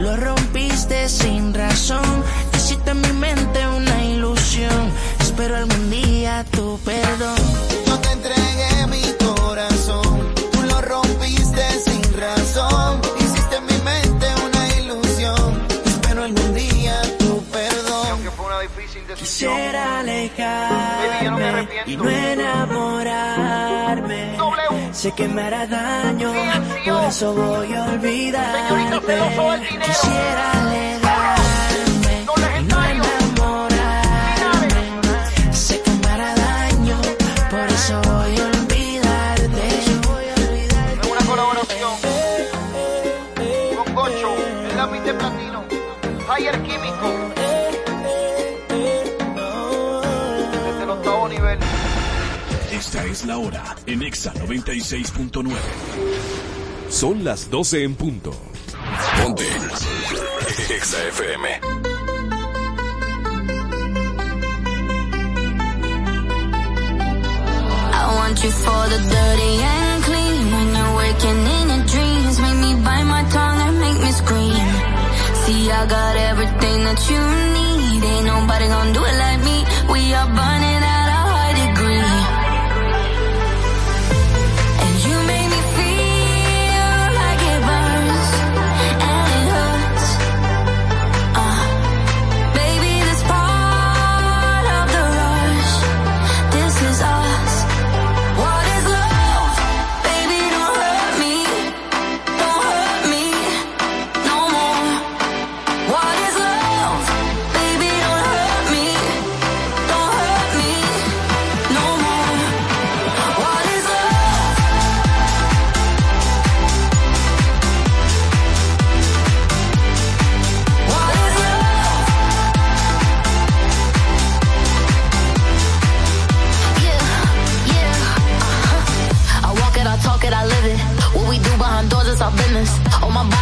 [0.00, 2.24] lo rompiste sin razón.
[2.54, 4.92] Hiciste en mi mente una ilusión.
[5.20, 7.36] Espero algún día tu perdón.
[7.86, 10.34] Yo te entregué mi corazón.
[10.52, 13.00] Tú lo rompiste sin razón.
[13.18, 15.66] Hiciste en mi mente una ilusión.
[15.84, 18.06] Espero algún día tu perdón.
[18.10, 19.52] Aunque fue una difícil decisión.
[19.54, 20.30] Quisiera Baby,
[21.24, 21.90] yo no me alejarme arrepiento.
[21.90, 23.99] y no enamorarme.
[24.92, 26.32] Sé que me hará daño,
[26.84, 28.38] por eso voy a dinero.
[29.86, 31.09] Quisiera alejarme
[53.20, 55.50] es la hora en Exa 96.9.
[56.88, 58.30] Son las 12 en punto.
[59.22, 59.44] Ponte.
[60.74, 61.48] Exa FM.
[67.92, 70.52] I want you for the dirty and clean.
[70.52, 74.68] When you're waking in your dreams, make me bite my tongue and make me scream.
[75.44, 77.20] See, I got everything that you
[77.56, 78.04] need.
[78.12, 79.64] Ain't nobody gonna do it like me.
[79.92, 80.59] We are burning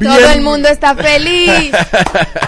[0.00, 1.72] Todo el mundo está feliz.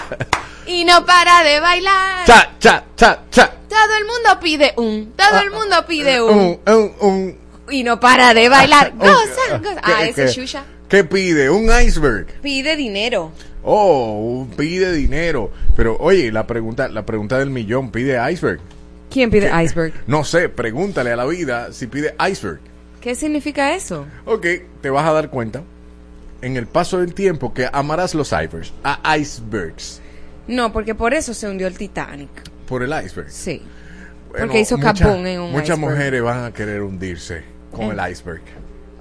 [0.65, 2.25] y no para de bailar.
[2.25, 3.51] Cha, cha, cha, cha.
[3.69, 5.13] Todo el mundo pide un.
[5.15, 6.31] Todo el mundo pide un.
[6.37, 7.37] Un, un, un.
[7.69, 8.91] Y no para de bailar.
[8.99, 9.81] Un- Goza, goza.
[9.83, 10.63] Ah, ¿Qué- ese Shusha.
[10.89, 11.49] ¿Qué pide?
[11.49, 12.27] Un iceberg.
[12.41, 13.31] Pide dinero.
[13.63, 15.51] Oh, pide dinero.
[15.75, 18.59] Pero oye, la pregunta, la pregunta del millón, ¿pide iceberg?
[19.09, 19.93] ¿Quién pide iceberg?
[20.07, 22.59] No sé, pregúntale a la vida si pide iceberg.
[22.99, 24.05] ¿Qué significa eso?
[24.25, 24.45] Ok,
[24.81, 25.63] te vas a dar cuenta
[26.41, 30.01] en el paso del tiempo que amarás los icebergs, a icebergs,
[30.47, 32.29] No, porque por eso se hundió el Titanic.
[32.67, 33.29] por el iceberg.
[33.29, 33.61] Sí.
[34.29, 35.91] Bueno, Porque hizo mucha- capón en un Muchas iceberg.
[35.93, 37.89] mujeres van a querer hundirse con Eh.
[38.05, 38.41] el iceberg.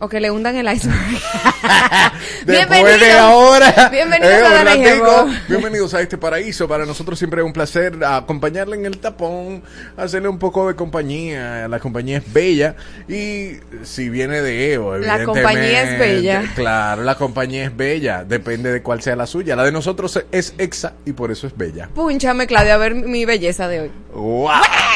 [0.03, 0.99] O que le hundan el iceberg.
[2.47, 3.91] Después de ahora.
[3.93, 5.29] Bienvenidos eh, a ratico.
[5.47, 6.67] Bienvenidos a este paraíso.
[6.67, 9.63] Para nosotros siempre es un placer acompañarle en el tapón,
[9.99, 11.69] hacerle un poco de compañía.
[11.69, 12.77] La compañía es bella.
[13.09, 16.45] Y si viene de Evo, La compañía es bella.
[16.55, 18.25] Claro, la compañía es bella.
[18.25, 19.55] Depende de cuál sea la suya.
[19.55, 21.91] La de nosotros es exa y por eso es bella.
[21.95, 23.91] Púnchame, Claudia, a ver mi belleza de hoy.
[24.15, 24.49] ¡Wow!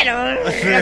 [0.05, 0.37] Bueno,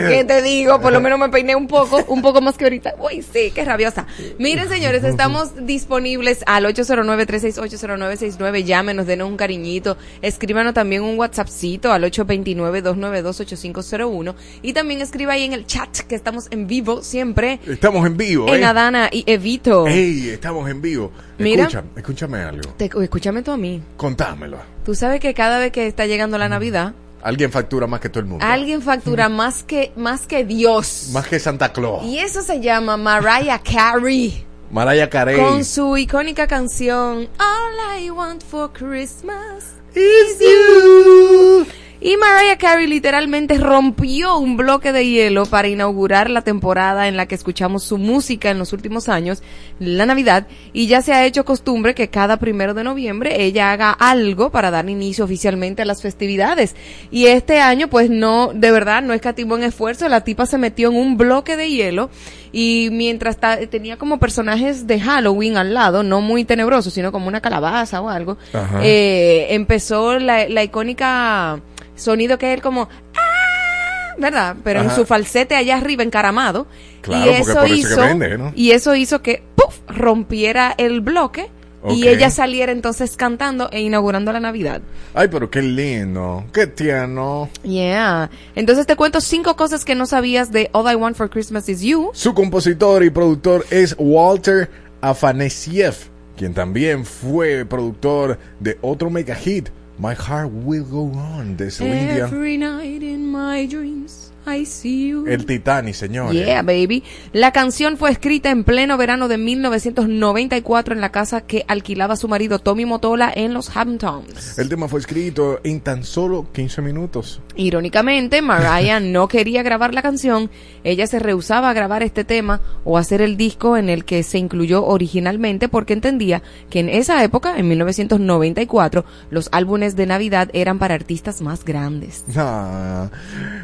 [0.09, 0.79] ¿qué te digo?
[0.81, 2.95] Por lo menos me peiné un poco, un poco más que ahorita.
[2.99, 4.05] Uy, sí, qué rabiosa.
[4.39, 8.63] Miren, señores, estamos disponibles al 809-368-0969.
[8.63, 9.97] Llámenos, denos un cariñito.
[10.21, 14.35] Escríbanos también un WhatsAppcito al 829-292-8501.
[14.61, 17.59] Y también escriba ahí en el chat que estamos en vivo siempre.
[17.67, 18.65] Estamos en vivo, En ¿eh?
[18.65, 19.87] Adana y Evito.
[19.87, 20.29] ¡Ey!
[20.29, 21.11] Estamos en vivo.
[21.37, 21.63] Mira.
[21.63, 22.69] Escúchame, escúchame algo.
[22.77, 23.81] Te- escúchame tú a mí.
[23.97, 24.57] Contámelo.
[24.85, 26.93] Tú sabes que cada vez que está llegando la Navidad,
[27.23, 28.45] Alguien factura más que todo el mundo.
[28.45, 31.09] alguien factura más que, más que Dios.
[31.13, 32.03] Más que Santa Claus.
[32.03, 34.45] Y eso se llama Mariah Carey.
[34.71, 35.39] Mariah Carey.
[35.39, 41.67] Con su icónica canción All I Want for Christmas Is you.
[42.05, 47.27] Y Mariah Carey literalmente rompió un bloque de hielo para inaugurar la temporada en la
[47.27, 49.41] que escuchamos su música en los últimos años,
[49.79, 53.91] la Navidad, y ya se ha hecho costumbre que cada primero de noviembre ella haga
[53.91, 56.75] algo para dar inicio oficialmente a las festividades.
[57.09, 60.89] Y este año, pues no, de verdad, no escatimó en esfuerzo, la tipa se metió
[60.89, 62.09] en un bloque de hielo
[62.51, 63.37] y mientras
[63.69, 68.09] tenía como personajes de Halloween al lado, no muy tenebrosos, sino como una calabaza o
[68.09, 68.37] algo,
[68.81, 71.61] eh, empezó la, la icónica
[71.95, 74.55] sonido que es como "Ah", ¿verdad?
[74.63, 74.95] Pero en Ajá.
[74.95, 76.67] su falsete allá arriba encaramado
[77.01, 78.51] Claro, y eso eso que hizo vende, ¿no?
[78.55, 79.79] y eso hizo que ¡puf!
[79.87, 81.49] rompiera el bloque
[81.89, 82.13] y Ok.
[82.13, 84.81] ella saliera entonces cantando e inaugurando la Navidad.
[85.13, 86.45] Ay, pero qué lindo.
[86.53, 87.49] Qué tierno.
[87.63, 88.29] Yeah.
[88.55, 91.81] Entonces te cuento cinco cosas que no sabías de All I Want for Christmas Is
[91.81, 92.11] You.
[92.13, 94.69] Su compositor y productor es Walter
[95.01, 95.95] Afanasiev,
[96.37, 99.67] quien también fue productor de otro mega hit,
[99.99, 102.09] My Heart Will Go On, de Celine.
[102.09, 105.25] Every night in my dreams I see you.
[105.27, 106.33] El Titanic, señores.
[106.33, 107.03] Yeah, baby.
[107.31, 112.27] La canción fue escrita en pleno verano de 1994 en la casa que alquilaba su
[112.27, 114.57] marido Tommy Motola en los Hamptons.
[114.59, 117.41] El tema fue escrito en tan solo 15 minutos.
[117.55, 120.49] Irónicamente, Mariah no quería grabar la canción,
[120.83, 124.37] ella se rehusaba a grabar este tema o hacer el disco en el que se
[124.37, 130.79] incluyó originalmente porque entendía que en esa época, en 1994, los álbumes de Navidad eran
[130.79, 132.25] para artistas más grandes.
[132.35, 133.09] Ah,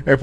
[0.05, 0.17] es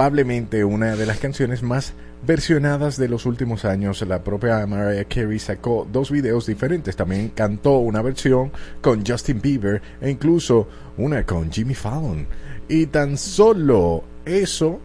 [0.00, 1.92] probablemente una de las canciones más
[2.26, 4.00] versionadas de los últimos años.
[4.08, 6.96] La propia Mariah Carey sacó dos videos diferentes.
[6.96, 8.50] También cantó una versión
[8.80, 10.66] con Justin Bieber e incluso
[10.96, 12.26] una con Jimmy Fallon.
[12.66, 14.80] Y tan solo eso,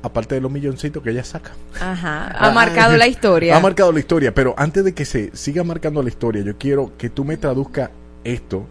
[0.00, 1.50] aparte de los milloncitos que ella saca.
[1.80, 3.56] Ajá, ha marcado la historia.
[3.56, 6.92] Ha marcado la historia, pero antes de que se siga marcando la historia, yo quiero
[6.96, 7.90] que tú me traduzcas
[8.22, 8.64] esto,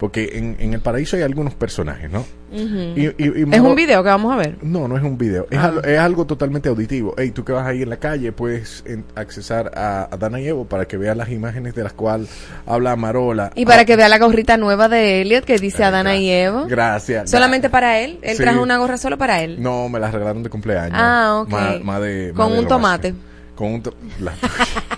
[0.00, 2.20] porque en, en el paraíso hay algunos personajes, ¿no?
[2.52, 2.98] Ujú.
[2.98, 4.56] Y- y- y es un video que vamos a ver.
[4.62, 5.66] No, no es un video, es, Ah.
[5.66, 7.14] algo, es algo totalmente auditivo.
[7.18, 10.48] Hey, tú que vas ahí en la calle puedes en- accesar a, a Dana y
[10.48, 12.30] Evo para que veas las imágenes de las cuales
[12.66, 13.52] habla Marola.
[13.54, 16.64] Y para Ah, que vea la gorrita nueva de Elliot que dice Adana y Evo.
[16.66, 17.30] Gracias.
[17.30, 18.18] Solamente para él.
[18.22, 18.42] Él Sí.
[18.42, 19.62] trajo una gorra solo para él.
[19.62, 20.98] No, me las regalaron de cumpleaños.
[20.98, 21.82] Ah, ok.
[21.84, 23.14] Más de, Con un tomate.
[23.54, 24.32] Con un to- la-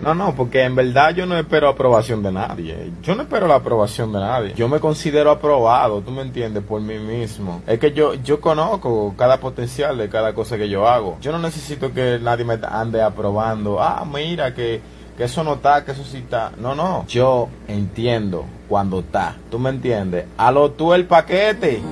[0.00, 2.92] No, no, porque en verdad yo no espero aprobación de nadie.
[3.02, 4.54] Yo no espero la aprobación de nadie.
[4.54, 7.62] Yo me considero aprobado, tú me entiendes, por mí mismo.
[7.66, 11.18] Es que yo, yo conozco cada potencial de cada cosa que yo hago.
[11.20, 13.80] Yo no necesito que nadie me ande aprobando.
[13.80, 14.80] Ah, mira, que,
[15.16, 16.52] que eso no está, que eso sí está.
[16.58, 17.04] No, no.
[17.08, 19.36] Yo entiendo cuando está.
[19.50, 20.26] ¿Tú me entiendes?
[20.36, 21.82] A lo tú el paquete.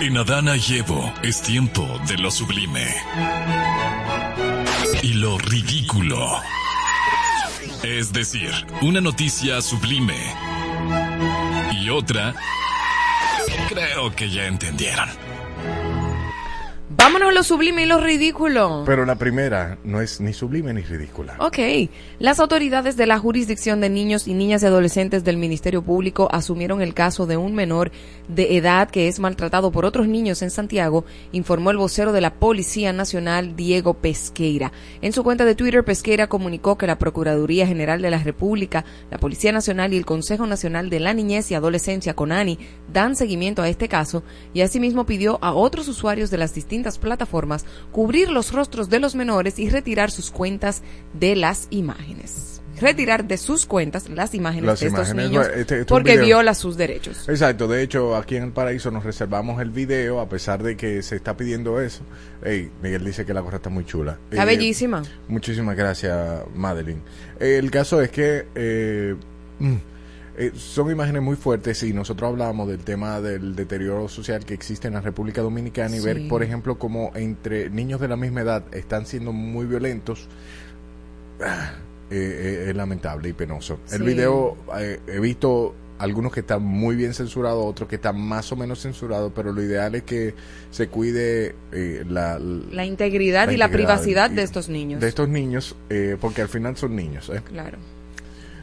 [0.00, 2.86] En Adana y Evo es tiempo de lo sublime.
[5.02, 6.40] Y lo ridículo.
[7.82, 8.50] Es decir,
[8.82, 10.34] una noticia sublime.
[11.72, 12.34] Y otra...
[13.68, 15.08] Creo que ya entendieron.
[17.02, 18.82] Vámonos a lo sublime y lo ridículo.
[18.84, 21.34] Pero la primera no es ni sublime ni ridícula.
[21.38, 21.58] Ok,
[22.18, 26.82] las autoridades de la jurisdicción de niños y niñas y adolescentes del Ministerio Público asumieron
[26.82, 27.90] el caso de un menor
[28.28, 32.34] de edad que es maltratado por otros niños en Santiago, informó el vocero de la
[32.34, 34.70] Policía Nacional, Diego Pesqueira.
[35.00, 39.16] En su cuenta de Twitter, Pesqueira comunicó que la Procuraduría General de la República, la
[39.16, 42.58] Policía Nacional y el Consejo Nacional de la Niñez y Adolescencia, CONANI,
[42.92, 47.64] dan seguimiento a este caso y asimismo pidió a otros usuarios de las distintas plataformas
[47.92, 50.82] cubrir los rostros de los menores y retirar sus cuentas
[51.14, 52.46] de las imágenes.
[52.80, 56.54] Retirar de sus cuentas las imágenes Las de estos niños este- este es porque viola
[56.54, 57.28] sus derechos.
[57.28, 61.02] Exacto, de hecho aquí en el paraíso nos reservamos el video a pesar de que
[61.02, 62.02] se está pidiendo eso.
[62.42, 64.18] Ey, Miguel dice que la gorra está muy chula.
[64.30, 65.02] Está Eh, bellísima.
[65.28, 67.02] Muchísimas gracias, Madeline.
[67.38, 69.14] Eh, el caso es que eh,
[69.58, 69.74] mm,
[70.40, 74.88] eh, son imágenes muy fuertes y nosotros hablamos del tema del deterioro social que existe
[74.88, 76.04] en la República Dominicana y Sí.
[76.06, 80.28] ver, por ejemplo, cómo entre niños de la misma edad están siendo muy violentos.
[81.42, 81.72] ah,
[82.10, 83.80] eh, eh, es lamentable y penoso.
[83.92, 84.56] El video
[85.06, 89.32] he visto algunos que están muy bien censurados, otros que están más o menos censurados,
[89.34, 90.34] pero lo ideal es que
[90.70, 95.00] se cuide eh, la, La integridad la y la privacidad y- de estos niños.
[95.00, 97.30] de estos niños, eh, porque al final son niños.
[97.34, 97.42] ¿eh?
[97.44, 97.78] Claro.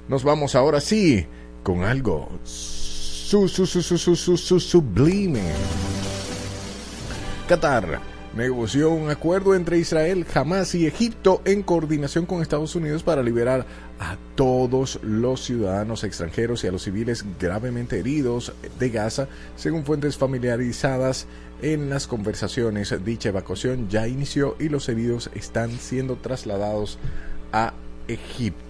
[0.09, 1.25] Nos vamos ahora sí
[1.67, 5.51] con algo su, su, su, su, su, su- su- sublime.
[7.49, 7.99] Qatar
[8.37, 13.65] negoció un acuerdo entre Israel, Hamas y Egipto en coordinación con Estados Unidos para liberar
[13.99, 20.15] a todos los ciudadanos extranjeros y a los civiles gravemente heridos de Gaza, según fuentes
[20.15, 21.27] familiarizadas
[21.61, 22.95] en las conversaciones.
[23.03, 26.97] Dicha evacuación ya inició y los heridos están siendo trasladados
[27.51, 27.73] a
[28.07, 28.66] Egipto.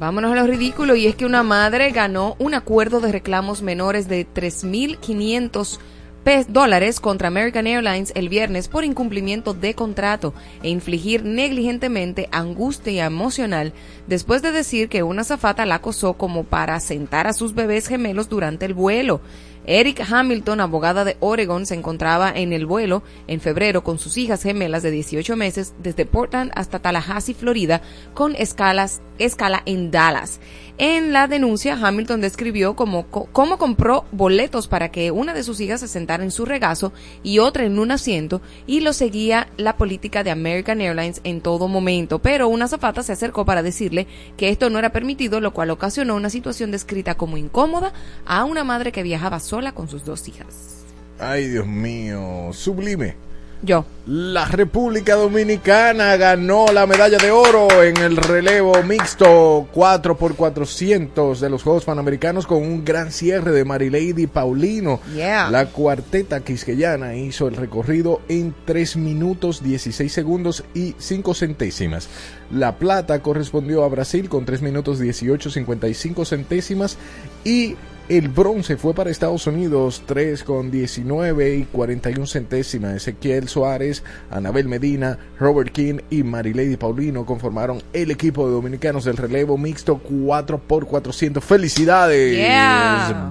[0.00, 4.08] Vámonos a lo ridículo y es que una madre ganó un acuerdo de reclamos menores
[4.08, 5.78] de 3.500
[6.24, 13.04] pe- dólares contra American Airlines el viernes por incumplimiento de contrato e infligir negligentemente angustia
[13.04, 13.74] emocional
[14.06, 18.30] después de decir que una zafata la acosó como para sentar a sus bebés gemelos
[18.30, 19.20] durante el vuelo.
[19.66, 24.42] Eric Hamilton, abogada de Oregon, se encontraba en el vuelo en febrero con sus hijas
[24.42, 27.82] gemelas de 18 meses desde Portland hasta Tallahassee, Florida,
[28.14, 30.40] con escalas, escala en Dallas.
[30.78, 35.80] En la denuncia, Hamilton describió cómo, cómo compró boletos para que una de sus hijas
[35.80, 40.24] se sentara en su regazo y otra en un asiento y lo seguía la política
[40.24, 42.20] de American Airlines en todo momento.
[42.20, 44.06] Pero una azafata se acercó para decirle
[44.38, 47.92] que esto no era permitido, lo cual ocasionó una situación descrita como incómoda
[48.24, 50.84] a una madre que viajaba sola con sus dos hijas.
[51.18, 53.16] Ay, Dios mío, sublime.
[53.62, 53.84] Yo.
[54.06, 61.62] La República Dominicana ganó la medalla de oro en el relevo mixto 4x400 de los
[61.62, 65.00] Juegos Panamericanos con un gran cierre de Marilady Paulino.
[65.14, 65.50] Yeah.
[65.50, 72.08] La cuarteta quisqueyana hizo el recorrido en 3 minutos 16 segundos y 5 centésimas.
[72.50, 76.96] La plata correspondió a Brasil con 3 minutos 18 55 centésimas
[77.44, 77.76] y
[78.10, 82.96] el bronce fue para Estados Unidos, 3 con 19 y 41 centésimas.
[82.96, 89.16] Ezequiel Suárez, Anabel Medina, Robert King y Marilady Paulino conformaron el equipo de dominicanos del
[89.16, 91.40] relevo mixto 4x400.
[91.40, 92.36] ¡Felicidades!
[92.36, 93.30] Yeah.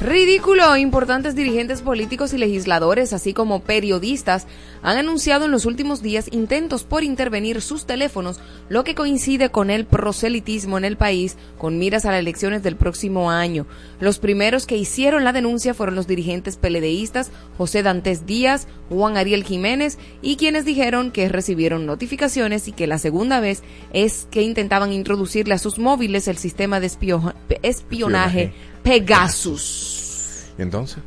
[0.00, 0.76] Ridículo.
[0.76, 4.46] Importantes dirigentes políticos y legisladores, así como periodistas,
[4.80, 8.38] han anunciado en los últimos días intentos por intervenir sus teléfonos,
[8.68, 12.76] lo que coincide con el proselitismo en el país con miras a las elecciones del
[12.76, 13.66] próximo año.
[13.98, 19.42] Los primeros que hicieron la denuncia fueron los dirigentes peledeístas José Dantes Díaz, Juan Ariel
[19.42, 24.92] Jiménez y quienes dijeron que recibieron notificaciones y que la segunda vez es que intentaban
[24.92, 28.52] introducirle a sus móviles el sistema de espio- espionaje
[28.88, 30.44] Pegasus.
[30.58, 30.98] ¿Y entonces?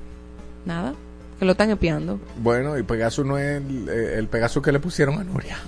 [0.66, 0.94] Nada,
[1.40, 2.20] que lo están espiando.
[2.38, 5.58] Bueno, y Pegasus no es el, eh, el Pegasus que le pusieron a Nuria.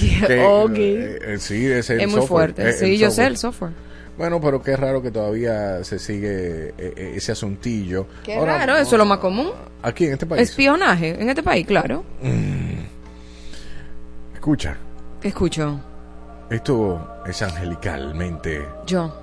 [0.00, 0.70] Que, ok.
[0.74, 2.70] eh, eh, sí, es el es muy software, fuerte.
[2.70, 3.26] eh, sí, el yo sé software.
[3.30, 3.72] el software.
[4.18, 8.06] Bueno, pero qué raro que todavía se sigue eh, eh, ese asuntillo.
[8.24, 9.50] Qué Ahora, raro, eso es lo más común.
[9.82, 10.42] Aquí en este país.
[10.50, 12.04] Espionaje en este país, claro.
[14.34, 14.76] Escucha,
[15.22, 15.80] Escucho.
[16.50, 19.14] esto es angelicalmente Yo,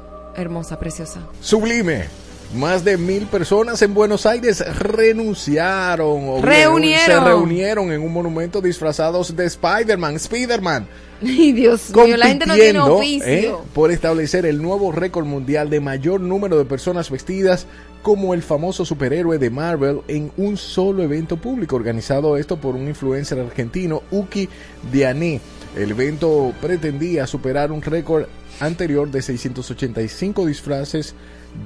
[0.42, 1.22] hermosa, preciosa.
[1.42, 2.06] sublime.
[2.54, 6.30] Más de mil personas en Buenos Aires renunciaron.
[6.30, 7.06] o Reunieron.
[7.06, 10.16] Se reunieron en un monumento disfrazados de Spider-Man.
[10.16, 10.88] Spider-Man.
[11.22, 13.28] Ay, Dios mío, la gente no tiene compitiendo, oficio.
[13.60, 13.68] ¿eh?
[13.74, 17.68] por establecer el nuevo récord mundial de mayor número de personas vestidas
[18.02, 22.88] como el famoso superhéroe de Marvel en un solo evento público, organizado esto por un
[22.88, 24.48] influencer argentino, Uki
[24.92, 25.42] Diané.
[25.76, 28.26] El evento pretendía superar un récord
[28.60, 31.16] anterior de 685 disfraces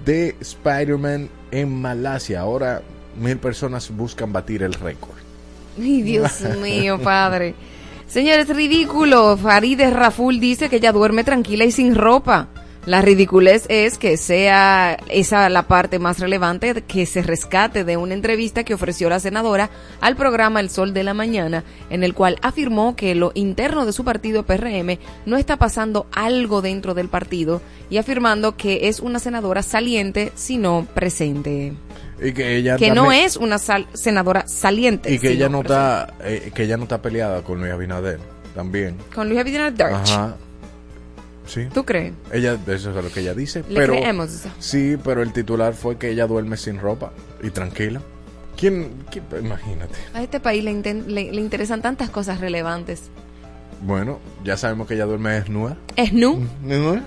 [0.05, 2.41] de Spider-Man en Malasia.
[2.41, 2.81] Ahora
[3.19, 5.17] mil personas buscan batir el récord.
[5.79, 7.55] Ay, Dios mío, padre.
[8.07, 9.38] Señores, ridículo.
[9.38, 12.47] Farideh Raful dice que ella duerme tranquila y sin ropa.
[12.85, 18.13] La ridiculez es que sea esa la parte más relevante que se rescate de una
[18.13, 19.69] entrevista que ofreció la senadora
[20.01, 23.93] al programa El Sol de la Mañana, en el cual afirmó que lo interno de
[23.93, 29.19] su partido PRM no está pasando algo dentro del partido y afirmando que es una
[29.19, 31.71] senadora saliente, sino presente.
[32.21, 35.09] Y que ella Que no es una sal- senadora saliente.
[35.13, 38.19] y que ella no está eh, que ella no está peleada con Luis Abinader
[38.53, 38.97] también.
[39.15, 39.93] Con Luis Abinader.
[39.93, 40.35] Ajá.
[41.45, 41.67] Sí.
[41.73, 42.13] ¿Tú crees?
[42.31, 44.43] Ella eso es lo que ella dice, Le pero creemos.
[44.59, 48.01] sí, pero el titular fue que ella duerme sin ropa y tranquila.
[48.55, 49.95] ¿Quién, quién- imagínate?
[50.13, 53.03] A este país le, inten- le- le interesan tantas cosas relevantes.
[53.81, 55.75] Bueno, ya sabemos que ella duerme desnuda.
[55.97, 56.47] ¿Es nu?
[56.63, 57.01] ¿No?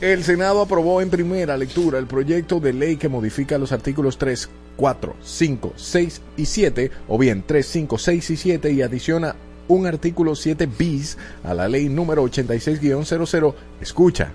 [0.00, 4.48] El Senado aprobó en primera lectura el proyecto de ley que modifica los artículos 3,
[4.76, 9.36] 4, 5, 6 y 7, o bien 3, 5, 6 y 7, y adiciona
[9.68, 13.54] un artículo 7 bis a la ley número 86-00.
[13.80, 14.32] Escucha,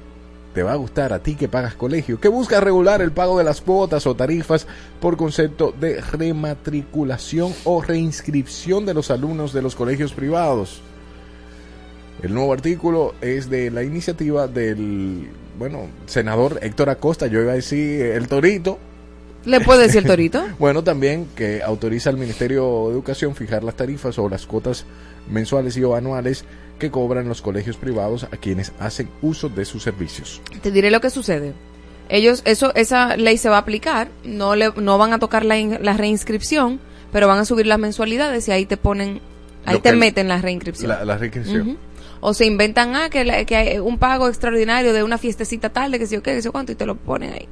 [0.58, 3.44] te va a gustar a ti que pagas colegio, que busca regular el pago de
[3.44, 4.66] las cuotas o tarifas
[5.00, 10.82] por concepto de rematriculación o reinscripción de los alumnos de los colegios privados.
[12.24, 15.30] El nuevo artículo es de la iniciativa del,
[15.60, 18.80] bueno, senador Héctor Acosta, yo iba a decir el Torito.
[19.46, 20.44] ¿Le puede decir el torito?
[20.58, 24.86] Bueno, también que autoriza al Ministerio de Educación fijar las tarifas o las cuotas
[25.30, 26.46] mensuales y o anuales
[26.80, 30.42] que cobran los colegios privados a quienes hacen uso de sus servicios.
[30.62, 31.54] Te diré lo que sucede.
[32.10, 35.58] Ellos, eso, esa ley se va a aplicar, no le, no van a tocar la,
[35.58, 36.80] in- la reinscripción,
[37.12, 39.20] pero van a subir las mensualidades y ahí te ponen,
[39.66, 40.90] ahí Lo te meten la reinscripción.
[40.90, 41.78] La, la reinscripción.
[42.20, 46.00] O se inventan, ah, que, la- que hay un pago extraordinario de una fiestecita tarde,
[46.00, 47.48] que sé yo qué, que sé yo cuánto, y te lo ponen ahí.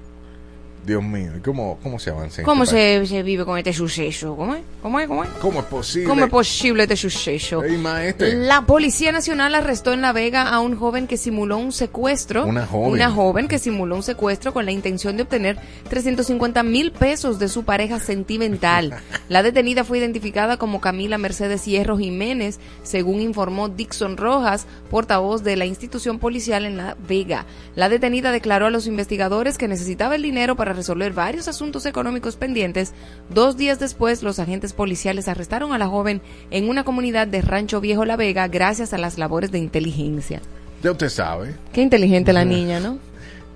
[0.86, 2.42] Dios mío, ¿y cómo, cómo se avanza?
[2.42, 3.10] en ¿Cómo este país?
[3.10, 4.36] se, se vive con este suceso?
[4.36, 4.62] ¿Cómo es?
[4.82, 5.08] ¿Cómo es?
[5.08, 5.30] ¿Cómo es?
[5.42, 6.08] ¿Cómo es posible?
[6.08, 7.64] ¿Cómo es posible este suceso?
[7.80, 8.36] Maestre.
[8.36, 12.46] La Policía Nacional arrestó en La Vega a un joven que simuló un secuestro.
[12.46, 12.92] Una joven.
[12.92, 15.58] Una joven que simuló un secuestro con la intención de obtener
[15.90, 18.94] 350 mil pesos de su pareja sentimental.
[19.30, 25.56] La detenida fue identificada como Camila Mercedes Hierro Jiménez, según informó Dixon Rojas, portavoz de
[25.56, 27.46] la institución policial en La Vega.
[27.76, 32.36] La detenida declaró a los investigadores que necesitaba el dinero para resolver varios asuntos económicos
[32.36, 32.94] pendientes.
[33.30, 36.22] Dos días después, los agentes policiales arrestaron a la joven
[36.52, 40.42] en una comunidad de Rancho Viejo La Vega gracias a las labores de inteligencia.
[40.84, 41.56] Ya usted sabe.
[41.74, 43.00] Qué inteligente la niña, ¿no?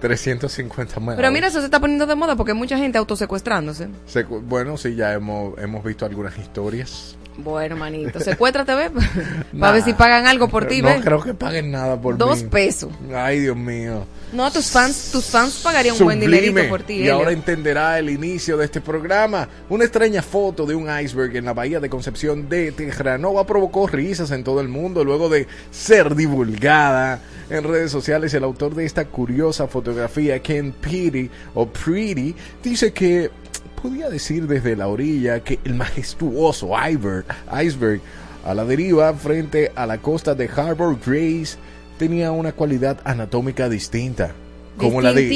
[0.02, 1.16] 350 más.
[1.18, 3.90] Pero mira, eso se está poniendo de moda porque hay mucha gente autosecuestrándose.
[4.12, 7.16] Secu- Bueno, sí, ya hemos, hemos visto algunas historias.
[7.38, 9.08] Bueno, manito, secuéstrate, ve, para
[9.54, 9.72] Nah.
[9.72, 12.50] ver si pagan algo por ti, No creo que paguen nada por Dos mí.
[12.50, 12.92] pesos.
[13.16, 14.06] Ay, Dios mío.
[14.34, 16.94] No, tus fans, tus fans pagarían un buen dinerito por ti.
[16.96, 17.16] Y Elio.
[17.16, 19.48] ahora entenderá el inicio de este programa.
[19.70, 24.30] Una extraña foto de un iceberg en la bahía de Concepción de Terranova provocó risas
[24.32, 28.34] en todo el mundo luego de ser divulgada en redes sociales.
[28.34, 33.32] El autor de esta curiosa fotografía, Ken Petty o Pretty, dice que
[33.80, 38.02] podía decir desde la orilla que el majestuoso iceberg, iceberg
[38.46, 41.58] a la deriva frente a la costa de Harbor Grace
[41.98, 44.32] tenía una cualidad anatómica distinta.
[44.78, 45.30] Como la de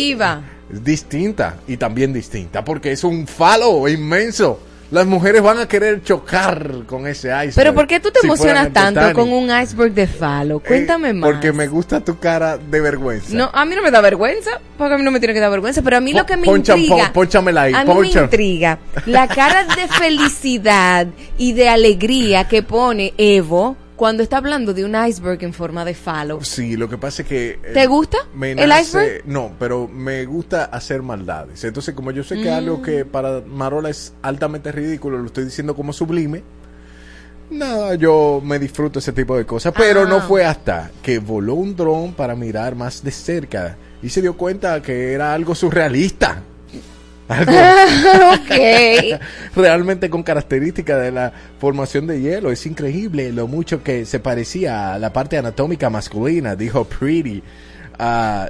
[0.69, 4.60] distinta y también distinta porque es un falo inmenso.
[4.93, 7.56] Las mujeres van a querer chocar con ese iceberg.
[7.56, 9.15] Pero ¿por qué tú te si emocionas tanto Titanic.
[9.15, 10.60] con un iceberg de falo?
[10.60, 11.32] Cuéntame Eh, más.
[11.32, 13.34] Porque me gusta tu cara de vergüenza.
[13.36, 15.49] No, a mí no me da vergüenza, porque a mí no me tiene que dar
[15.49, 18.77] vergüenza, pero a mí lo que me Poncha- intriga, pon- ahí, a mí me intriga
[19.08, 21.08] la cara de felicidad
[21.39, 25.93] y de alegría que pone Evo cuando está hablando de un iceberg en forma de
[25.93, 26.43] falo.
[26.43, 27.49] Sí, lo que pasa es que...
[27.63, 29.23] eh, ¿Te gusta me el iceberg?
[29.25, 31.63] No, pero me gusta hacer maldades.
[31.63, 32.53] Entonces, como yo sé que Mm.
[32.53, 36.43] algo que para Marola es altamente ridículo, lo estoy diciendo como sublime.
[37.49, 39.73] Nada, yo me disfruto ese tipo de cosas.
[39.77, 40.06] Pero Ah.
[40.10, 44.36] no fue hasta que voló un dron para mirar más de cerca y se dio
[44.36, 46.41] cuenta que era algo surrealista.
[47.27, 47.51] Algo
[48.33, 49.19] ok.
[49.55, 52.51] realmente con características de la formación de hielo.
[52.51, 57.41] Es increíble lo mucho que se parecía a la parte anatómica masculina, dijo Pretty
[57.97, 58.49] a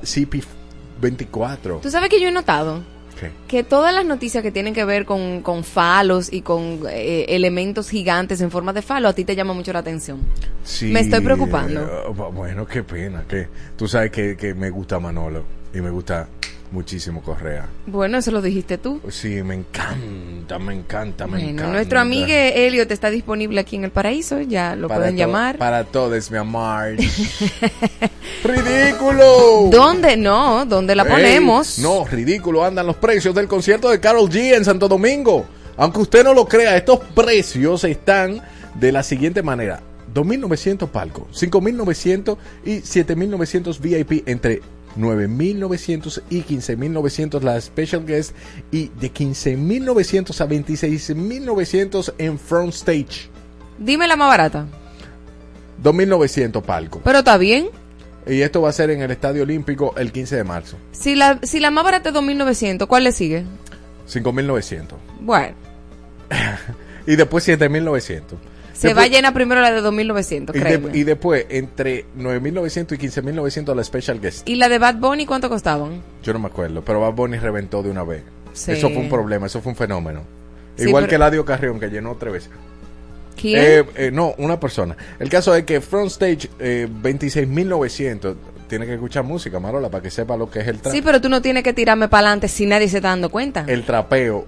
[1.02, 1.82] CP24.
[1.82, 2.82] Tú sabes que yo he notado
[3.20, 3.30] ¿Qué?
[3.48, 7.90] que todas las noticias que tienen que ver con, con falos y con eh, elementos
[7.90, 10.20] gigantes en forma de falo, a ti te llama mucho la atención.
[10.64, 11.82] Sí, Me estoy preocupando.
[11.84, 13.24] eh, bueno, qué pena.
[13.28, 16.28] que Tú sabes que, que me gusta Manolo y me gusta
[16.74, 17.68] muchísimo Correa.
[17.86, 19.00] Bueno, eso lo dijiste tú.
[19.10, 21.72] Sí, me encanta, me encanta, me Bueno, encanta.
[21.72, 25.58] nuestro amigo Elliot está disponible aquí en el paraíso, ya lo Para pueden llamar.
[25.58, 26.96] Para todos, mi amor.
[28.44, 29.70] ¡Ridículo!
[29.72, 30.18] ¿Dónde?
[30.18, 31.80] No, ¿dónde la Ey, ponemos?
[31.80, 35.46] no, ridículo, andan los precios del concierto de Carol G en Santo Domingo.
[35.78, 38.42] Aunque usted no lo crea, estos precios están
[38.76, 39.82] de la siguiente manera.
[40.14, 44.62] 2.900 palco, 5.900 y 7.900 VIP entre
[44.98, 48.36] 9.900 y 15.900 la special guest
[48.72, 53.30] y de 15.900 a 26.900 en front stage.
[53.78, 54.68] Dime la más barata.
[55.82, 57.02] 2.900 palco.
[57.04, 57.70] Pero está bien.
[58.26, 60.78] Y esto va a ser en el Estadio Olímpico el 15 de marzo.
[60.92, 63.44] Si la, si la más barata es 2.900, ¿cuál le sigue?
[64.08, 64.86] 5.900.
[65.20, 65.56] Bueno,
[67.08, 68.22] Y después 7.900.
[68.74, 70.98] se Después- va llena primero la de 2.900, y, de- créeme.
[70.98, 74.48] y después entre 9.900 y 15.900 la special guest.
[74.50, 76.02] ¿Y la de Bad Bunny cuánto costaban?
[76.24, 78.24] Yo no me acuerdo, pero Bad Bunny reventó de una vez.
[78.54, 78.72] Sí.
[78.74, 80.22] Eso fue un problema, eso fue un fenómeno.
[80.76, 82.50] Sí, Igual pero- que Eladio Carrión, que llenó tres veces.
[83.40, 83.60] ¿Quién?
[83.64, 84.96] Eh, eh, no, una persona.
[85.20, 88.36] El caso es que Front Stage eh, 26.900
[88.68, 90.94] tiene que escuchar música, Marola, para que sepa lo que es el trap.
[90.94, 93.66] sí, pero tú no tienes que tirarme para adelante si nadie se está dando cuenta.
[93.68, 94.46] El trapeo.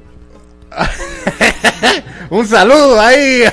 [2.29, 3.43] Un saludo ahí.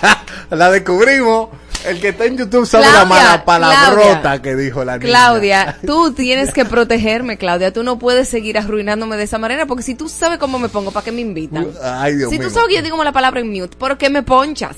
[0.50, 1.48] la descubrimos.
[1.84, 4.42] El que está en YouTube sabe la mala palabrota Claudia.
[4.42, 5.08] que dijo la niña.
[5.10, 7.72] Claudia, tú tienes que protegerme, Claudia.
[7.72, 10.90] Tú no puedes seguir arruinándome de esa manera porque si tú sabes cómo me pongo,
[10.90, 11.68] ¿para qué me invitan?
[11.82, 12.48] Ay, Dios si mío.
[12.48, 14.76] tú sabes que yo digo la palabra en mute, ¿por qué me ponchas?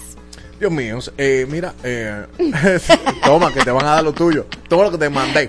[0.61, 2.25] Dios mío, eh, mira, eh,
[3.25, 4.47] toma, que te van a dar lo tuyo.
[4.69, 5.49] Toma lo que te mandé.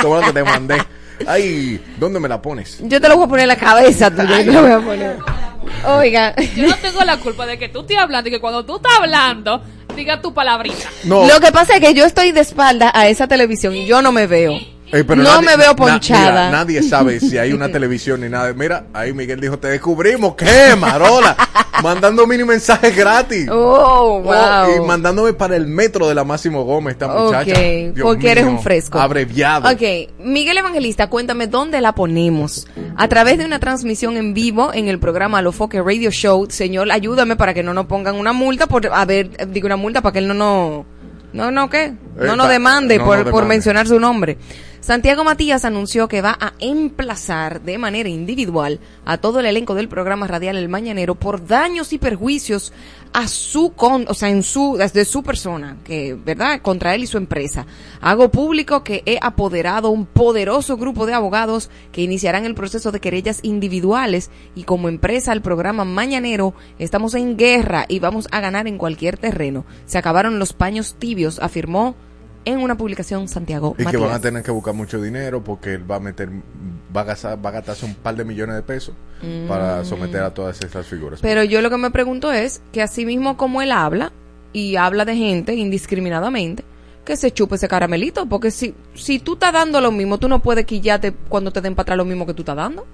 [0.00, 0.80] Toma lo que te mandé.
[1.26, 2.78] Ay, ¿dónde me la pones?
[2.80, 4.40] Yo te lo voy a poner en la cabeza tuya.
[4.42, 5.51] yo te lo voy a poner.
[5.86, 8.76] Oiga, Yo no tengo la culpa de que tú estés hablando y que cuando tú
[8.76, 9.62] estás hablando,
[9.94, 10.88] diga tu palabrita.
[11.04, 14.02] No, lo que pasa es que yo estoy de espalda a esa televisión y yo
[14.02, 14.58] no me veo.
[14.92, 16.30] Eh, pero no nadie- me veo na- ponchada.
[16.30, 18.52] mira, nadie sabe si hay una televisión ni nada.
[18.52, 20.34] Mira, ahí Miguel dijo, te descubrimos.
[20.34, 21.36] ¿Qué, Marola?
[21.82, 23.48] Mandando mini mensajes gratis.
[23.50, 24.32] Oh, wow.
[24.32, 27.50] Oh, y mandándome para el metro de la Máximo Gómez, esta muchacha.
[27.52, 27.58] Ok,
[27.94, 29.00] Dios porque eres un fresco.
[29.00, 29.68] Abreviado.
[29.68, 29.80] Ok,
[30.20, 32.68] Miguel Evangelista, cuéntame dónde la ponemos.
[32.96, 36.46] A través de una transmisión en vivo en el programa Lofoque Radio Show.
[36.50, 40.02] Señor, ayúdame para que no nos pongan una multa por, a ver, digo una multa
[40.02, 40.84] para que él no no,
[41.32, 41.94] no, no, ¿qué?
[42.16, 43.48] No Eh, nos demande no por, nos por demande.
[43.54, 44.38] mencionar su nombre.
[44.82, 49.88] Santiago Matías anunció que va a emplazar de manera individual a todo el elenco del
[49.88, 52.72] programa radial El Mañanero por daños y perjuicios
[53.12, 57.06] a su con, o sea, en su desde su persona, que verdad, contra él y
[57.06, 57.64] su empresa.
[58.00, 62.98] Hago público que he apoderado un poderoso grupo de abogados que iniciarán el proceso de
[62.98, 68.66] querellas individuales y como empresa el programa Mañanero estamos en guerra y vamos a ganar
[68.66, 69.64] en cualquier terreno.
[69.86, 71.94] Se acabaron los paños tibios, afirmó
[72.44, 75.90] en una publicación Santiago Y que van a tener que buscar mucho dinero porque él
[75.90, 76.28] va a meter,
[76.94, 78.94] va a gastar, va a gastarse un par de millones de pesos
[79.46, 81.20] para someter a todas estas figuras.
[81.20, 84.12] Pero yo lo que me pregunto es que así mismo como él habla
[84.52, 86.64] y habla de gente indiscriminadamente,
[87.04, 90.40] que se chupe ese caramelito, porque si, si tú estás dando lo mismo, tú no
[90.40, 92.86] puedes quillarte cuando te den para atrás lo mismo que tú estás dando.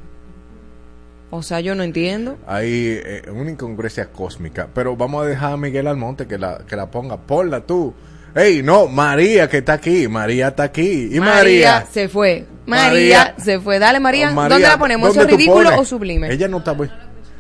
[1.31, 2.39] O sea, yo no entiendo.
[2.47, 4.69] Hay eh, una incongruencia cósmica.
[4.75, 7.19] Pero vamos a dejar a Miguel Almonte que la, que la ponga.
[7.19, 7.93] Ponla tú.
[8.35, 10.07] Ey, no, María que está aquí.
[10.09, 11.09] María está aquí.
[11.13, 11.87] Y María.
[11.91, 12.47] se fue.
[12.67, 13.35] María, María.
[13.43, 13.79] se fue.
[13.79, 14.31] Dale, María.
[14.31, 15.11] Oh, María, ¿Dónde la ponemos?
[15.11, 15.81] ¿Eso es ¿dónde tú ridículo pones?
[15.81, 16.33] o sublime?
[16.33, 16.89] Ella no está muy...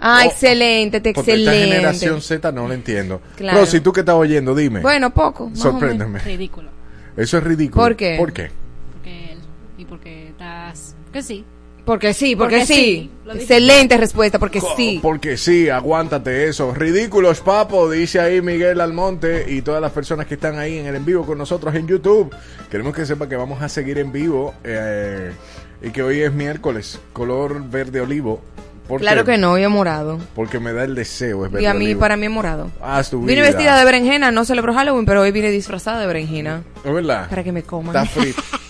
[0.00, 1.74] Ah, Oh, excelente, te Porque esta excelente.
[1.76, 3.20] generación Z no lo entiendo.
[3.36, 3.58] Claro.
[3.58, 4.80] Pero si tú que estás oyendo, dime.
[4.80, 5.48] Bueno, poco.
[5.50, 5.80] más o menos.
[5.80, 6.18] Sorpréndeme.
[6.20, 6.70] Ridículo.
[7.16, 7.82] Eso es ridículo.
[7.84, 8.14] ¿Por qué?
[8.16, 8.50] ¿Por qué?
[8.92, 9.38] Porque él.
[9.76, 10.94] Y porque estás.
[11.12, 11.44] Que sí.
[11.88, 13.10] Porque sí, porque, Porque sí.
[13.32, 14.98] Excelente respuesta, porque Co- sí.
[15.02, 16.74] Porque sí, aguántate eso.
[16.74, 20.96] Ridículos, papo, dice ahí Miguel Almonte y todas las personas que están ahí en el
[20.96, 22.30] en vivo con nosotros en YouTube.
[22.70, 25.32] Queremos que sepa que vamos a seguir en vivo eh,
[25.80, 28.42] y que hoy es miércoles, color verde olivo.
[28.86, 30.18] ¿Por Claro que no, yo morado.
[30.34, 32.00] Porque me da el deseo, es verde Y a mí, olivo.
[32.00, 32.70] para mí es morado.
[32.82, 36.62] Haz tu Vine vestida de berenjena, no celebro Halloween, pero hoy vine disfrazada de berenjena.
[36.84, 37.30] ¿Es verdad?
[37.30, 37.96] Para que me coman.
[37.96, 38.42] Está frito.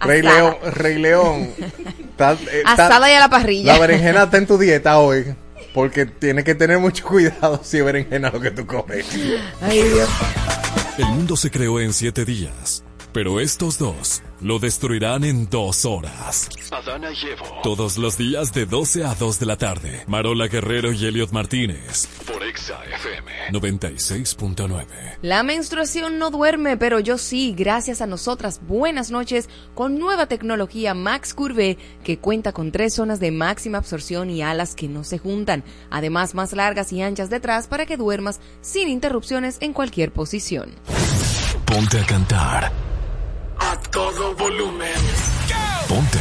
[0.00, 0.22] Rey.
[0.22, 1.50] León, Rey León.
[2.10, 3.72] Está- eh, está- Asada y a la parrilla.
[3.74, 5.34] La berenjena está en tu dieta hoy.
[5.72, 9.06] Porque tienes que tener mucho cuidado si es berenjena lo que tú comes.
[9.60, 10.08] Ay, Dios.
[10.98, 16.48] El mundo se creó en siete días, pero estos dos lo destruirán en dos horas.
[16.72, 17.46] Adana y Evo.
[17.62, 20.02] Todos los días de 12 a 2 de la tarde.
[20.08, 22.08] Marola Guerrero y Elliot Martínez.
[22.30, 23.30] Por Exa FM.
[23.52, 24.86] 96.9.
[25.22, 28.60] La menstruación no duerme, pero yo sí, gracias a nosotras.
[28.66, 34.28] Buenas noches con nueva tecnología Max Curve que cuenta con tres zonas de máxima absorción
[34.28, 38.40] y alas que no se juntan, además más largas y anchas detrás para que duermas
[38.60, 40.74] sin interrupciones en cualquier posición.
[41.64, 42.93] Ponte a cantar.
[43.70, 45.00] A todo volumen.
[45.88, 46.20] Ponte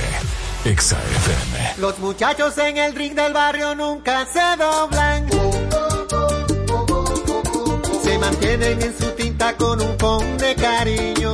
[0.65, 1.75] Exa FM.
[1.77, 5.29] Los muchachos en el ring del barrio nunca se doblan.
[8.03, 11.33] Se mantienen en su tinta con un con de cariño.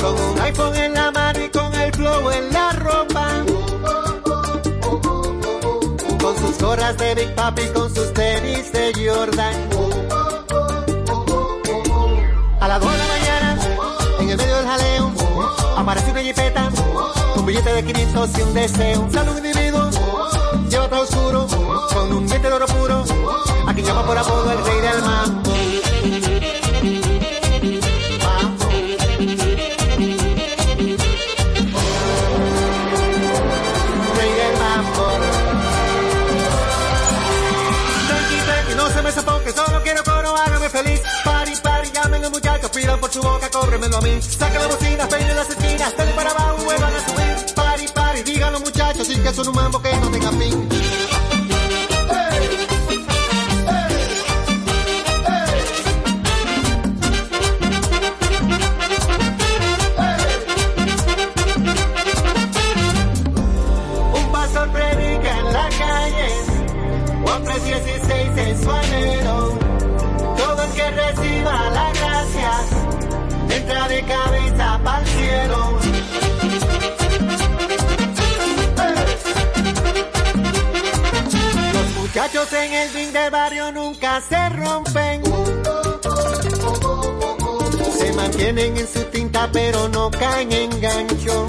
[0.00, 3.02] Con un iPhone en la mano y con el flow en la ropa.
[6.96, 9.71] de Big Papi con sus tenis de Jordan.
[15.92, 16.70] Aparece una jipeta,
[17.36, 19.00] un billete de 500 y un deseo.
[19.02, 19.90] Un individuo,
[20.70, 21.46] lleva todo oscuro,
[21.92, 23.04] con un diente de oro puro,
[23.66, 25.51] a quien llama por apodo el rey del mambo.
[42.30, 44.20] Muchachos, pidan por su boca, cóbremelo a mí.
[44.22, 47.54] Saca la bocina, peine las esquinas, dale para abajo, vuelvan a subir.
[47.94, 50.68] Party, digan los muchachos, y que son un mambo que no tenga fin.
[64.72, 66.28] Predica en la calle,
[67.24, 68.58] Juan 3:16 en
[73.92, 75.78] de cabeza para el cielo.
[81.74, 85.22] Los muchachos en el ring del barrio nunca se rompen.
[87.98, 91.46] Se mantienen en su tinta pero no caen en gancho.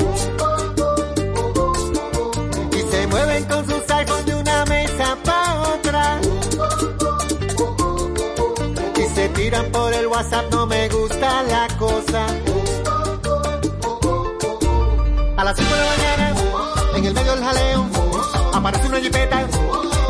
[9.54, 12.26] Por el WhatsApp, no me gusta la cosa.
[15.38, 16.36] A las 5 de la mañana,
[16.96, 17.86] en el medio del jaleo,
[18.52, 19.48] aparece una jipeta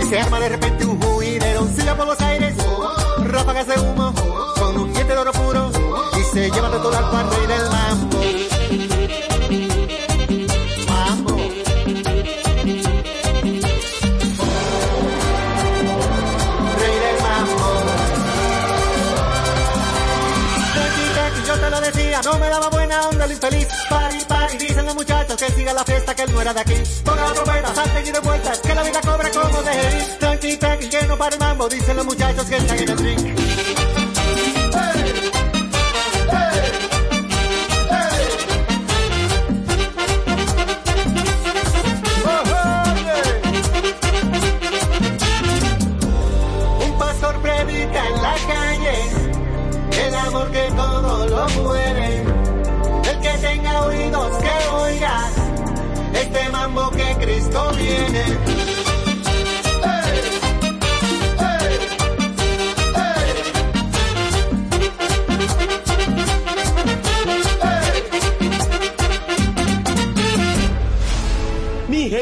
[0.01, 1.67] y se arma de repente un juidero.
[1.75, 2.55] Siga por los aires,
[3.25, 4.13] ráfagas de humo,
[4.57, 5.71] con un diente de oro puro
[6.17, 7.47] y se lleva de todo al rey
[23.43, 23.67] infeliz.
[23.89, 26.75] Pari, pari, dicen los muchachos que siga la fiesta, que él no era de aquí.
[27.03, 30.19] Ponga la trompeta, salten y de vueltas, que la vida cobra como de ir.
[30.19, 33.42] Tranqui, tranqui, que no para el mambo, dicen los muchachos que están en el drink.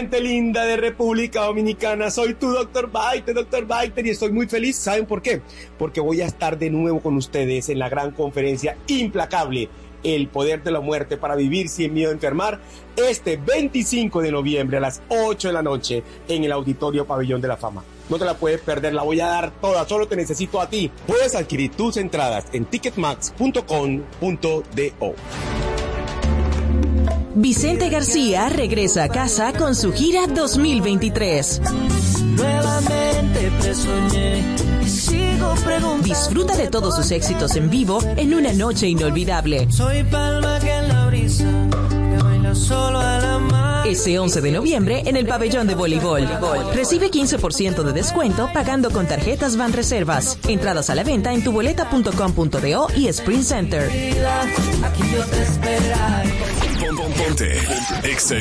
[0.02, 4.78] Gente linda de República Dominicana, soy tu doctor Baiter, doctor Baiter, y estoy muy feliz.
[4.78, 5.42] ¿Saben por qué?
[5.78, 9.70] Porque voy a estar de nuevo con ustedes en la gran conferencia implacable,
[10.04, 12.60] El Poder de la Muerte para Vivir Sin Miedo a Enfermar,
[12.96, 17.48] este 25 de noviembre a las 8 de la noche en el Auditorio Pabellón de
[17.48, 17.84] la Fama.
[18.10, 20.92] No te la puedes perder, la voy a dar toda, solo te necesito a ti.
[21.08, 25.16] Puedes adquirir tus entradas en ticketmax.com.do.
[27.34, 31.62] Vicente García regresa a casa con su gira 2023.
[32.42, 36.04] Nuevamente presoñé y sigo preguntando.
[36.04, 39.72] Disfruta de todos sus éxitos en vivo en una noche inolvidable.
[39.72, 43.88] Soy palma que en la brisa que baila solo a la mar.
[43.88, 46.28] Ese 11 de noviembre en el pabellón de voleibol.
[46.74, 50.40] Recibe 15% de descuento pagando con tarjetas Van Reservas.
[50.48, 53.90] Entradas a la venta en tuboleta.com.do y Sprint Center.
[54.84, 55.42] Aquí yo te
[57.18, 57.60] Ponte
[58.04, 58.36] Exa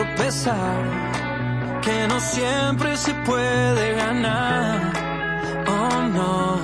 [0.00, 4.92] tropezar, que no siempre se puede ganar.
[5.66, 6.60] Oh no,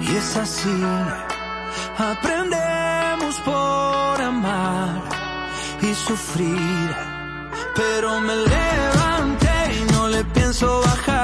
[0.00, 0.82] y es así.
[1.98, 5.02] Aprendemos por amar
[5.82, 6.96] y sufrir,
[7.74, 11.23] pero me levanté y no le pienso bajar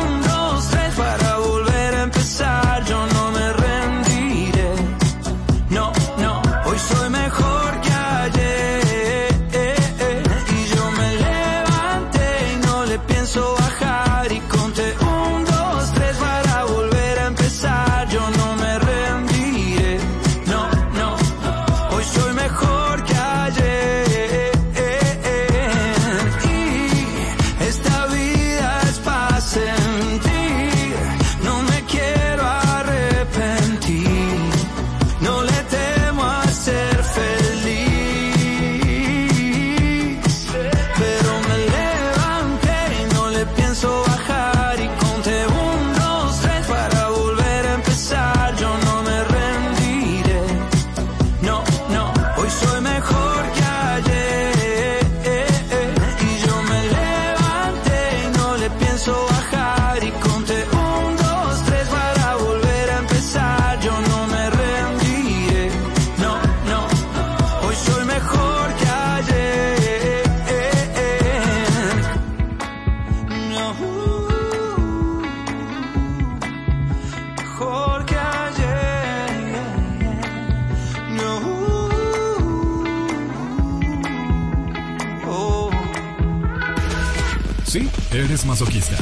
[88.13, 88.97] eres masoquista.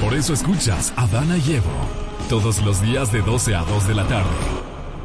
[0.00, 1.70] Por eso escuchas a Dana y Evo
[2.28, 4.28] todos los días de 12 a 2 de la tarde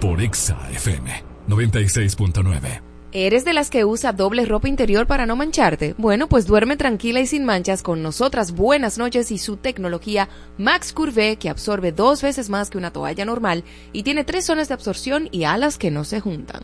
[0.02, 2.82] por Exa FM 96.9.
[3.14, 5.96] ¿Eres de las que usa doble ropa interior para no mancharte?
[5.98, 10.92] Bueno, pues duerme tranquila y sin manchas con nosotras Buenas noches y su tecnología Max
[10.92, 14.74] Curve que absorbe dos veces más que una toalla normal y tiene tres zonas de
[14.74, 16.64] absorción y alas que no se juntan.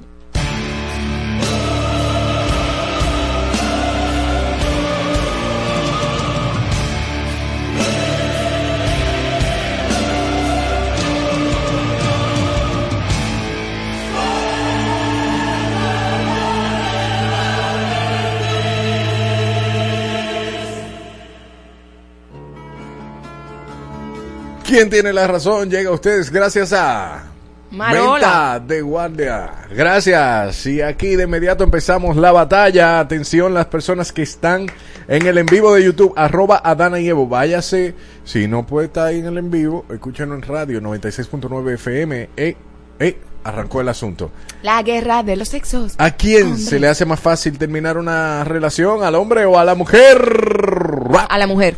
[24.73, 25.69] ¿Quién tiene la razón?
[25.69, 27.25] Llega a ustedes gracias a
[27.69, 28.53] Marola.
[28.53, 29.51] Venta de guardia.
[29.69, 30.65] Gracias.
[30.65, 32.99] Y aquí de inmediato empezamos la batalla.
[32.99, 34.65] Atención las personas que están
[35.07, 37.27] en el en vivo de YouTube, arroba Adana y Evo.
[37.27, 37.93] Váyase.
[38.23, 42.29] Si no puede estar ahí en el en vivo, escúchenlo en radio 96.9 FM.
[42.35, 42.57] Eh,
[42.99, 44.31] eh, arrancó el asunto.
[44.63, 45.93] La guerra de los sexos.
[45.99, 46.63] ¿A quién Hombre.
[46.63, 49.03] se le hace más fácil terminar una relación?
[49.03, 50.17] ¿Al hombre o a la mujer?
[51.29, 51.75] A la mujer.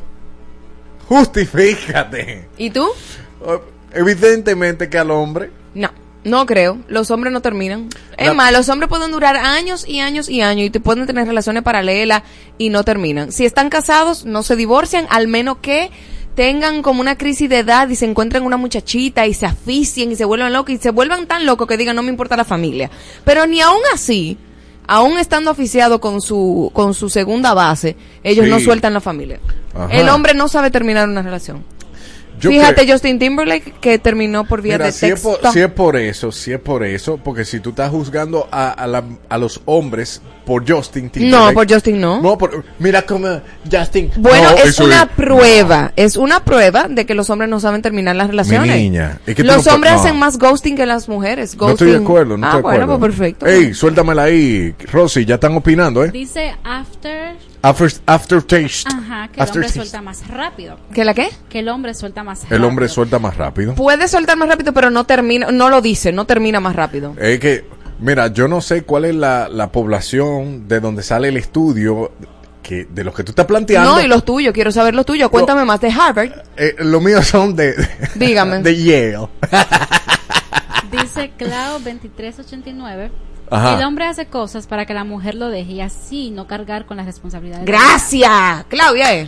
[1.07, 2.47] Justifícate.
[2.57, 2.87] ¿Y tú?
[3.93, 5.51] Evidentemente que al hombre.
[5.73, 5.89] No,
[6.23, 6.77] no creo.
[6.87, 7.89] Los hombres no terminan.
[8.17, 11.05] Es La- más, los hombres pueden durar años y años y años y te pueden
[11.05, 12.23] tener relaciones paralelas
[12.57, 13.31] y no terminan.
[13.31, 15.91] Si están casados, no se divorcian, al menos que
[16.35, 20.17] tengan como una crisis de edad y se encuentren una muchachita y se asfixien y
[20.17, 22.91] se vuelvan locos y se vuelvan tan locos que digan no me importa la familia.
[23.23, 24.37] Pero ni aún así,
[24.87, 28.51] aún estando oficiado con su, con su segunda base, ellos Sí.
[28.51, 29.39] no sueltan la familia.
[29.73, 29.87] Ajá.
[29.93, 31.63] El hombre no sabe terminar una relación.
[32.45, 35.39] Yo Fíjate creo- Justin Timberlake que terminó por vía Mira, de si es, texto.
[35.41, 38.69] por, si es por eso, si es por eso, porque si tú estás juzgando a,
[38.71, 41.45] a, la- a los hombres por Justin Timberlake.
[41.47, 42.21] No, por Justin no.
[42.21, 43.27] No, por, mira cómo
[43.71, 44.11] Justin.
[44.17, 48.15] Bueno, No, es una prueba, es una prueba de que los hombres no saben terminar
[48.15, 48.75] las relaciones.
[48.75, 49.99] Mi niña, es que tú los no hombres no.
[49.99, 51.57] hacen más ghosting que las mujeres.
[51.57, 52.99] No estoy de acuerdo, no ah, estoy de bueno, acuerdo.
[52.99, 53.45] pues perfecto.
[53.47, 56.11] Ey, suéltamela ahí, Rosy, ya están opinando, ¿eh?
[56.11, 57.35] Dice after.
[57.65, 58.87] After, aftertaste.
[58.87, 59.79] Ajá, que el hombre Aftertaste.
[59.79, 60.77] suelta más rápido.
[60.93, 61.29] ¿Que la qué?
[61.49, 62.57] Que el hombre suelta más rápido.
[62.57, 63.73] El hombre suelta más rápido.
[63.73, 67.15] Puede soltar más rápido, pero no termina, no lo dice, no termina más rápido.
[67.19, 67.65] Es que,
[67.99, 72.11] mira, yo no sé cuál es la, la población de donde sale el estudio
[72.61, 73.95] que de los que tú estás planteando.
[73.95, 75.29] No, y los tuyos, quiero saber los tuyos.
[75.29, 76.31] Cuéntame más de Harvard.
[76.57, 77.73] Eh, los míos son de,
[78.15, 78.59] Dígame.
[78.63, 79.27] de Yale.
[80.91, 83.11] Dice Clau 2389.
[83.49, 83.77] Ajá.
[83.77, 86.97] El hombre hace cosas para que la mujer lo deje y así no cargar con
[86.97, 87.65] las responsabilidades.
[87.65, 89.13] Gracias, Claudia.
[89.15, 89.27] eh.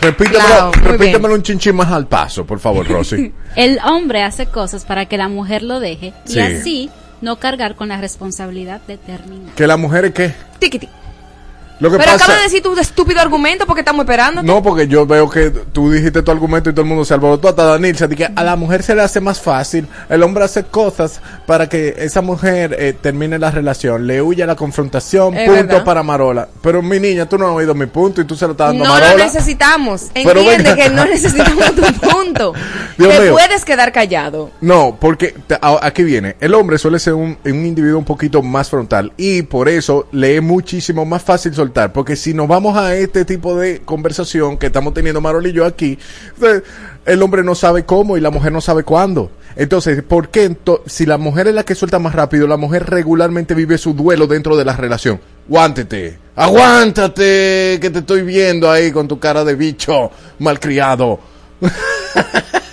[0.00, 3.32] Repítemelo, Claro, repítemelo un chinchín más al paso, por favor, Rosy.
[3.56, 6.40] El hombre hace cosas para que la mujer lo deje y Sí.
[6.40, 6.90] así
[7.20, 9.54] no cargar con la responsabilidad de terminar.
[9.54, 10.34] que la mujer es qué?
[10.58, 10.88] Tiquiti.
[11.80, 14.42] Lo que Pero pasa- acaba de decir tu estúpido argumento porque estamos esperando.
[14.42, 17.48] No, porque yo veo que tú dijiste tu argumento y todo el mundo se alborotó.
[17.48, 19.86] Hasta Danil se que a la mujer se le hace más fácil.
[20.08, 24.06] El hombre hace cosas para que esa mujer eh, termine la relación.
[24.06, 25.36] Le huye a la confrontación.
[25.36, 25.84] Es punto verdad.
[25.84, 26.48] para Marola.
[26.62, 28.84] Pero mi niña, tú no has oído mi punto y tú se lo estás dando
[28.84, 29.24] No a lo Marola.
[29.24, 30.06] necesitamos.
[30.14, 30.82] Pero Entiende venga.
[30.84, 32.54] que no necesitamos tu punto.
[32.98, 33.32] Dios Te mío.
[33.34, 34.50] puedes quedar callado.
[34.60, 36.34] No, porque te- aquí viene.
[36.40, 40.36] El hombre suele ser un, un individuo un poquito más frontal y por eso le
[40.36, 41.67] es muchísimo más fácil soltar.
[41.92, 45.64] Porque si nos vamos a este tipo de conversación que estamos teniendo Marol y yo
[45.64, 45.98] aquí,
[46.42, 46.62] eh,
[47.06, 49.30] el hombre no sabe cómo y la mujer no sabe cuándo.
[49.56, 52.86] Entonces, ¿por qué ento- si la mujer es la que suelta más rápido, la mujer
[52.88, 55.20] regularmente vive su duelo dentro de la relación?
[55.48, 61.18] Aguántate, aguántate, que te estoy viendo ahí con tu cara de bicho malcriado.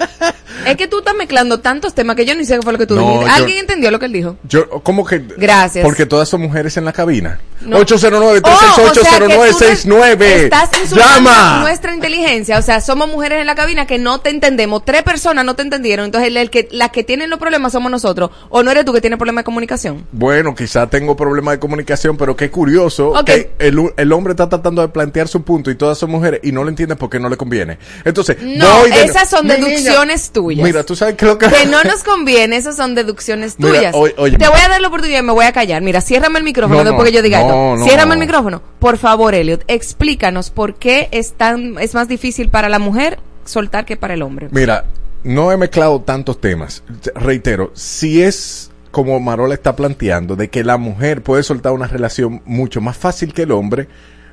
[0.66, 2.86] Es que tú estás mezclando tantos temas que yo ni sé qué fue lo que
[2.88, 3.26] tú No, dijiste.
[3.28, 4.38] yo- ¿Alguien entendió lo que él dijo?
[4.48, 5.20] Yo, ¿cómo que?
[5.38, 5.84] Gracias.
[5.84, 7.40] Porque todas son mujeres en la cabina.
[7.62, 7.78] No.
[7.78, 11.60] 809 Oh, o sea que tú 368 Estás Llama.
[11.62, 12.60] nuestra inteligencia.
[12.60, 14.84] O sea, somos mujeres en la cabina que no te entendemos.
[14.86, 16.06] Tres personas no te entendieron.
[16.06, 18.30] Entonces, el, el que, las que tienen los problemas somos nosotros.
[18.50, 20.06] ¿O no eres tú que tienes problemas de comunicación?
[20.12, 23.26] Bueno, quizá tengo problemas de comunicación, pero qué curioso Ok.
[23.26, 26.52] que el, el hombre está tratando de plantear su punto y todas son mujeres y
[26.52, 27.78] no lo entiende porque no le conviene.
[28.04, 30.55] Entonces, No, voy de- esas son deducciones tuyas.
[30.64, 31.48] Mira, tú sabes que lo que...
[31.48, 34.16] Que no nos conviene, esas son deducciones Mira, tuyas.
[34.16, 35.82] Te voy a dar la oportunidad y me voy a callar.
[35.82, 37.86] Mira, ciérrame el micrófono No, después no, que yo diga no, esto.
[37.86, 38.62] Ciérrame el micrófono.
[38.80, 43.86] Por favor, Elliot, explícanos por qué es, tan, es más difícil para la mujer soltar
[43.86, 44.48] que para el hombre.
[44.52, 44.86] Mira,
[45.24, 46.84] no he mezclado tantos temas.
[47.02, 51.88] Te- Reitero, si es como Marola está planteando, de que la mujer puede soltar una
[51.88, 53.88] relación mucho más fácil que el hombre,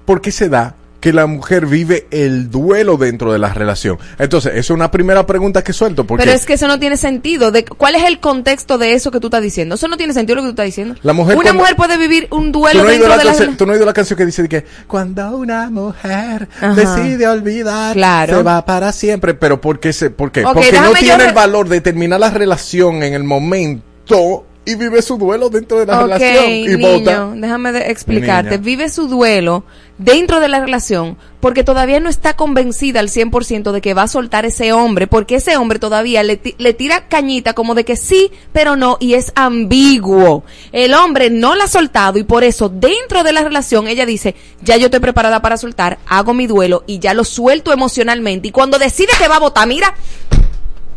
[0.04, 3.98] ¿por qué se da que la mujer vive el duelo dentro de la relación?
[4.18, 6.04] Entonces, esa es una primera pregunta que suelto.
[6.04, 7.50] Porque Pero es que eso no tiene sentido.
[7.50, 9.74] De, ¿Cuál es el contexto de eso que tú estás diciendo?
[9.74, 10.94] Eso no tiene sentido lo que tú estás diciendo.
[11.02, 13.56] La mujer Una cuando- mujer puede vivir un ¿Tú duelo no, dentro de la relación.
[13.56, 16.74] tú no has oído la canción que dice que cuando una mujer Ajá.
[16.74, 18.36] decide olvidar, Claro.
[18.38, 19.34] se va para siempre?
[19.34, 19.92] Pero ¿por qué?
[19.92, 20.44] Se, por qué?
[20.44, 24.76] Ok, Porque no yo tiene el valor de terminar la relación en el momento y
[24.76, 27.30] vive su duelo dentro de la relación y niño, vota.
[27.34, 28.50] déjame de explicarte.
[28.52, 28.62] Niña.
[28.62, 29.64] Vive su duelo
[29.98, 34.08] dentro de la relación porque todavía no está convencida al 100% de que va a
[34.08, 37.96] soltar ese hombre, porque ese hombre todavía le, ti- le tira cañita como de que
[37.96, 40.44] sí, pero no, y es ambiguo.
[40.70, 44.36] El hombre no la ha soltado y por eso dentro de la relación ella dice,
[44.62, 48.46] ya yo estoy preparada para soltar, hago mi duelo y ya lo suelto emocionalmente.
[48.46, 49.92] Y cuando decide que va a votar, mira,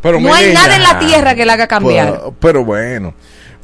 [0.04, 2.12] Pero, no hay niña, nada en la tierra que la haga cambiar.
[2.12, 3.16] Pero, pero bueno.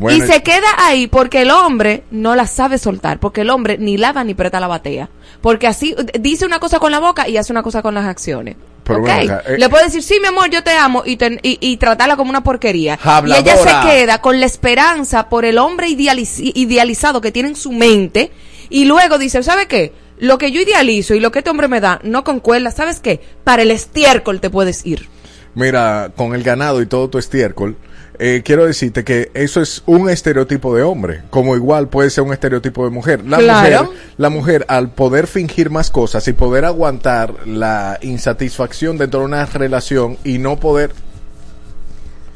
[0.02, 0.26] Bueno.
[0.26, 3.98] y se queda ahí porque el hombre no la sabe soltar, porque el hombre ni
[3.98, 5.10] lava ni presta la batea.
[5.42, 8.06] Porque así eh, dice una cosa con la boca y hace una cosa con las
[8.06, 8.56] acciones.
[8.84, 9.06] Pero ¿Ok?
[9.06, 9.58] ven acá, eh.
[9.60, 12.30] Le puede decir, sí, mi amor, yo te amo y, te- y, y tratarla como
[12.32, 13.00] una porquería.
[13.26, 17.56] Y ella se queda con la esperanza por el hombre idealiz- idealizado que tiene en
[17.56, 18.32] su mente
[18.70, 19.94] y luego dice, ¿sabe qué?
[20.18, 23.22] Lo que yo idealizo y lo que este hombre me da no concuerda, ¿sabes qué?
[23.44, 25.10] Para el estiércol te puedes ir.
[25.56, 27.76] Mira, con el ganado y todo tu estiércol,
[28.24, 32.32] eh, quiero decirte que eso es un estereotipo de hombre, como igual puede ser un
[32.34, 33.24] estereotipo de mujer.
[33.26, 33.84] La Claro.
[33.86, 39.26] mujer, la mujer al poder fingir más cosas y poder aguantar la insatisfacción dentro de
[39.26, 40.92] una relación y no poder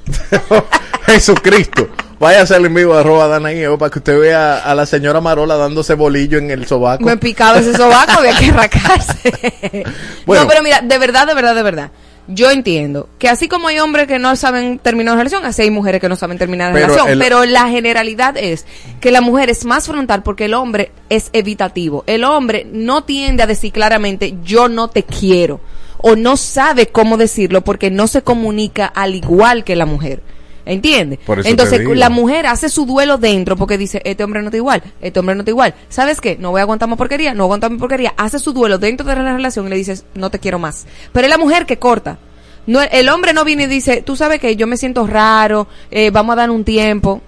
[1.05, 1.87] Jesucristo.
[2.19, 4.85] Vaya a hacer en vivo arroba Dana y Evo para que usted vea a la
[4.85, 7.03] señora Marola dándose bolillo en el sobaco.
[7.03, 9.83] Me picaba ese sobaco, había que racarse.
[10.25, 10.43] Bueno.
[10.43, 11.91] No, pero mira, de verdad, de verdad, de verdad.
[12.27, 15.69] Yo entiendo que así como hay hombres que no saben terminar una relación, así hay
[15.71, 17.07] mujeres que no saben terminar una relación.
[17.13, 18.65] el- Pero la generalidad es
[18.99, 22.03] que la mujer es más frontal porque el hombre es evitativo.
[22.07, 25.59] El hombre no tiende a decir claramente yo no te quiero
[25.97, 30.21] o no sabe cómo decirlo porque no se comunica al igual que la mujer.
[30.65, 31.19] ¿Entiendes?
[31.19, 34.47] Por eso te Entonces la mujer hace su duelo dentro porque dice, este hombre no
[34.47, 35.75] está igual, este hombre no está igual.
[35.89, 36.37] ¿Sabes qué?
[36.39, 38.13] No voy a aguantar más porquería, no aguantar más porquería.
[38.17, 40.87] Hace su duelo dentro de la relación y le dices, no te quiero más.
[41.11, 42.17] Pero es la mujer que corta.
[42.67, 46.09] No, el hombre no viene y dice, tú sabes que yo me siento raro, eh,
[46.09, 47.21] vamos a dar un tiempo.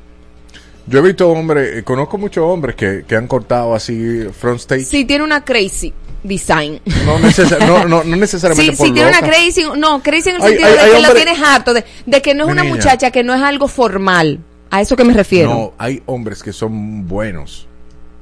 [0.87, 4.85] Yo he visto hombres, eh, conozco muchos hombres que, que han cortado así front stage.
[4.85, 5.93] Si tiene una crazy
[6.23, 6.81] design.
[7.05, 10.41] No, no, no, no necesariamente Sí, por si tiene una crazy, no, crazy en el
[10.41, 12.47] Hay- sentido hay- de hay que la hombres- tienes harto, de, de que no es
[12.47, 12.75] Mi una niña.
[12.75, 14.39] muchacha, que no es algo formal.
[14.69, 15.49] A eso que me refiero.
[15.49, 17.67] No, hay hombres que son buenos.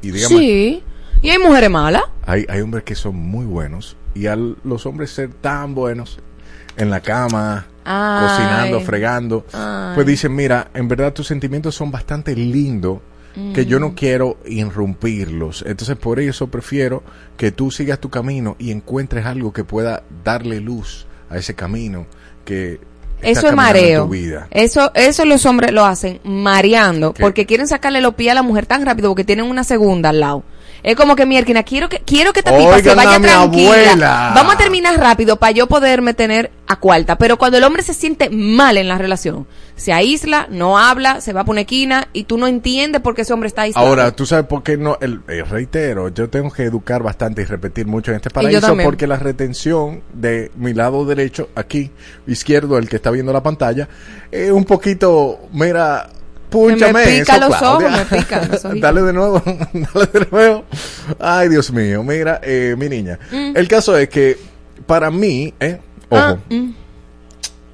[0.03, 0.83] Y sí.
[1.21, 2.03] Y hay mujeres malas.
[2.25, 3.97] hay, hay hombres que son muy buenos.
[4.13, 6.19] Y a los hombres ser tan buenos
[6.77, 8.27] en la cama, Ay.
[8.27, 9.95] cocinando, fregando, Ay.
[9.95, 12.99] pues dicen, mira, en verdad tus sentimientos son bastante lindos
[13.53, 13.81] que yo Mm.
[13.81, 15.63] no quiero irrumpirlos.
[15.67, 17.03] Entonces por eso prefiero
[17.37, 22.05] que tú sigas tu camino y encuentres algo que pueda darle luz a ese camino
[22.45, 22.79] que
[23.21, 24.03] Eso es mareo.
[24.03, 24.47] tu vida.
[24.51, 27.21] Eso, eso los hombres lo hacen mareando ¿Qué?
[27.23, 30.19] porque quieren sacarle los pies a la mujer tan rápido porque tienen una segunda al
[30.19, 30.43] lado.
[30.83, 33.41] Es como que mierda, quiero que quiero que esta tipa se vaya tranquila.
[33.41, 34.31] abuela.
[34.35, 37.17] Vamos a terminar rápido para yo poderme tener a cuarta.
[37.17, 41.33] Pero cuando el hombre se siente mal en la relación, se aísla, no habla, se
[41.33, 43.85] va por una esquina y tú no entiendes por qué ese hombre está aislado.
[43.85, 47.45] Ahora, tú sabes por qué no, el, eh, reitero, yo tengo que educar bastante y
[47.45, 51.91] repetir mucho en este paraíso porque la retención de mi lado derecho, aquí,
[52.25, 53.89] izquierdo, el que está viendo la pantalla,
[54.31, 56.09] es un poquito, mira,
[56.49, 57.87] púnchame me pica eso, los Claudia.
[57.87, 58.63] ojos, me pica los.
[58.81, 60.63] Dale de nuevo, dale de nuevo.
[61.19, 63.19] Ay, Dios mío, mira, eh, mi niña.
[63.29, 63.57] Mm.
[63.57, 64.37] El caso es que,
[64.85, 66.71] para mí, eh, ojo, Ah, mm.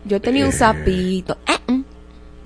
[0.05, 1.37] Yo tenía un sapito.
[1.45, 1.81] Ah, mm,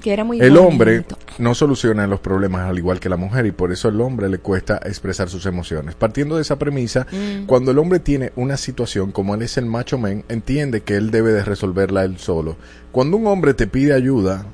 [0.05, 0.67] que era muy El bonito.
[0.67, 1.05] hombre
[1.39, 4.37] no soluciona los problemas al igual que la mujer y por eso al hombre le
[4.37, 5.95] cuesta expresar sus emociones.
[5.95, 7.47] Partiendo de esa premisa, Mm.
[7.47, 11.09] cuando el hombre tiene una situación como él es el macho men, entiende que él
[11.09, 12.55] debe de resolverla él solo.
[12.91, 14.45] Cuando un hombre te pide ayuda,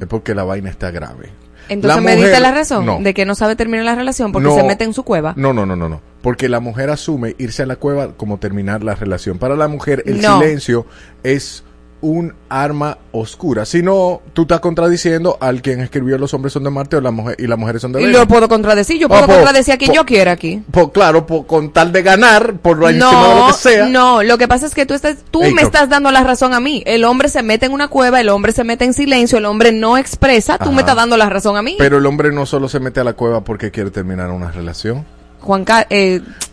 [0.00, 1.30] es porque la vaina está grave.
[1.68, 1.72] Mm.
[1.72, 3.00] Entonces La me diste mujer- la razón no.
[3.00, 4.54] de que no sabe terminar la relación porque No.
[4.54, 5.34] se mete en su cueva.
[5.36, 6.00] No, no, no, no, no.
[6.22, 9.38] Porque la mujer asume irse a la cueva como terminar la relación.
[9.38, 10.38] Para la mujer el No.
[10.38, 10.86] silencio
[11.24, 11.64] es
[12.02, 13.64] un arma oscura.
[13.64, 17.10] Si no, tú estás contradiciendo al quien escribió Los hombres son de Marte o la
[17.10, 18.20] mujer, y las mujeres son de Y Venus.
[18.20, 18.98] lo puedo contradecir.
[18.98, 20.62] Yo Ah, puedo contradecir a quien yo quiera aquí.
[20.70, 23.86] Por, claro, con tal de ganar, por lo de lo No, que sea.
[23.88, 26.60] no, lo que pasa es que tú estás, tú me estás dando la razón a
[26.60, 26.82] mí.
[26.86, 29.72] El hombre se mete en una cueva, el hombre se mete en silencio, el hombre
[29.72, 31.76] no expresa, tú me estás dando la razón a mí.
[31.78, 35.04] Pero el hombre no solo se mete a la cueva porque quiere terminar una relación.
[35.40, 36.20] Juan Ca- eh,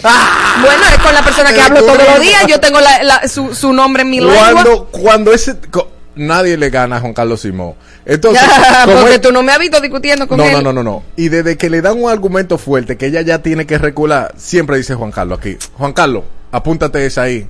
[0.00, 3.28] bueno, es con la persona que Eh, hablo todos los días, yo tengo la- la-
[3.28, 4.50] su, su nombre en mi lengua.
[4.52, 5.58] Cuando, cuando ese...
[5.70, 7.74] co- nadie le gana a Juan Carlos Simón.
[8.04, 8.42] Entonces,
[8.84, 10.52] Porque él- tú no me has visto discutiendo con no, él.
[10.52, 11.02] no, no, no, no.
[11.16, 14.76] Y desde que le dan un argumento fuerte que ella ya tiene que recular, siempre
[14.76, 15.56] dice Juan Carlos aquí.
[15.78, 17.46] Juan Carlos, apúntate esa ahí.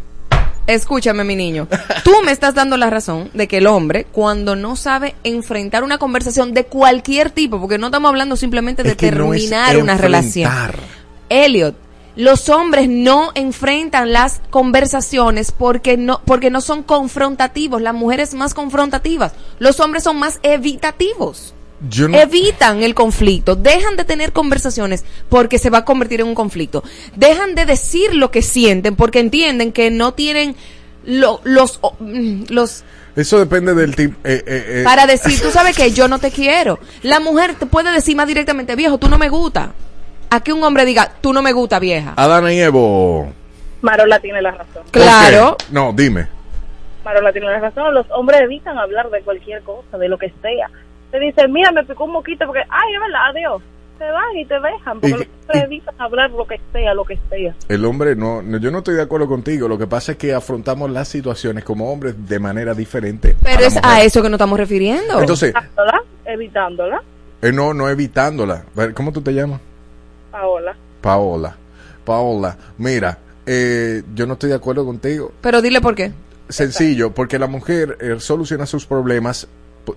[0.69, 1.67] Escúchame, mi niño.
[2.05, 5.99] Tú me estás dando la razón de que el hombre, cuando no sabe enfrentar una
[5.99, 9.77] conversación de cualquier tipo, porque no estamos hablando simplemente de Es que no es terminar
[9.79, 10.53] una relación.
[11.29, 11.75] Elliot,
[12.17, 17.81] los hombres no enfrentan las conversaciones porque no, porque no son confrontativos.
[17.81, 19.33] Las mujeres más confrontativas.
[19.59, 21.55] Los hombres son más evitativos.
[21.89, 26.29] Yo no- Evitan el conflicto, dejan de tener conversaciones porque se va a convertir en
[26.29, 26.85] un conflicto.
[27.17, 30.55] Dejan de decir lo que sienten porque entienden que no tienen
[31.05, 32.85] lo- los, mm, los
[33.17, 34.17] Eso depende del tipo.
[34.23, 34.83] eh, eh, eh.
[34.85, 36.79] para decir, tú sabes que yo no te quiero.
[37.03, 39.73] La mujer te puede decir más directamente, viejo, tú no me gusta.
[40.35, 42.15] A que un hombre diga, tú no me gusta, vieja.
[42.17, 43.31] Adana y Evo.
[43.83, 44.83] Marola tiene la razón.
[44.85, 45.59] ¿Por Claro.
[45.71, 46.27] No, dime.
[47.05, 47.93] Marola tiene la razón.
[47.93, 50.71] Los hombres evitan hablar de cualquier cosa, de lo que sea.
[51.11, 53.63] Te dicen, mira, me picó un moquito porque, ay, es verdad, adiós.
[53.99, 57.05] Se van y te dejan porque Y- los hombres evitan hablar lo que sea, lo
[57.05, 57.55] que sea.
[57.69, 59.69] El hombre no, no, yo no estoy de acuerdo contigo.
[59.69, 63.37] Lo que pasa es que afrontamos las situaciones como hombres de manera diferente.
[63.43, 63.85] Pero es mujer.
[63.85, 65.21] a eso que nos estamos refiriendo.
[65.21, 67.03] Entonces, Evitándola, evitándola,
[67.43, 68.65] eh, no, no evitándola.
[68.95, 69.61] ¿Cómo tú te llamas?
[70.33, 70.77] Paola.
[71.01, 71.57] Paola.
[72.05, 75.33] Paola, mira, eh, yo no estoy de acuerdo contigo.
[75.41, 76.13] Pero dile por qué.
[76.49, 79.47] Sencillo, porque la mujer eh, soluciona sus problemas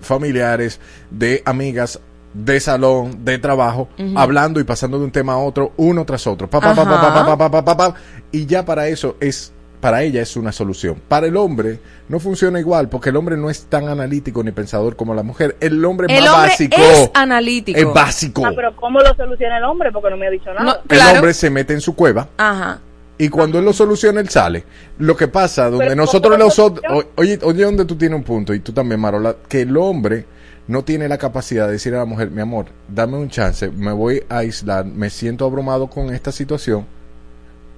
[0.00, 0.80] familiares,
[1.10, 2.00] de amigas,
[2.32, 6.48] de salón, de trabajo, hablando y pasando de un tema a otro, uno tras otro.
[6.48, 7.24] Pa, pa, pa, pa, pa, Ajá.
[7.24, 7.94] pa, pa, pa, pa, pa,
[8.30, 9.52] y ya para eso es,
[9.86, 11.00] para ella es una solución.
[11.06, 11.78] Para el hombre
[12.08, 15.56] no funciona igual, porque el hombre no es tan analítico ni pensador como la mujer.
[15.60, 16.76] El hombre es El más hombre básico.
[16.76, 17.78] es analítico.
[17.78, 18.44] Es básico.
[18.44, 19.92] Ah, pero ¿cómo lo soluciona el hombre?
[19.92, 20.82] Porque no me ha dicho nada.
[20.88, 22.26] El hombre se mete en su cueva.
[22.36, 22.80] Ajá.
[23.16, 24.64] Y cuando él lo soluciona, él sale.
[24.98, 27.06] Lo que pasa, donde Pero nosotros ¿cómo lo los?
[27.14, 30.26] Oye, oye, donde tú tienes un punto, y tú también, Marola, que el hombre
[30.66, 33.92] no tiene la capacidad de decir a la mujer, mi amor, dame un chance, me
[33.92, 36.86] voy a aislar, me siento abrumado con esta situación,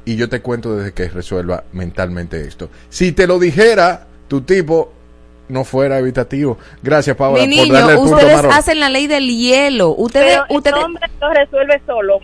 [0.08, 2.70] y yo te cuento desde que resuelva mentalmente esto.
[2.88, 4.90] Si te lo dijera tu tipo,
[5.50, 6.56] no fuera evitativo.
[6.82, 8.56] Gracias, Paola, Mi por darle el niño, punto ustedes Marola.
[8.56, 9.90] hacen la ley del hielo.
[9.90, 12.20] Ustedes, Pero ustedes, el hombre lo resuelve solo.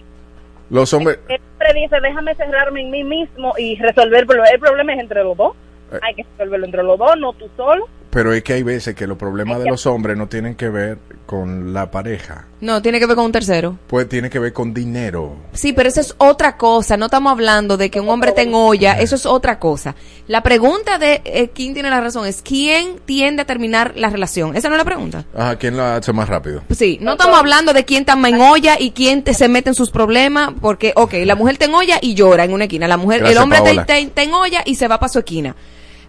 [0.70, 1.18] Los hombres...
[1.28, 4.48] El hombre dice, déjame cerrarme en mí mismo y resolver el problema.
[4.48, 5.54] El problema es entre los dos.
[5.92, 5.98] Eh.
[6.00, 7.86] Hay que resolverlo entre los dos, no tú solo.
[8.14, 10.98] Pero es que hay veces que los problemas de los hombres no tienen que ver
[11.26, 12.46] con la pareja.
[12.60, 13.76] no, tiene que ver con un tercero.
[13.88, 15.36] Pues tiene que ver con dinero.
[15.52, 16.96] Sí, pero eso es otra cosa.
[16.96, 18.92] No estamos hablando de que un hombre tenga olla.
[19.00, 19.96] Eso es otra cosa.
[20.28, 24.54] La pregunta de eh, quién tiene la razón es quién tiende a terminar la relación.
[24.54, 25.24] Esa no es la pregunta.
[25.36, 26.62] Ajá, ¿quién lo hace más rápido?
[26.70, 29.70] Sí, no estamos hablando de quién está más en olla y quién te- se mete
[29.70, 32.96] en sus problemas, porque, ok, la mujer te olla y llora en una esquina, la
[32.96, 35.56] mujer, Gracias, el hombre te, te, te en olla y se va para su esquina.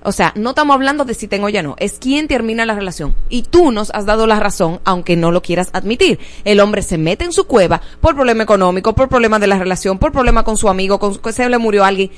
[0.06, 2.66] O sea, no estamos hablando de si te en olla o no, es quién termina
[2.66, 3.16] la relación.
[3.30, 6.20] Y tú nos has dado la razón, aunque no lo quieras admitir.
[6.44, 9.98] El hombre se mete en su cueva por problema económico, por problema de la relación,
[9.98, 12.12] por problema con su amigo, con, su- que se le murió alguien.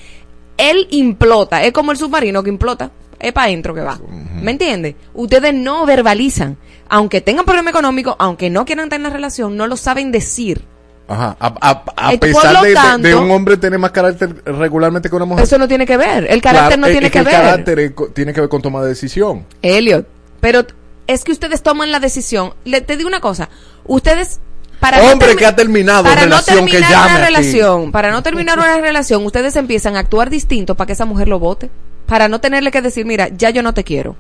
[0.58, 4.00] él implota, es como el submarino que implota, es para adentro que va.
[4.42, 4.96] ¿Me entiende?
[5.14, 6.58] Ustedes no verbalizan,
[6.90, 10.64] aunque tengan problema económico, aunque no quieran tener relación, no lo saben decir.
[11.08, 11.38] Ajá.
[11.40, 14.44] A, a- a Eh, por pesar de, de- tanto- de un hombre tener más carácter
[14.46, 15.44] regularmente que una mujer.
[15.46, 17.34] Eso no tiene que ver, el carácter Claro, no es- tiene es que, el ver.
[17.34, 19.46] carácter es co- tiene que ver con toma de decisión.
[19.62, 20.06] Elliot,
[20.42, 20.66] pero
[21.08, 22.54] es que ustedes toman la decisión.
[22.66, 23.50] Le, te digo una cosa,
[23.86, 24.40] ustedes
[24.82, 28.12] para no Hombre que ha terminado para no relación, que terminar llame una relación, para
[28.12, 31.70] no terminar una relación, ustedes empiezan a actuar distinto para que esa mujer lo vote,
[32.06, 34.16] para no tenerle que decir, mira, ya yo no te quiero,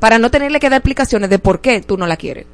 [0.00, 2.46] para no tenerle que dar explicaciones de por qué tú no la quieres.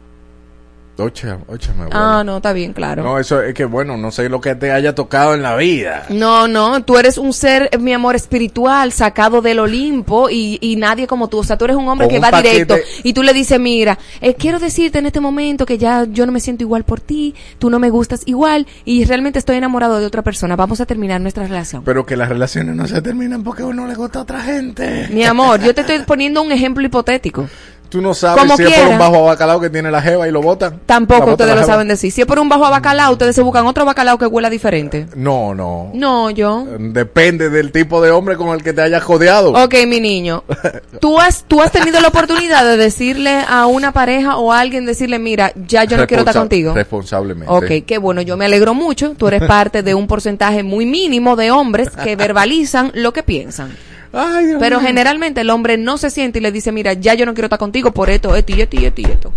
[1.00, 1.90] Ocha, óchame, abuelo.
[2.00, 3.02] Ah, no, está bien, claro.
[3.02, 6.04] No, eso es que bueno, no sé lo que te haya tocado en la vida.
[6.10, 11.06] No, no, tú eres un ser, mi amor, espiritual, sacado del Olimpo y, y nadie
[11.06, 11.38] como tú.
[11.38, 13.32] O sea, tú eres un hombre Con que un va paquete- directo y tú le
[13.32, 16.84] dices, mira, eh, quiero decirte en este momento que ya yo no me siento igual
[16.84, 20.56] por ti, tú no me gustas igual y realmente estoy enamorado de otra persona.
[20.56, 21.82] Vamos a terminar nuestra relación.
[21.84, 25.08] Pero que las relaciones no se terminan porque a uno le gusta a otra gente.
[25.10, 27.48] Mi amor, yo te estoy poniendo un ejemplo hipotético.
[27.90, 30.30] Tú no sabes Como si es por un bajo bacalao que tiene la jeva y
[30.30, 30.80] lo botan.
[30.86, 32.12] Tampoco ustedes lo saben decir.
[32.12, 35.08] Si es por un bajo bacalao, ustedes se buscan otro bacalao que huela diferente.
[35.16, 35.90] No, no.
[35.92, 36.66] No, yo.
[36.78, 39.52] Depende del tipo de hombre con el que te hayas jodeado.
[39.52, 40.44] Ok, mi niño.
[41.00, 44.86] ¿Tú has, tú has tenido la oportunidad de decirle a una pareja o a alguien,
[44.86, 46.72] decirle, mira, ya yo no quiero estar contigo?
[46.72, 47.52] Responsablemente.
[47.52, 49.14] Ok, qué bueno, yo me alegro mucho.
[49.16, 53.76] Tú eres parte de un porcentaje muy mínimo de hombres que verbalizan lo que piensan.
[54.12, 57.26] Ay, Dios Pero generalmente el hombre no se siente y le dice, mira, ya yo
[57.26, 59.32] no quiero estar contigo por esto, esto y esto y esto y esto.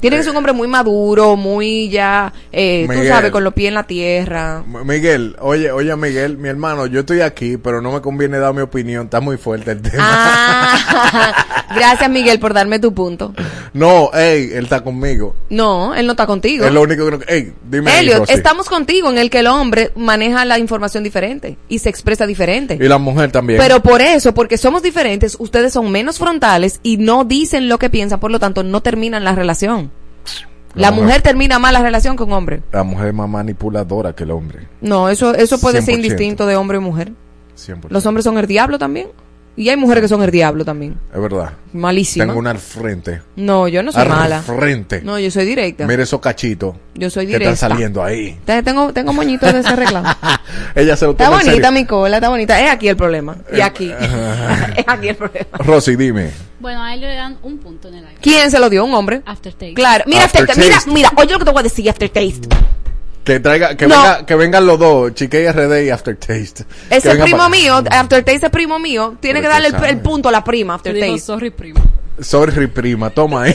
[0.00, 3.68] Tiene que ser un hombre muy maduro, muy ya, eh, tú sabes, con los pies
[3.68, 4.62] en la tierra.
[4.84, 8.60] Miguel, oye, oye Miguel, mi hermano, yo estoy aquí, pero no me conviene dar mi
[8.60, 9.98] opinión, está muy fuerte el tema.
[10.00, 11.34] Ah,
[11.74, 13.34] gracias Miguel por darme tu punto.
[13.72, 15.34] No, ey, él está conmigo.
[15.50, 16.64] No, él no está contigo.
[16.64, 17.18] Es lo único que no...
[17.26, 21.80] Ey, dime Elliot, estamos contigo en el que el hombre maneja la información diferente y
[21.80, 22.78] se expresa diferente.
[22.80, 23.58] Y la mujer también.
[23.60, 27.90] Pero por eso, porque somos diferentes, ustedes son menos frontales y no dicen lo que
[27.90, 29.87] piensan, por lo tanto no terminan la relación.
[30.74, 32.62] La La mujer- mujer termina más la relación con hombre.
[32.72, 34.68] La mujer es más manipuladora que el hombre.
[34.80, 35.96] No, eso eso puede ser 100%.
[35.96, 37.12] indistinto de hombre y mujer.
[37.56, 37.86] 100%.
[37.90, 39.08] Los hombres son el diablo también.
[39.58, 40.96] Y hay mujeres que son el diablo también.
[41.12, 41.50] Es verdad.
[41.72, 42.26] Malísima.
[42.26, 43.22] Tengo una al frente.
[43.34, 44.40] No, yo no soy al mala.
[44.40, 45.00] frente.
[45.02, 45.84] No, yo soy directa.
[45.84, 46.76] Mira esos cachitos.
[46.94, 47.68] Yo soy Que están directa.
[47.68, 48.38] saliendo ahí.
[48.44, 50.06] Te- Tengo, tengo moñitos de ese arreglado.
[50.76, 51.72] Ella se lo Está bonita serio.
[51.72, 52.60] mi cola, está bonita.
[52.64, 53.36] Es aquí el problema.
[53.50, 53.90] Eh, Y aquí.
[54.76, 55.46] es aquí el problema.
[55.58, 56.30] Rosy, dime.
[56.60, 58.18] Bueno, a él le dan un punto en el aire.
[58.22, 58.84] ¿Quién se lo dio?
[58.84, 59.22] ¿Un hombre?
[59.26, 59.74] Aftertaste.
[59.74, 60.04] Claro.
[60.06, 60.60] Mira, Aftertaste.
[60.60, 60.90] aftertaste.
[60.90, 62.48] Mira, mira, oye lo que te voy a decir, aftertaste.
[63.28, 63.94] Que traiga, que, No.
[63.94, 66.64] venga, que vengan los dos, Chique RD y Aftertaste.
[66.88, 70.32] Ese primo pa- mío, Aftertaste es primo mío, tiene Pero que darle el, punto a
[70.32, 71.18] la prima, digo, Aftertaste.
[71.20, 71.78] sorry, primo.
[72.18, 73.54] Sorry, prima, toma ahí.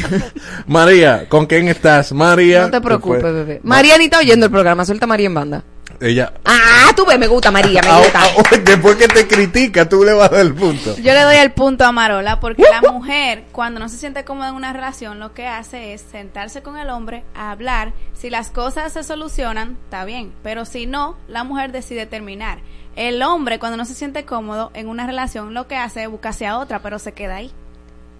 [0.66, 2.12] María, ¿con quién estás?
[2.12, 2.62] María.
[2.62, 3.60] No te preocupes, bebé.
[3.62, 5.62] María ni está oyendo el programa, suelta a María en banda.
[6.00, 6.32] Ella.
[6.44, 8.20] Ah, tú ves, me gusta María, me Ah, gusta.
[8.22, 10.96] ah, después que te critica, tú le vas a dar el punto.
[10.96, 14.48] Yo le doy el punto a Marola porque la mujer, cuando no se siente cómoda
[14.50, 17.92] en una relación, lo que hace es sentarse con el hombre a hablar.
[18.14, 22.58] Si las cosas se solucionan, está bien, pero si no, la mujer decide terminar.
[22.96, 26.46] El hombre, cuando no se siente cómodo en una relación, lo que hace es buscarse
[26.46, 27.50] a otra, pero se queda ahí.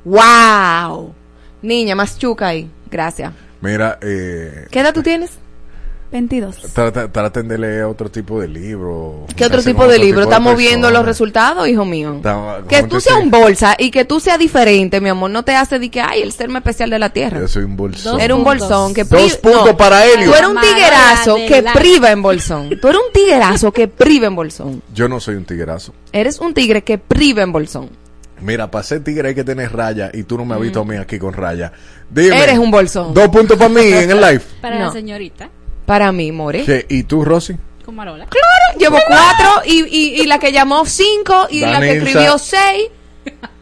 [0.04, 1.14] ¡Wow!
[1.62, 2.70] Niña, más chuca ahí.
[2.90, 3.32] Gracias.
[3.60, 5.38] Mira, eh, ¿Qué edad tú tienes?
[6.18, 6.72] 22.
[6.72, 9.26] trata- traten de leer otro tipo de libro.
[9.34, 10.20] ¿Qué otro tipo de otro libro?
[10.20, 12.14] tipo de Estamos viendo los resultados, hijo mío.
[12.18, 15.56] Estamos- Que tú seas un bolsa y que tú seas diferente, mi amor, no te
[15.56, 17.40] hace de que, ay, el ser más especial de la tierra.
[17.40, 18.20] Yo soy un bolsón.
[18.20, 19.76] Era un bolsón que Dos puntos no.
[19.76, 20.30] para Helio.
[20.30, 22.70] Tú eres un tiguerazo que priva en bolsón.
[22.80, 24.82] Tú eres un tiguerazo que priva en bolsón.
[24.94, 25.92] Yo no soy un tiguerazo.
[26.12, 27.90] Eres un tigre que priva en bolsón.
[28.40, 30.84] Mira, para ser tigre hay que tener raya y tú no me has visto a
[30.84, 31.72] mí aquí con raya.
[32.08, 32.36] Dime.
[32.36, 32.38] Mm.
[32.42, 33.14] Eres un bolsón.
[33.14, 34.42] Dos puntos para mí en el live.
[34.60, 34.84] Para No.
[34.86, 35.48] la señorita,
[35.86, 36.64] Para mí, more.
[36.64, 36.86] ¿Qué?
[36.88, 37.56] ¿Y tú, Rosy?
[37.84, 38.24] con Marola.
[38.26, 42.88] Claro, llevo cuatro y, y, y la que llamó cinco y la que escribió seis.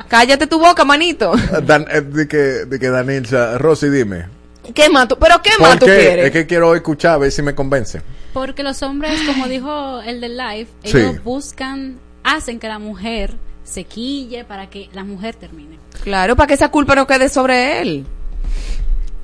[0.06, 1.32] Cállate tu boca, manito.
[1.64, 4.26] Dan, eh, de que, de que Danilza, Rosy, dime.
[4.74, 5.18] ¿Qué más tú?
[5.18, 6.26] ¿Pero qué más tú quieres?
[6.26, 8.00] es que quiero escuchar a ver si me convence.
[8.32, 10.98] Porque los hombres, como dijo el del live, Sí.
[10.98, 15.78] ellos buscan, hacen que la mujer se quille para que la mujer termine.
[16.04, 18.06] Claro, para que esa culpa no quede sobre él.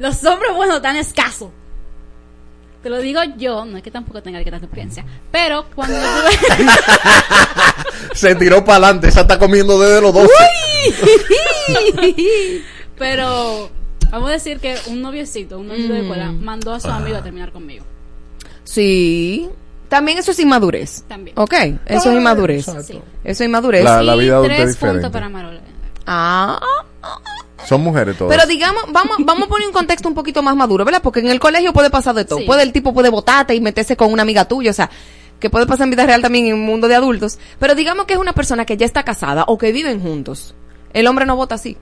[0.00, 1.50] Los hombres, bueno, tan escasos.
[2.88, 5.94] Te lo digo yo, no es que tampoco tenga que tanta experiencia, pero cuando
[8.14, 10.26] Se tiró para adelante, esa está comiendo desde los 12.
[12.98, 13.68] pero
[14.10, 16.42] vamos a decir que un noviecito, un novio de escuela, Mm.
[16.42, 17.84] mandó a su amigo a terminar conmigo.
[18.64, 19.50] Sí.
[19.90, 21.04] También eso es inmadurez.
[21.08, 21.38] También.
[21.38, 21.52] Ok,
[21.84, 22.64] eso es inmadurez.
[22.86, 22.94] Sí.
[23.22, 23.84] Eso es inmadurez.
[23.84, 25.00] La- vida adulta es tres diferente.
[25.02, 25.60] puntos para Marola.
[26.06, 26.58] Ah,
[27.68, 28.34] Son mujeres todas.
[28.34, 31.02] pero digamos, vamos, vamos a poner un contexto un poquito más maduro, ¿verdad?
[31.02, 32.38] Porque en el colegio puede pasar de todo.
[32.38, 32.44] Sí.
[32.46, 34.88] Puede el tipo puede votarte y meterse con una amiga tuya, o sea,
[35.38, 38.14] que puede pasar en vida real también en un mundo de adultos, pero digamos que
[38.14, 40.54] es una persona que ya está casada o que viven juntos.
[40.94, 41.76] El hombre no vota así.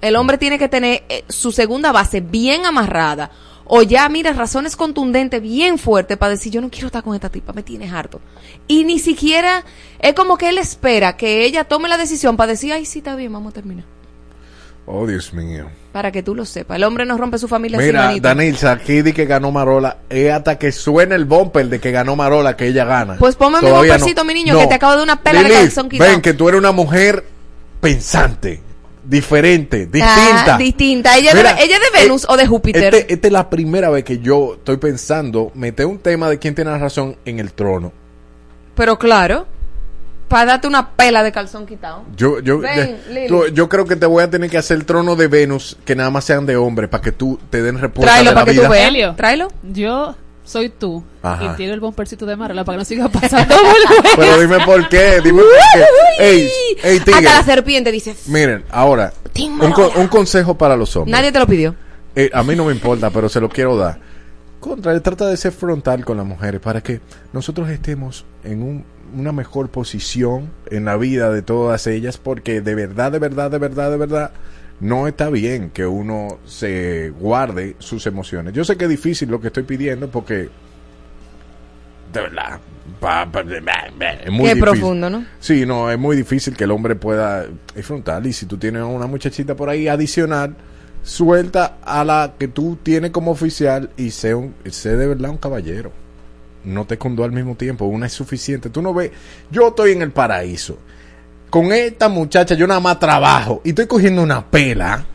[0.00, 3.30] El hombre tiene que tener eh, su segunda base bien amarrada
[3.68, 7.30] o ya, mira, razones contundentes bien fuertes para decir, yo no quiero estar con esta
[7.30, 8.20] tipa, me tienes harto.
[8.68, 9.64] Y ni siquiera,
[9.98, 13.16] es como que él espera que ella tome la decisión para decir, ay, sí, está
[13.16, 13.84] bien, vamos a terminar.
[14.86, 15.66] Oh, Dios mío.
[15.92, 16.76] Para que tú lo sepas.
[16.76, 18.28] El hombre no rompe su familia sin Mira, manito.
[18.28, 19.98] Danilza, aquí di que ganó Marola.
[20.08, 23.16] Es hasta que suene el bumper de que ganó Marola que ella gana.
[23.18, 25.88] Pues ponme mi bumpercito, mi niño, que te acabo de una pela de Lilith, calzón
[25.88, 26.10] quitado.
[26.10, 27.24] Ven, que tú eres una mujer
[27.80, 28.60] pensante,
[29.04, 30.54] diferente, distinta.
[30.54, 31.16] Ah, distinta.
[31.16, 32.94] ¿Ella, Mira, de, ¿Ella de Venus eh, o de Júpiter?
[32.94, 36.54] Este- Esta es la primera vez que yo estoy pensando meter un tema de quién
[36.54, 37.92] tiene la razón en el trono.
[38.76, 39.46] Pero claro,
[40.28, 42.02] para darte una pela de calzón quitado.
[42.16, 43.26] Yo, yo, Ven, ya- Lili.
[43.28, 45.94] tú- yo creo que te voy a tener que hacer el trono de Venus que
[45.94, 48.44] nada más sean de hombre para que tú te den respuesta Tráelo de la para
[48.52, 48.68] que tú vida.
[48.70, 48.88] veas.
[48.88, 49.48] Helio, Tráelo.
[49.62, 51.04] Yo soy tú.
[51.22, 51.44] Ajá.
[51.44, 53.54] Y tiro el bompercito de Marola para que no siga pasando.
[54.16, 56.24] Pero dime por qué, dime por qué.
[56.24, 56.50] Ey,
[56.82, 57.26] ey, tigre.
[57.28, 60.00] Hasta la serpiente dice, Miren, ahora, un, co- Marola.
[60.00, 61.12] un consejo para los hombres.
[61.12, 61.74] nadie te lo pidió.
[62.14, 63.98] Eh, a mí no me importa, pero se lo quiero dar.
[64.60, 67.00] Contra, trata de ser frontal con las mujeres para que
[67.32, 72.74] nosotros estemos en un- una mejor posición en la vida de todas ellas, porque de
[72.74, 74.30] verdad, de verdad, de verdad, de verdad,
[74.80, 78.52] no está bien que uno se guarde sus emociones.
[78.52, 80.48] Yo sé que es difícil lo que estoy pidiendo porque,
[82.12, 82.60] de verdad,
[83.00, 84.60] pa- pa- es muy Qué difícil.
[84.60, 85.24] profundo, ¿no?
[85.40, 87.46] Sí, no, es muy difícil que el hombre pueda
[87.82, 90.54] frontal y si tú tienes una muchachita por ahí adicional,
[91.02, 95.38] suelta a la que tú tienes como oficial y sé, un, sé de verdad un
[95.38, 95.92] caballero.
[96.66, 98.70] No te condó al mismo tiempo, una es suficiente.
[98.70, 99.12] Tú no ves,
[99.50, 100.76] yo estoy en el paraíso.
[101.48, 105.06] Con esta muchacha yo nada más trabajo y estoy cogiendo una pela.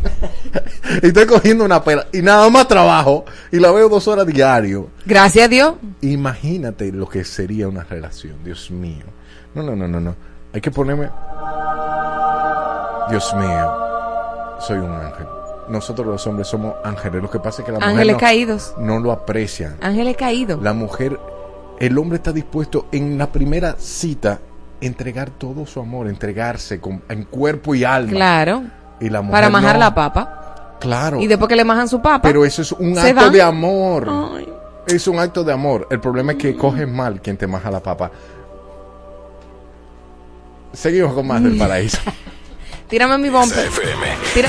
[1.02, 4.90] y estoy cogiendo una pela y nada más trabajo y la veo dos horas diario.
[5.06, 5.74] Gracias a Dios.
[6.02, 9.06] Imagínate lo que sería una relación, Dios mío.
[9.54, 10.14] No, no, no, no, no.
[10.52, 11.08] Hay que ponerme.
[13.08, 13.74] Dios mío,
[14.60, 15.39] soy un ángel.
[15.70, 17.22] Nosotros los hombres somos ángeles.
[17.22, 18.74] Lo que pasa es que la mujer Ángeles no, caídos.
[18.78, 19.76] no lo aprecian.
[19.80, 20.60] Ángeles caídos.
[20.62, 21.18] La mujer,
[21.78, 24.40] el hombre está dispuesto en la primera cita
[24.80, 28.10] entregar todo su amor, entregarse con, en cuerpo y alma.
[28.10, 28.62] Claro.
[29.00, 29.80] Y la mujer Para majar no.
[29.80, 30.76] la papa.
[30.80, 31.20] Claro.
[31.20, 32.22] Y después que le majan su papa.
[32.22, 33.32] Pero eso es un ¿Se acto van?
[33.32, 34.06] de amor.
[34.34, 34.48] Ay.
[34.88, 35.86] Es un acto de amor.
[35.90, 38.10] El problema es que coge mal quien te maja la papa.
[40.72, 41.98] Seguimos con más del paraíso.
[42.88, 43.68] Tírame mi bumper.
[44.34, 44.48] Tira-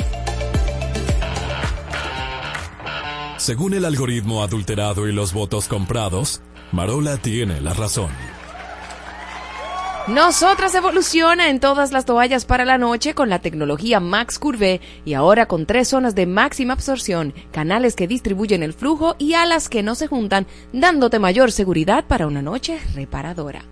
[3.41, 8.11] Según el algoritmo adulterado y los votos comprados, Marola tiene la razón.
[10.07, 15.15] Nosotras evoluciona en todas las toallas para la noche con la tecnología Max Curve y
[15.15, 19.81] ahora con tres zonas de máxima absorción, canales que distribuyen el flujo y alas que
[19.81, 23.63] no se juntan, dándote mayor seguridad para una noche reparadora.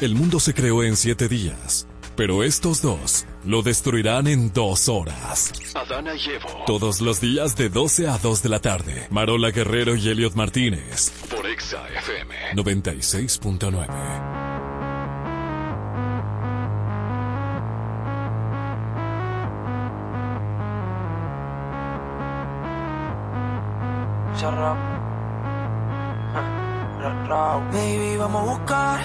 [0.00, 5.52] El mundo se creó en siete días, pero estos dos lo destruirán en dos horas.
[5.74, 6.64] Adana y Evo.
[6.66, 9.06] Todos los días de 12 a 2 de la tarde.
[9.10, 11.10] Marola Guerrero y Elliot Martínez.
[11.30, 12.34] Por Exa FM.
[12.54, 14.34] 96.9.
[27.72, 29.00] Baby, vamos a buscar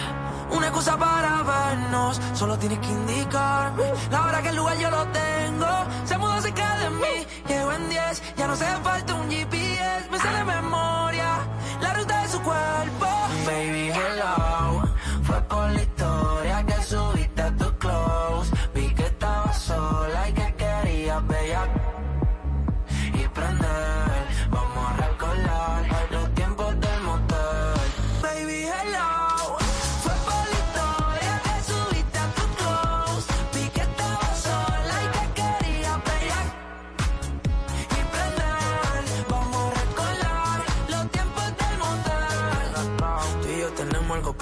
[0.52, 2.20] una excusa para vernos.
[2.34, 5.68] Solo tienes que indicarme la hora que el lugar yo lo tengo.
[6.06, 8.24] Se mudó cerca de mí, llego en 10.
[8.38, 11.39] Ya no hace falta un GPS, me sale memoria
[11.82, 13.08] la ruta de su cuerpo.
[13.45, 14.84] Baby, hello,
[15.24, 15.72] fue por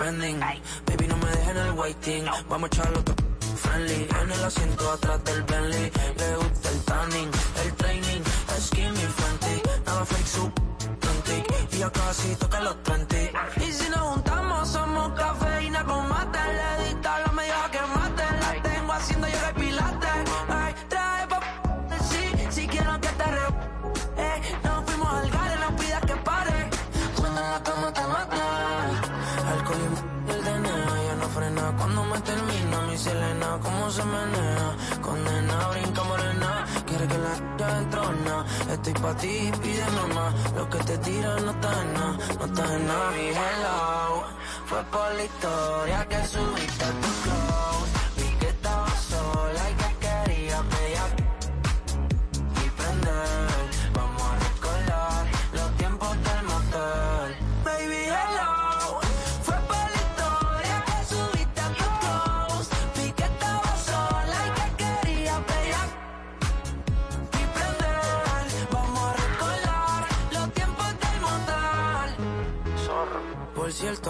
[0.07, 2.25] Baby, no me dejes en el waiting.
[2.47, 3.13] Vamos a echarlo otro
[3.57, 4.07] friendly.
[4.21, 5.91] En el asiento atrás del Bentley.
[6.17, 7.31] Le gusta el tanning,
[7.65, 8.21] el training.
[8.57, 9.61] Skinny Fenty.
[9.85, 10.51] Nada fake, su
[11.73, 13.36] y ya casi toca los 30.
[32.97, 34.75] Mi Selena, cómo se menea.
[35.01, 36.65] Condena, brinca morena.
[36.85, 38.45] Quiere que la ya entrona.
[38.71, 40.33] Estoy pa' ti, pídeme más.
[40.55, 43.11] Lo que te tira no está en nada, no está en nada.
[43.11, 44.23] Mi hello,
[44.65, 47.36] fue por la historia que subiste a tu close.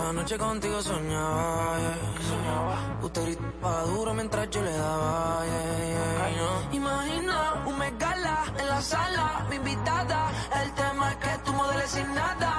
[0.08, 1.98] Cierto, anoche contigo soñaba, yeah.
[2.30, 3.00] soñaba.
[3.02, 6.70] Usted gritaba duro mientras yo le daba, yeah, yeah.
[6.72, 10.32] Imagina un megala en la sala, mi invitada.
[10.64, 12.54] El tema es que tú modeles sin nada.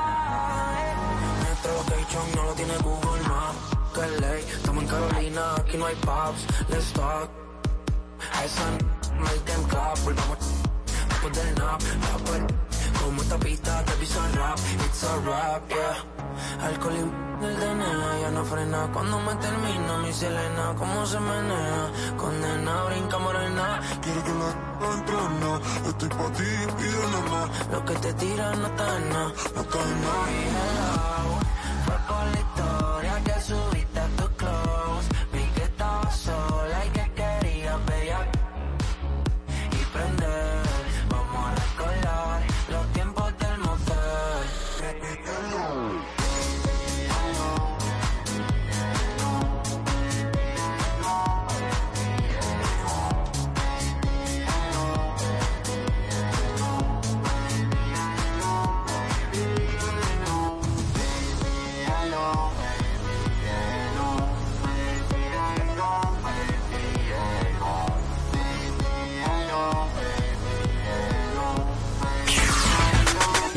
[1.40, 3.76] Nuestro location no lo tiene Google Maps.
[3.94, 6.46] Que ley, estamos en Carolina, aquí no hay pubs.
[6.68, 7.30] Let's talk.
[8.44, 10.38] Esa n- make them clap, volvamos
[11.08, 11.80] después del nap.
[13.02, 16.17] Como esta pista te piso rap, it's a rap, yeah.
[16.62, 18.88] Alcohol y el DNA ya no frena.
[18.92, 25.60] Cuando me termina mi Selena, cómo se menea, condena, brinca morena, quiero que la entrena,
[25.86, 29.78] estoy pa' ti, pídele más, lo que te tira no está en nada, no está
[29.82, 31.17] en nada.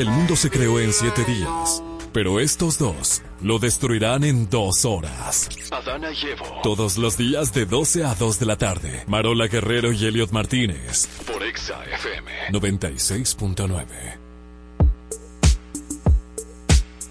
[0.01, 5.47] El mundo se creó en siete días, pero estos dos lo destruirán en dos horas.
[5.69, 6.59] Adana y Evo.
[6.63, 9.03] Todos los días de 12 a 2 de la tarde.
[9.05, 11.07] Marola Guerrero y Elliot Martínez.
[11.31, 12.31] Por Exa FM.
[12.49, 13.85] 96.9.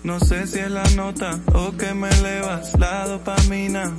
[0.03, 3.97] No sé si es la nota o que me elevas la dopamina.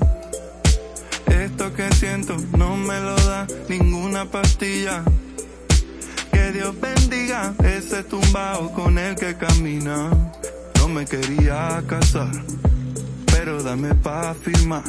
[1.27, 5.05] Esto que siento no me lo da ninguna pastilla.
[6.41, 10.09] Que Dios bendiga ese tumbao con el que camina.
[10.77, 12.31] No me quería casar,
[13.31, 14.83] pero dame pa' firmar.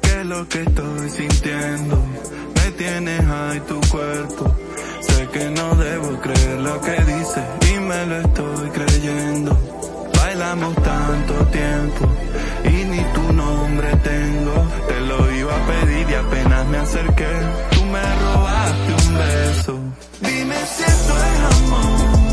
[0.00, 1.98] Que lo que estoy sintiendo
[2.56, 4.44] me tienes ahí tu cuerpo.
[5.00, 9.52] Sé que no debo creer lo que dices y me lo estoy creyendo.
[10.16, 12.04] Bailamos tanto tiempo
[12.64, 14.56] y ni tu nombre tengo.
[14.88, 17.32] Te lo iba a pedir y apenas me acerqué.
[17.70, 19.83] Tú me robaste un beso.
[20.24, 22.23] Dime si esto es amor.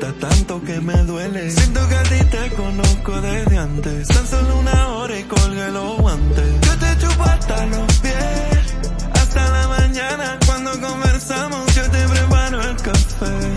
[0.00, 1.50] Gustas tanto que me duele.
[1.50, 4.08] Siento que a ti te conozco desde antes.
[4.08, 6.60] Tan solo una hora y colgué los guantes.
[6.62, 8.74] Yo te chupo hasta los pies.
[9.14, 13.54] Hasta la mañana cuando conversamos yo te preparo el café.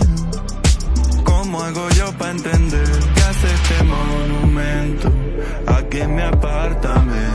[1.24, 5.12] ¿Cómo hago yo para entender que hace este monumento
[5.66, 7.33] aquí en mi apartamento?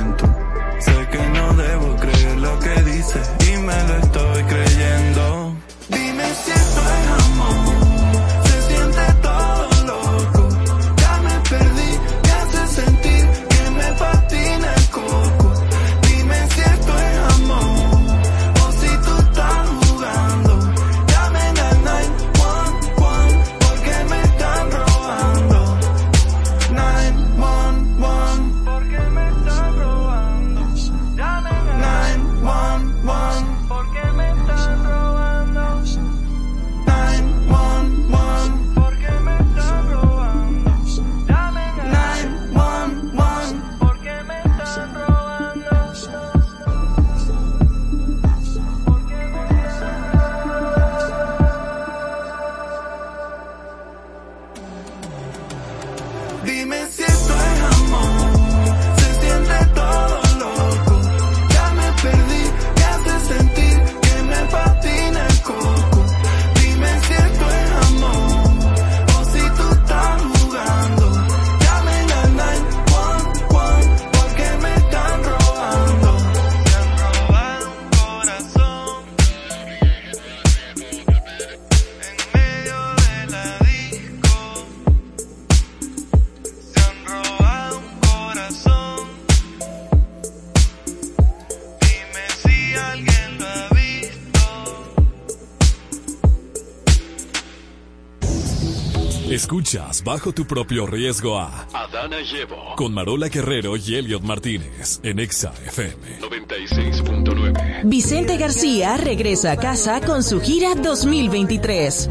[99.49, 102.75] Escuchas bajo tu propio riesgo a Adana y Evo.
[102.75, 106.19] con Marola Guerrero y Elliot Martínez en Exa FM.
[106.21, 107.81] 96.9.
[107.83, 112.09] Vicente García regresa a casa con su gira 2023.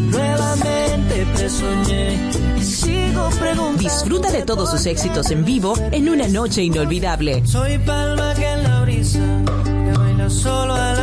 [0.00, 3.82] Nuevamente te soñé y sigo preguntando.
[3.82, 7.42] Disfruta de todos sus éxitos en vivo en una noche inolvidable.
[7.46, 10.95] Soy palma que en la brisa que baila solo a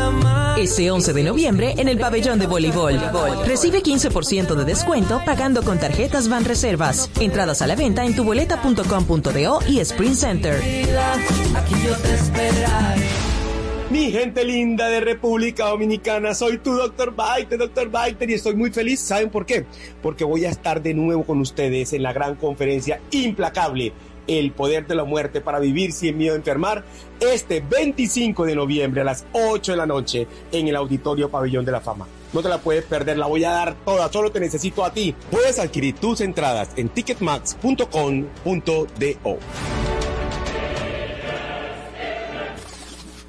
[0.57, 2.99] Ese 11 de noviembre en el pabellón de voleibol.
[3.45, 7.09] Recibe 15% de descuento pagando con tarjetas Van Reservas.
[7.19, 10.61] Entradas a la venta en tuboleta.com.do y Sprint Center.
[13.89, 17.13] Mi gente linda de República Dominicana, soy tu Dr.
[17.13, 17.89] Biter, Dr.
[17.89, 18.99] Biter, y estoy muy feliz.
[18.99, 19.65] ¿Saben por qué?
[20.01, 23.93] Porque voy a estar de nuevo con ustedes en la gran conferencia implacable,
[24.27, 26.83] El Poder de la Muerte para Vivir Sin Miedo a Enfermar,
[27.19, 31.71] este 25 de noviembre a las 8 de la noche en el Auditorio Pabellón de
[31.71, 32.07] la Fama.
[32.33, 35.13] No te la puedes perder, la voy a dar toda, solo te necesito a ti.
[35.29, 39.39] Puedes adquirir tus entradas en ticketmax.com.do.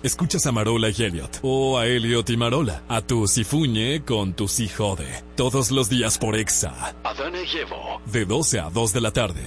[0.03, 4.49] Escuchas a Marola y Elliot, o a Elliot y Marola, a tu Sifuñe con tu
[4.49, 8.03] Si Jode, todos los días por Exa, Adana y Evo.
[8.05, 9.40] de 12 a 2 de la tarde.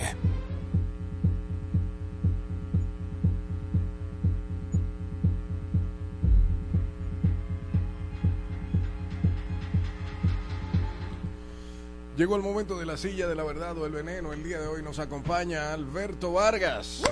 [12.18, 14.34] Llegó el momento de la silla de la verdad o el veneno.
[14.34, 17.03] El día de hoy nos acompaña Alberto Vargas.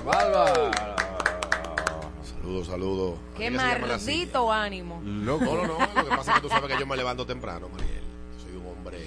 [2.23, 3.19] Saludos, saludos.
[3.37, 4.99] Qué maldito ánimo.
[5.03, 5.77] No, no, no.
[5.95, 8.01] Lo que pasa es que tú sabes que yo me levanto temprano, Mariel.
[8.37, 8.97] Yo soy un hombre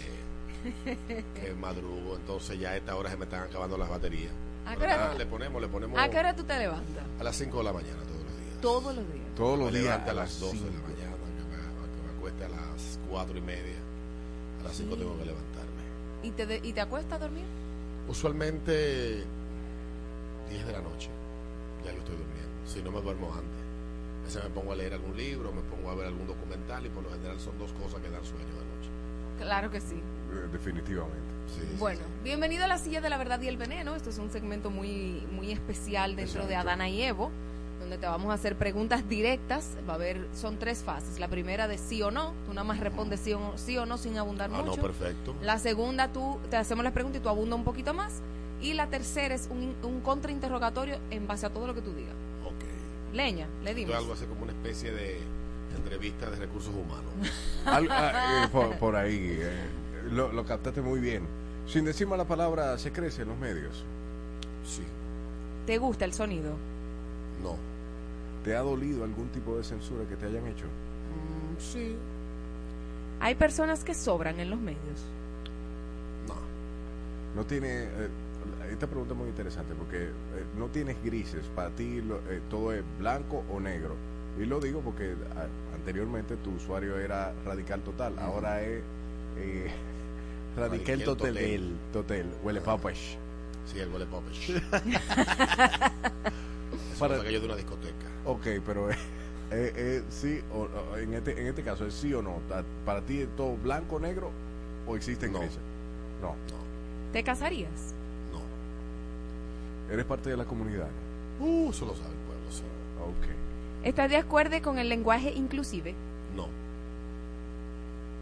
[1.34, 2.14] que madrugo.
[2.14, 4.32] Entonces ya a esta hora se me están acabando las baterías.
[4.66, 7.03] ¿A qué hora le ponemos, le ponemos ¿A qué hora tú te levantas?
[7.18, 8.61] a las 5 de la mañana todos los días.
[8.61, 9.26] Todos los días.
[9.34, 12.03] Todos los días levanto a a las las 12 de la mañana, que me, que
[12.07, 13.76] me acueste a las 4 y media.
[14.61, 14.99] A las 5 Sí.
[15.01, 15.58] tengo que levantarme.
[16.23, 17.45] ¿Y te, de- ¿Y te acuestas a dormir?
[18.09, 19.25] Usualmente
[20.51, 21.09] 10 de la noche.
[21.85, 22.49] Ya yo estoy durmiendo.
[22.66, 23.49] Si no me duermo antes.
[24.23, 26.89] A veces me pongo a leer algún libro, me pongo a ver algún documental y
[26.91, 28.91] por lo general son dos cosas que dan sueño de noche.
[29.39, 29.95] Claro que sí.
[29.97, 31.29] Eh, Definitivamente.
[31.55, 33.95] Sí, sí, Bueno, bienvenido a la silla de la verdad y el veneno.
[33.95, 36.57] Esto es un segmento muy, muy especial dentro de.
[36.57, 37.31] Adana y Evo,
[37.89, 39.70] donde te vamos a hacer preguntas directas.
[39.89, 41.18] Va a haber, son tres fases.
[41.18, 42.32] La primera de sí o no.
[42.47, 44.82] Tú nada más respondes sí o, sí o no sin abundar Ah, no, mucho.
[44.82, 45.34] perfecto.
[45.43, 48.20] La segunda, tú te hacemos las preguntas y tú abundas un poquito más.
[48.61, 52.12] Y la tercera es un, un contrainterrogatorio en base a todo lo que tú digas.
[52.45, 53.14] Ok.
[53.14, 53.95] Leña, le dimos.
[53.97, 55.18] algo así como una especie de
[55.76, 57.12] entrevista de recursos humanos.
[57.64, 59.39] Al- ah, eh, por, por ahí.
[59.41, 59.51] eh,
[60.11, 61.26] lo, lo captaste muy bien.
[61.66, 63.84] Sin decir mala palabra, se crece en los medios.
[64.66, 64.82] Sí.
[65.66, 66.51] ¿Te gusta el sonido?
[67.43, 67.57] No.
[68.49, 70.64] ¿Te ha dolido algún tipo de censura que te hayan hecho?
[71.59, 71.94] sí.
[73.20, 75.01] Hay personas que sobran en los medios.
[77.36, 77.82] No tiene.
[77.84, 78.09] eh,
[78.72, 80.11] esta pregunta es muy interesante porque eh,
[80.59, 81.44] no tienes grises.
[81.55, 83.96] Para ti lo- eh, todo es blanco o negro.
[84.40, 88.18] Y lo digo porque a- anteriormente tu usuario era radical total.
[88.18, 88.80] Ahora es
[89.36, 89.70] eh,
[90.57, 91.34] radical total.
[91.34, 91.76] total.
[91.92, 92.24] Total.
[92.42, 92.96] Huele papas.
[93.70, 94.55] Sí, el huele popish.
[96.99, 98.07] Para- que yo de una discoteca.
[98.24, 98.96] Ok, pero eh,
[99.51, 102.40] eh, eh, sí o o en este en este caso es sí o no.
[102.84, 104.30] Para ti es todo blanco o negro
[104.86, 105.40] o existen No.
[105.40, 105.59] grises.
[106.22, 106.34] No.
[107.12, 107.94] ¿Te casarías?
[109.90, 110.88] Eres parte de la comunidad.
[111.40, 112.62] Uh, eso lo sabe el pueblo, sí.
[113.01, 113.86] Ok.
[113.86, 115.94] ¿Estás de acuerdo con el lenguaje inclusive?
[116.36, 116.46] No,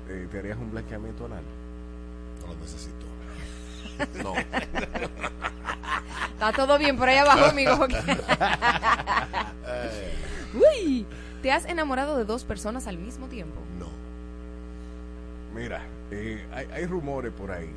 [0.08, 1.42] Eh, ¿Te harías un blanqueamiento anal?
[2.42, 3.04] no lo necesito.
[4.22, 4.34] No.
[6.32, 7.78] Está todo bien por ahí abajo, amigo.
[9.66, 10.14] Eh,
[10.54, 11.06] Uy,
[11.42, 13.60] ¿te has enamorado de dos personas al mismo tiempo?
[13.78, 13.86] no.
[15.54, 15.80] Mira,
[16.10, 17.70] eh, hay, hay rumores por ahí.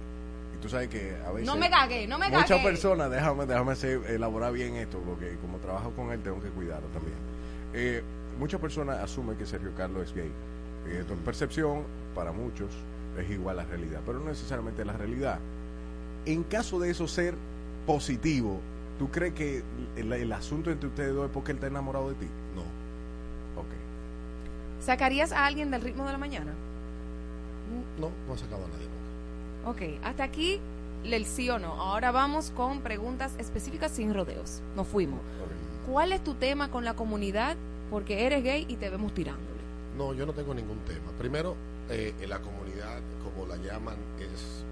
[0.53, 1.47] Y tú sabes que a veces.
[1.47, 2.63] No me cague, no me Muchas cague.
[2.63, 6.87] personas, déjame, déjame hacer- elaborar bien esto, porque como trabajo con él, tengo que cuidarlo
[6.89, 7.15] también.
[7.73, 8.03] Eh,
[8.37, 10.29] muchas personas asumen que Sergio Carlos es gay.
[10.91, 12.67] Esto en percepción, para muchos,
[13.17, 15.39] es igual a la realidad, pero no necesariamente es la realidad.
[16.25, 17.35] En caso de eso ser
[17.85, 18.59] positivo,
[18.97, 19.63] ¿tú crees que
[19.95, 22.27] el, el asunto entre ustedes dos es porque él está enamorado de ti?
[22.55, 22.61] No.
[23.59, 23.67] Ok.
[24.81, 26.53] ¿Sacarías a alguien del ritmo de la mañana?
[27.99, 29.69] No, no he sacado a nadie nunca.
[29.69, 30.59] Ok, hasta aquí
[31.03, 31.73] el sí o no.
[31.73, 34.61] Ahora vamos con preguntas específicas sin rodeos.
[34.75, 35.19] Nos fuimos.
[35.89, 37.57] ¿Cuál es tu tema con la comunidad?
[37.89, 39.59] Porque eres gay y te vemos tirándole.
[39.97, 41.11] No, yo no tengo ningún tema.
[41.17, 41.55] Primero,
[41.89, 44.63] eh, en la comunidad, como la llaman, es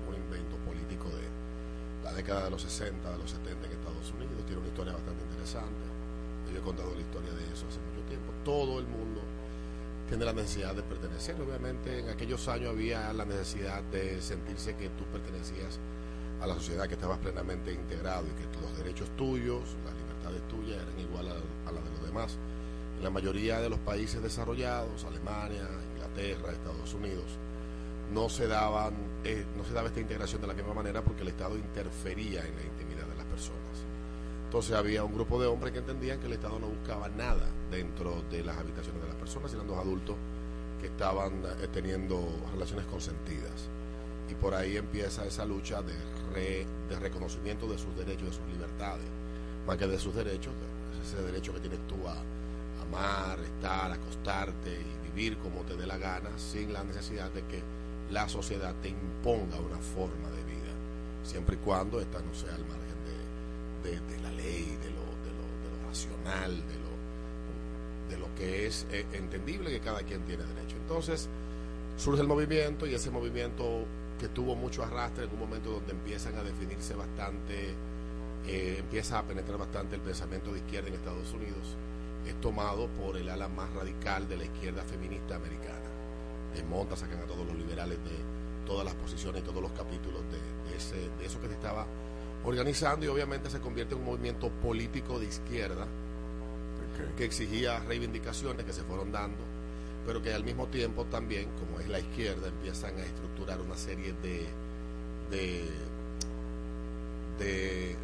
[2.17, 4.45] década de los 60, de los 70 en Estados Unidos.
[4.45, 5.85] Tiene una historia bastante interesante.
[6.51, 8.33] Yo he contado la historia de eso hace mucho tiempo.
[8.43, 9.21] Todo el mundo
[10.09, 11.39] tiene la necesidad de pertenecer.
[11.39, 15.79] Obviamente en aquellos años había la necesidad de sentirse que tú pertenecías
[16.41, 20.81] a la sociedad, que estabas plenamente integrado y que los derechos tuyos, las libertades tuyas
[20.81, 22.37] eran igual a, a las de los demás.
[22.97, 27.37] En la mayoría de los países desarrollados, Alemania, Inglaterra, Estados Unidos,
[28.13, 28.93] no se daban,
[29.27, 32.55] eh, no se daba esta integración de la misma manera porque el Estado interfería en
[32.55, 33.59] la intimidad de las personas.
[34.45, 38.23] Entonces había un grupo de hombres que entendían que el Estado no buscaba nada dentro
[38.31, 40.15] de las habitaciones de las personas, eran dos adultos
[40.79, 43.67] que estaban eh, teniendo relaciones consentidas.
[44.31, 49.05] Y por ahí empieza esa lucha de, de reconocimiento de sus derechos, de sus libertades,
[49.65, 52.15] más que de sus derechos, de ese derecho que tienes tú a
[52.81, 57.61] amar, estar, acostarte y vivir como te dé la gana, sin la necesidad de que
[58.11, 60.71] la sociedad te imponga una forma de vida,
[61.23, 62.87] siempre y cuando esta no sea al margen
[63.83, 65.07] de, la ley, de lo,
[65.87, 70.75] racional, de lo, de lo que es eh, entendible que cada quien tiene derecho.
[70.75, 71.29] Entonces
[71.97, 73.85] surge el movimiento y ese movimiento
[74.19, 77.73] que tuvo mucho arrastre en un momento donde empiezan a definirse bastante,
[78.47, 81.75] eh, empieza a penetrar bastante el pensamiento de izquierda en Estados Unidos,
[82.25, 85.86] es tomado por el ala más radical de la izquierda feminista americana.
[86.53, 90.69] Desmonta, sacan a todos los liberales de todas las posiciones y todos los capítulos de,
[90.69, 91.85] de ese, de eso que se estaba
[92.43, 95.87] organizando y obviamente se convierte en un movimiento político de izquierda
[97.15, 99.43] que exigía reivindicaciones que se fueron dando,
[100.05, 104.13] pero que al mismo tiempo también, como es la izquierda, empiezan a estructurar una serie
[104.21, 104.45] de,
[105.29, 105.65] de,
[107.39, 107.95] de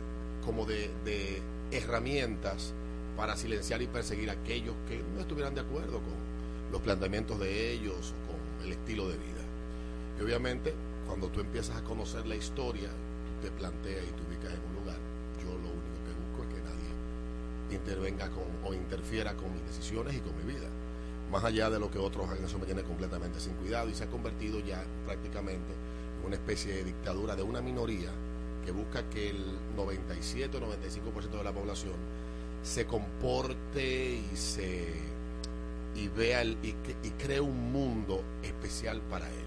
[0.45, 1.41] como de, de
[1.71, 2.73] herramientas
[3.17, 6.32] para silenciar y perseguir a aquellos que no estuvieran de acuerdo con
[6.73, 9.43] los planteamientos de ellos con el estilo de vida.
[10.19, 10.73] Y obviamente,
[11.05, 14.81] cuando tú empiezas a conocer la historia, tú te planteas y te ubicas en un
[14.81, 14.97] lugar.
[15.39, 20.15] Yo lo único que busco es que nadie intervenga con o interfiera con mis decisiones
[20.15, 20.67] y con mi vida.
[21.31, 24.05] Más allá de lo que otros hagan, eso me tiene completamente sin cuidado y se
[24.05, 25.73] ha convertido ya prácticamente
[26.21, 28.09] en una especie de dictadura de una minoría
[28.65, 29.45] que busca que el
[29.75, 31.93] 97 o 95% de la población
[32.63, 35.12] se comporte y se
[35.95, 36.69] y vea el, y,
[37.03, 39.43] y cree un mundo especial para ellos.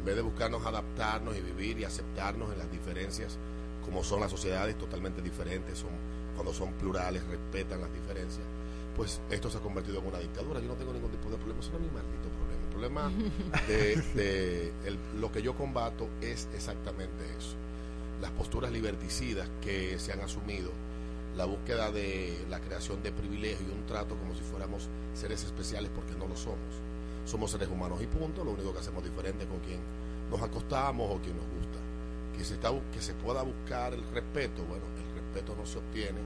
[0.00, 3.36] En vez de buscarnos adaptarnos y vivir y aceptarnos en las diferencias,
[3.84, 5.90] como son las sociedades totalmente diferentes, son,
[6.34, 8.44] cuando son plurales, respetan las diferencias,
[8.96, 10.60] pues esto se ha convertido en una dictadura.
[10.60, 13.06] Yo no tengo ningún tipo de problema, eso no es mi maldito problema.
[13.06, 17.56] El problema de, de el- lo que yo combato es exactamente eso.
[18.20, 20.70] Las posturas liberticidas que se han asumido,
[21.40, 25.90] la búsqueda de la creación de privilegios y un trato como si fuéramos seres especiales
[25.94, 26.76] porque no lo somos.
[27.24, 29.80] Somos seres humanos y punto, lo único que hacemos diferente con quien
[30.30, 31.78] nos acostamos o quien nos gusta.
[32.36, 36.20] Que se, está, que se pueda buscar el respeto, bueno, el respeto no se obtiene,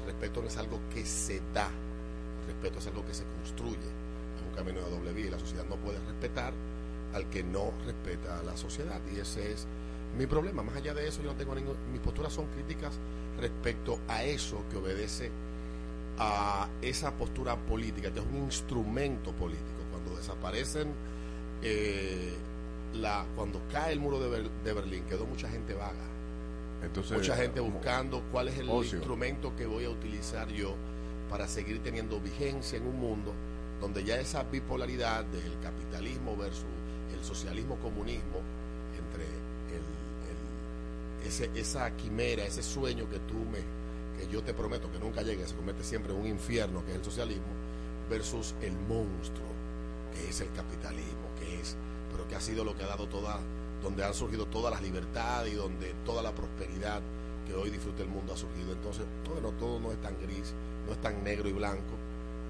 [0.00, 1.68] el respeto no es algo que se da,
[2.40, 5.38] el respeto es algo que se construye, es un camino de doble vía y la
[5.38, 6.54] sociedad no puede respetar
[7.12, 9.66] al que no respeta a la sociedad y ese es
[10.16, 10.62] mi problema.
[10.62, 11.76] Más allá de eso, yo no tengo ningún.
[11.92, 12.92] Mis posturas son críticas
[13.40, 15.30] respecto a eso que obedece
[16.18, 19.64] a esa postura política, que es un instrumento político.
[19.90, 20.92] Cuando desaparecen,
[21.62, 22.32] eh,
[22.94, 26.04] la, cuando cae el muro de, Ber- de Berlín, quedó mucha gente vaga.
[26.82, 28.98] Entonces, mucha gente buscando cuál es el ocio.
[28.98, 30.74] instrumento que voy a utilizar yo
[31.30, 33.32] para seguir teniendo vigencia en un mundo
[33.80, 36.64] donde ya esa bipolaridad del capitalismo versus
[37.16, 38.38] el socialismo comunismo
[41.24, 43.58] ese, esa quimera, ese sueño que tú me,
[44.18, 46.98] que yo te prometo que nunca llegue, se convierte siempre en un infierno que es
[46.98, 47.52] el socialismo,
[48.08, 49.54] versus el monstruo
[50.14, 51.76] que es el capitalismo, que es,
[52.10, 53.40] pero que ha sido lo que ha dado toda,
[53.82, 57.02] donde han surgido todas las libertades y donde toda la prosperidad
[57.46, 58.72] que hoy disfruta el mundo ha surgido.
[58.72, 60.54] Entonces, bueno, todo no es tan gris,
[60.86, 61.98] no es tan negro y blanco.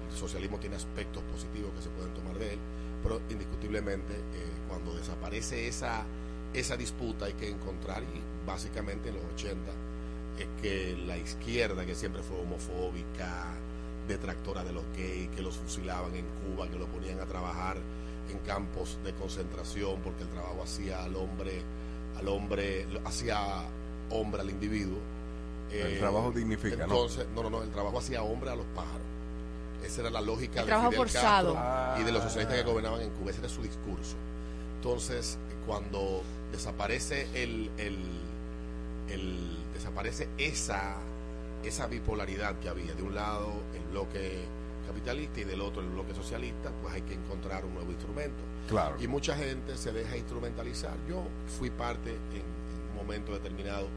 [0.09, 2.59] El socialismo tiene aspectos positivos que se pueden tomar de él,
[3.01, 6.05] pero indiscutiblemente eh, cuando desaparece esa,
[6.53, 9.59] esa disputa hay que encontrar, y básicamente en los 80,
[10.39, 13.53] es que la izquierda, que siempre fue homofóbica,
[14.07, 17.77] detractora de los gays, que los fusilaban en Cuba, que lo ponían a trabajar
[18.29, 21.61] en campos de concentración porque el trabajo hacía al hombre,
[22.17, 23.39] al hombre, lo- hacía
[24.11, 24.97] hombre al individuo.
[25.71, 26.83] El trabajo dignifica, ¿no?
[26.83, 27.43] entonces, ¿no?
[27.43, 29.01] no, no, el trabajo hacía hombre a los pájaros.
[29.83, 31.53] Esa era la lógica El de trabajo Fidel forzado.
[31.53, 33.31] Castro y de los socialistas que gobernaban en Cuba.
[33.31, 34.15] Ese era su discurso.
[34.77, 37.97] Entonces, cuando desaparece el, el,
[39.09, 40.95] el- desaparece esa,
[41.63, 44.43] esa bipolaridad que había, de un lado el bloque
[44.87, 48.37] capitalista y del otro el bloque socialista, pues hay que encontrar un nuevo instrumento.
[48.67, 48.95] Claro.
[48.99, 50.93] Y mucha gente se deja instrumentalizar.
[51.09, 51.23] Yo
[51.57, 53.87] fui parte en, en un momento determinado,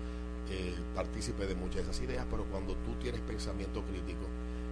[0.50, 4.26] eh, partícipe de muchas de esas ideas, pero cuando tú tienes pensamiento crítico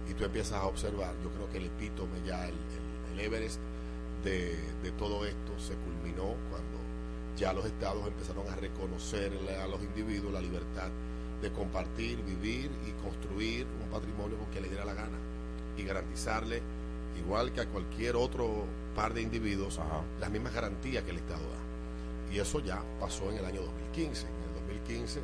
[0.09, 3.59] y tú empiezas a observar, yo creo que el epítome ya, el, el- el Everest
[4.23, 6.77] de, de todo esto se culminó cuando
[7.37, 10.89] ya los estados empezaron a reconocerle a los individuos la libertad
[11.41, 15.17] de compartir, vivir y construir un patrimonio con que le diera la gana
[15.77, 16.61] y garantizarle,
[17.23, 18.65] igual que a cualquier otro
[18.95, 19.79] par de individuos,
[20.19, 22.33] las mismas garantías que el Estado da.
[22.33, 24.25] Y eso ya pasó en el año 2015.
[24.25, 25.21] En el 2015,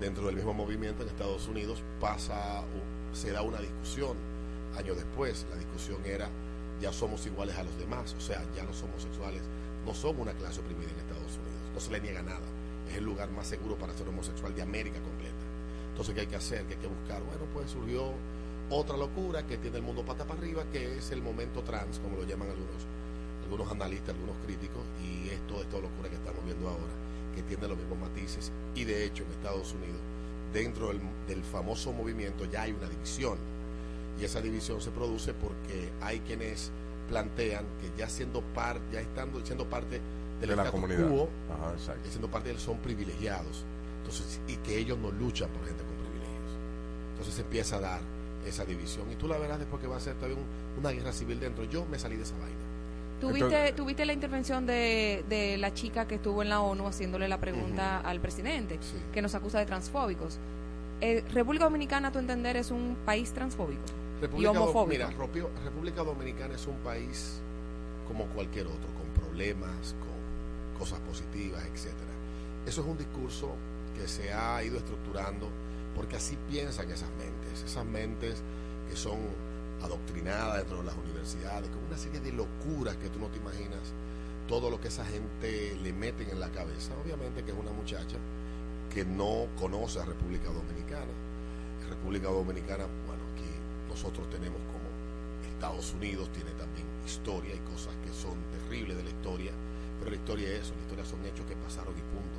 [0.00, 2.64] dentro del mismo movimiento en Estados Unidos, pasa,
[3.12, 4.16] se da una discusión.
[4.76, 6.28] Años después, la discusión era,
[6.80, 9.42] ya somos iguales a los demás, o sea, ya los homosexuales
[9.86, 12.44] no son una clase oprimida en Estados Unidos, no se le niega nada.
[12.90, 15.44] Es el lugar más seguro para ser homosexual de América completa.
[15.90, 16.64] Entonces, ¿qué hay que hacer?
[16.66, 17.22] ¿Qué hay que buscar?
[17.22, 18.12] Bueno, pues surgió
[18.68, 22.16] otra locura que tiene el mundo pata para arriba, que es el momento trans, como
[22.16, 22.82] lo llaman algunos,
[23.44, 26.92] algunos analistas, algunos críticos, y es toda esta locura que estamos viendo ahora,
[27.34, 30.00] que tiene los mismos matices, y de hecho en Estados Unidos,
[30.52, 33.38] dentro del, del famoso movimiento ya hay una división,
[34.20, 36.72] y esa división se produce porque hay quienes
[37.08, 40.00] plantean que ya siendo par, ya estando siendo parte
[40.40, 41.08] del De la comunidad.
[41.08, 42.08] quo, Ajá, exacto.
[42.10, 43.64] siendo parte de él son privilegiados.
[43.98, 46.52] Entonces, y que ellos no luchan por gente con privilegios.
[47.12, 48.00] Entonces se empieza a dar
[48.46, 49.10] esa división.
[49.10, 51.64] Y tú la verás después que va a ser todavía un- una guerra civil dentro.
[51.64, 52.54] Yo me salí de esa vaina.
[53.20, 57.28] ¿Tuviste, Entonces- tuviste la intervención de, de la chica que estuvo en la ONU haciéndole
[57.28, 58.78] la pregunta al presidente,
[59.12, 60.38] que nos acusa de transfóbicos?
[61.00, 63.82] Eh, República Dominicana, a tu entender, es un país transfóbico
[64.18, 64.86] y República, Do- homofóbico.
[64.88, 65.10] mira,
[65.64, 67.40] República Dominicana es un país
[68.06, 72.12] como cualquier otro, con problemas, con cosas positivas, etcétera.
[72.66, 73.50] Eso es un discurso
[73.96, 75.48] que se ha ido estructurando
[75.94, 78.42] porque así piensan esas mentes, esas mentes
[78.88, 79.18] que son
[79.82, 83.80] adoctrinadas dentro de las universidades, con una serie de locuras que tú no te imaginas,
[84.48, 86.92] todo lo que esa gente le meten en la cabeza.
[87.04, 88.16] Obviamente que es una muchacha
[88.92, 91.12] que no conoce a República Dominicana.
[91.82, 92.84] En República Dominicana,
[93.96, 94.84] nosotros tenemos como
[95.48, 99.52] Estados Unidos tiene también historia y cosas que son terribles de la historia,
[99.98, 102.36] pero la historia es eso, la historia son hechos que pasaron y punto.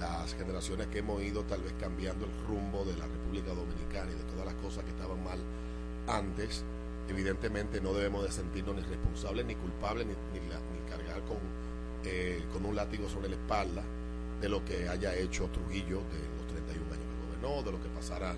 [0.00, 4.18] Las generaciones que hemos ido tal vez cambiando el rumbo de la República Dominicana y
[4.18, 5.38] de todas las cosas que estaban mal
[6.08, 6.64] antes,
[7.08, 11.38] evidentemente no debemos de sentirnos ni responsables ni culpables ni, ni cargar con,
[12.02, 13.84] eh, con un látigo sobre la espalda
[14.40, 17.88] de lo que haya hecho Trujillo de los 31 años que gobernó, de lo que
[17.90, 18.34] pasara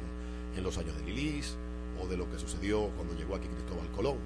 [0.54, 1.56] en los años de Lilis
[2.02, 4.16] o de lo que sucedió cuando llegó aquí Cristóbal Colón.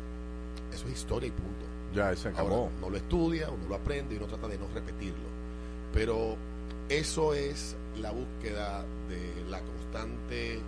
[0.72, 1.64] Eso es historia y punto.
[1.94, 2.54] Ya, se acabó.
[2.54, 5.28] Ahora, uno lo estudia, uno lo aprende y uno trata de no repetirlo.
[5.92, 6.36] Pero
[6.88, 10.60] eso es la búsqueda de la constante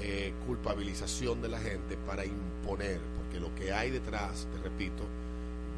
[0.00, 5.04] eh, culpabilización de la gente para imponer, porque lo que hay detrás, te repito,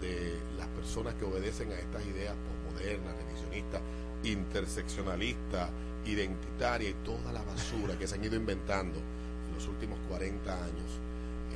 [0.00, 2.34] de las personas que obedecen a estas ideas
[2.66, 3.80] posmodernas, revisionistas,
[4.22, 5.70] interseccionalistas,
[6.06, 9.13] identitarias y toda la basura que se han ido inventando en
[9.55, 11.01] los últimos 40 años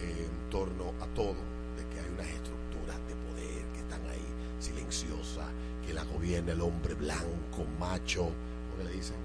[0.03, 1.37] eh, en torno a todo,
[1.77, 4.27] de que hay unas estructuras de poder que están ahí
[4.61, 5.47] silenciosas,
[5.87, 8.31] que la gobierna el hombre blanco, macho,
[8.71, 9.17] ¿cómo le dicen?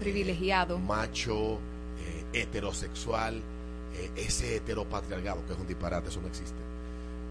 [0.00, 0.78] Privilegiado.
[0.78, 3.36] macho, eh, heterosexual,
[3.94, 6.58] eh, ese heteropatriarcado, que es un disparate, eso no existe.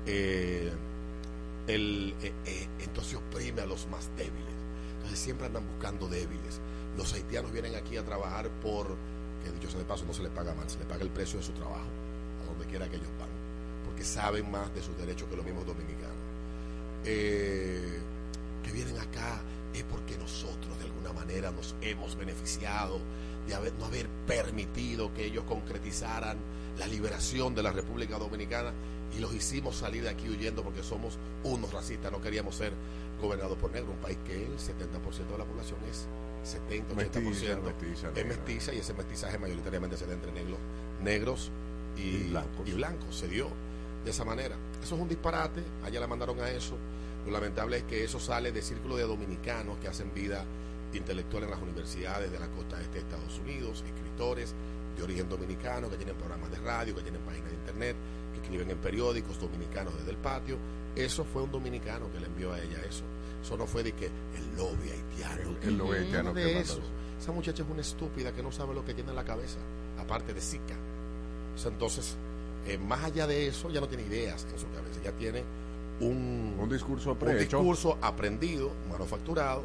[0.05, 0.71] Eh,
[1.67, 4.53] el, eh, eh, entonces oprime a los más débiles.
[4.95, 6.59] Entonces siempre andan buscando débiles.
[6.97, 8.95] Los haitianos vienen aquí a trabajar por,
[9.43, 11.39] que dicho sea de paso, no se les paga mal, se les paga el precio
[11.39, 11.87] de su trabajo,
[12.41, 13.29] a donde quiera que ellos van,
[13.85, 16.15] porque saben más de sus derechos que los mismos dominicanos.
[17.05, 17.99] Eh,
[18.63, 19.41] que vienen acá
[19.73, 22.99] es porque nosotros de alguna manera nos hemos beneficiado
[23.47, 26.37] de no haber permitido que ellos concretizaran
[26.77, 28.71] la liberación de la República Dominicana
[29.15, 32.73] y los hicimos salir de aquí huyendo porque somos unos racistas, no queríamos ser
[33.21, 36.07] gobernados por negros, un país que el 70% de la población es
[36.43, 40.57] 70, 80% Mestiza, mestiza, es mestiza y ese mestizaje mayoritariamente se da entre negros,
[41.01, 41.51] negros
[41.97, 42.67] y, Y blancos.
[42.67, 43.47] y blancos, se dio
[44.03, 44.55] de esa manera.
[44.83, 46.77] Eso es un disparate, allá la mandaron a eso.
[47.25, 50.43] Lo lamentable es que eso sale del círculo de dominicanos que hacen vida
[50.93, 53.83] intelectual en las universidades de la costa este de Estados Unidos,
[54.13, 54.53] escritores
[54.97, 57.95] de origen dominicano que tienen programas de radio, que tienen páginas de internet,
[58.33, 60.57] que escriben en periódicos dominicanos desde el patio.
[60.95, 63.03] Eso fue un dominicano que le envió a ella eso.
[63.41, 65.57] Eso no fue de que el lobby haitiano.
[65.61, 66.73] El- el lobby haitiano de que eso.
[66.79, 66.87] mandó.
[67.19, 69.57] Esa muchacha es una estúpida que no sabe lo que tiene en la cabeza,
[69.97, 70.75] aparte de Zika.
[71.55, 72.15] O sea, entonces,
[72.67, 75.43] eh, más allá de eso, ya no tiene ideas en su cabeza, ya tiene
[76.01, 79.63] un, Un discurso un discurso aprendido, manufacturado,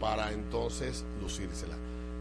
[0.00, 1.74] para entonces lucírsela.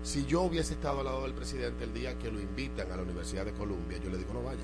[0.07, 3.01] Si yo hubiese estado al lado del presidente el día que lo invitan a la
[3.01, 4.63] Universidad de Columbia, yo le digo no vaya.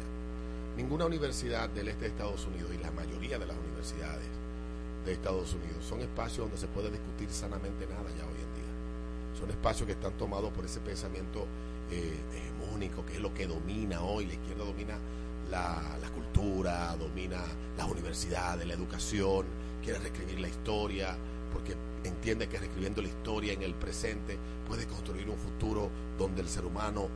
[0.77, 4.23] Ninguna universidad del este de Estados Unidos y la mayoría de las universidades
[5.03, 9.37] de Estados Unidos son espacios donde se puede discutir sanamente nada ya hoy en día.
[9.37, 11.45] Son espacios que están tomados por ese pensamiento
[11.91, 14.27] eh, hegemónico, que es lo que domina hoy.
[14.27, 14.97] La izquierda domina
[15.51, 17.43] la, la cultura, domina
[17.75, 19.45] las universidades, la educación,
[19.83, 21.17] quiere reescribir la historia,
[21.53, 26.49] porque entiende que reescribiendo la historia en el presente puede construir un futuro donde el
[26.49, 27.07] ser humano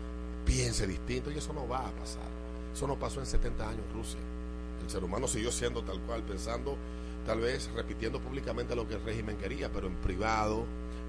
[0.45, 2.27] piense distinto y eso no va a pasar.
[2.73, 4.19] Eso no pasó en 70 años en Rusia.
[4.84, 6.77] El ser humano siguió siendo tal cual, pensando,
[7.26, 10.65] tal vez repitiendo públicamente lo que el régimen quería, pero en privado,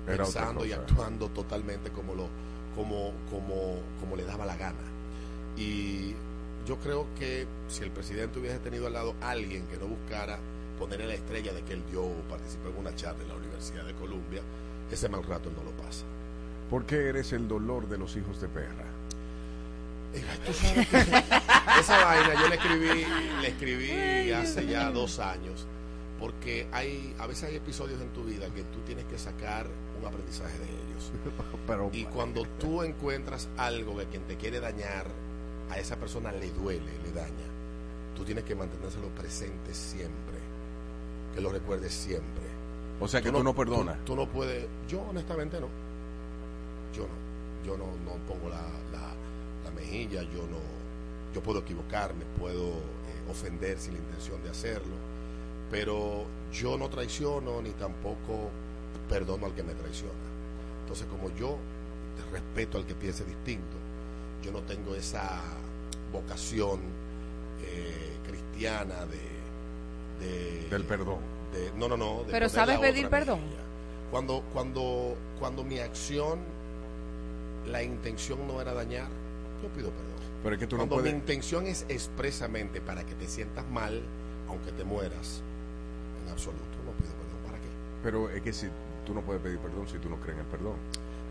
[0.07, 2.29] Era pensando y actuando totalmente como lo
[2.75, 4.79] como como como le daba la gana.
[5.57, 6.15] Y
[6.67, 10.39] yo creo que si el presidente hubiese tenido al lado a alguien que no buscara
[10.79, 13.85] ponerle la estrella de que él dio o participó en una charla en la Universidad
[13.85, 14.43] de Columbia,
[14.91, 16.05] ese mal rato no lo pasa.
[16.71, 18.85] ¿Por qué eres el dolor de los hijos de perra?
[20.47, 20.97] Tú sabes que
[21.81, 23.07] esa vaina yo le escribí,
[23.43, 25.67] le escribí hace ya dos años,
[26.19, 29.67] porque hay, a veces hay episodios en tu vida que tú tienes que sacar
[29.99, 31.13] un aprendizaje de ellos.
[31.67, 35.07] Pero, y cuando tú encuentras algo que quien te quiere dañar,
[35.71, 37.47] a esa persona le duele, le daña,
[38.17, 40.38] tú tienes que mantenérselo presente siempre,
[41.39, 42.43] que lo recuerdes siempre.
[43.01, 43.98] O sea que tú no perdonas.
[43.98, 45.69] Tú, tú no puedes, yo honestamente no,
[46.93, 48.60] yo no, yo no, no pongo la,
[48.90, 49.15] la,
[49.65, 50.59] la mejilla, yo no,
[51.32, 54.97] yo puedo equivocarme, puedo eh, ofender sin la intención de hacerlo,
[55.70, 58.51] pero yo no traiciono ni tampoco
[59.09, 60.12] perdono al que me traiciona.
[60.81, 61.56] Entonces, como yo
[62.32, 63.77] respeto al que piense distinto,
[64.43, 65.40] yo no tengo esa
[66.12, 66.81] vocación
[67.62, 69.28] eh, cristiana de,
[70.20, 71.19] de- Del perdón.
[71.53, 72.24] de- no, no, no.
[72.24, 73.40] de Pero ¿sabes pedir perdón?
[73.40, 73.62] mejilla.
[74.11, 76.39] Cuando, cuando, cuando mi acción,
[77.66, 79.09] la intención no era dañar,
[79.62, 80.09] yo pido perdón.
[80.43, 83.69] Pero es que tú no Cuando puedes- mi intención es expresamente para que te sientas
[83.70, 84.01] mal,
[84.49, 85.43] aunque te mueras,
[86.24, 87.45] en absoluto, no pido perdón.
[87.47, 87.69] ¿Para qué?
[88.03, 88.69] Pero es que si
[89.05, 90.74] tú no puedes pedir perdón si tú no crees en el perdón.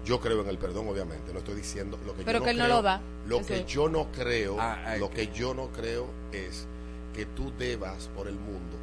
[0.05, 1.33] Yo creo en el perdón, obviamente.
[1.33, 3.01] No estoy diciendo lo que Pero yo que no él no lo da.
[3.27, 6.65] Lo Eso que yo no creo, Ah, lo que yo no creo es
[7.13, 8.76] que tú debas por el mundo.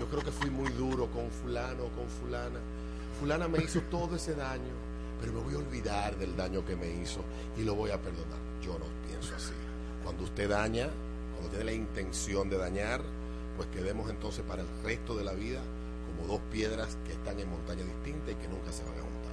[0.00, 2.58] Yo creo que fui muy duro con fulano, con fulana.
[3.20, 4.72] Fulana me hizo todo ese daño,
[5.20, 7.20] pero me voy a olvidar del daño que me hizo
[7.56, 8.38] y lo voy a perdonar.
[8.62, 9.52] Yo no pienso así.
[10.04, 10.88] Cuando usted daña,
[11.34, 13.00] cuando tiene la intención de dañar,
[13.56, 15.60] pues quedemos entonces para el resto de la vida
[16.16, 19.32] como dos piedras que están en montañas distintas y que nunca se van a juntar.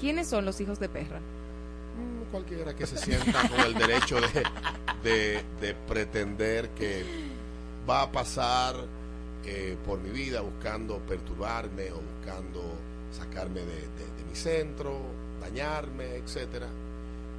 [0.00, 1.18] ¿Quiénes son los hijos de perra?
[1.18, 4.42] Mm, Cualquiera que se sienta con el derecho de,
[5.04, 7.04] de- de pretender que
[7.88, 8.74] va a pasar
[9.44, 12.62] eh, por mi vida buscando perturbarme o buscando
[13.16, 14.98] sacarme de, de- de mi centro,
[15.40, 16.66] dañarme, etcétera,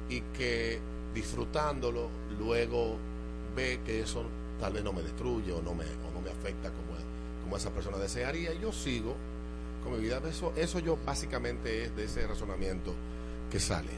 [0.08, 0.78] y que
[1.14, 2.08] disfrutándolo
[2.38, 2.96] luego
[3.56, 4.24] ve que eso
[4.60, 6.92] tal vez no me destruye o no me, o no me afecta como,
[7.44, 9.14] como esa persona desearía, y yo sigo
[9.82, 10.20] con mi vida.
[10.28, 12.94] Eso, eso yo básicamente es de ese razonamiento
[13.50, 13.90] que sale.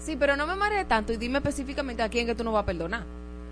[0.00, 2.62] Sí, pero no me marees tanto y dime específicamente a quién que tú no vas
[2.62, 3.04] a perdonar.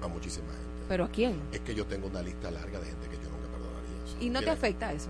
[0.02, 0.66] a muchísima gente.
[0.88, 1.40] ¿Pero a quién?
[1.52, 3.25] Es que yo tengo una lista larga de gente que yo
[4.20, 5.09] ¿Y no te afecta eso?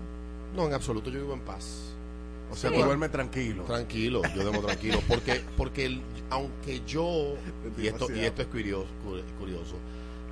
[0.55, 1.93] No, en absoluto, yo vivo en paz.
[2.51, 2.77] O sea, Sí.
[2.77, 3.63] tú duermes tranquilo.
[3.63, 4.99] Tranquilo, yo duermo tranquilo.
[5.07, 7.33] Porque, porque el- aunque yo,
[7.77, 9.75] y esto, y esto es curioso, cu- curioso,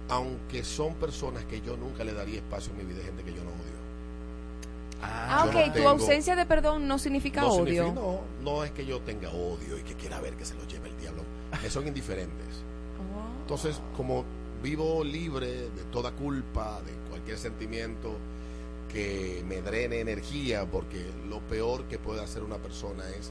[0.09, 3.43] aunque son personas que yo nunca le daría espacio en mi vida, gente que yo
[3.43, 3.75] no odio.
[5.01, 7.65] Ah, Yo ok, no tu tengo- ausencia de perdón no significa no odio.
[7.83, 10.65] significa- no, no es que yo tenga odio y que quiera ver que se lo
[10.67, 11.21] lleve el diablo.
[11.61, 12.47] Me son indiferentes.
[13.13, 13.41] Oh.
[13.41, 14.23] Entonces, como
[14.63, 18.15] vivo libre de toda culpa, de cualquier sentimiento
[18.95, 23.29] que me drene energía, porque lo peor que puede hacer una persona es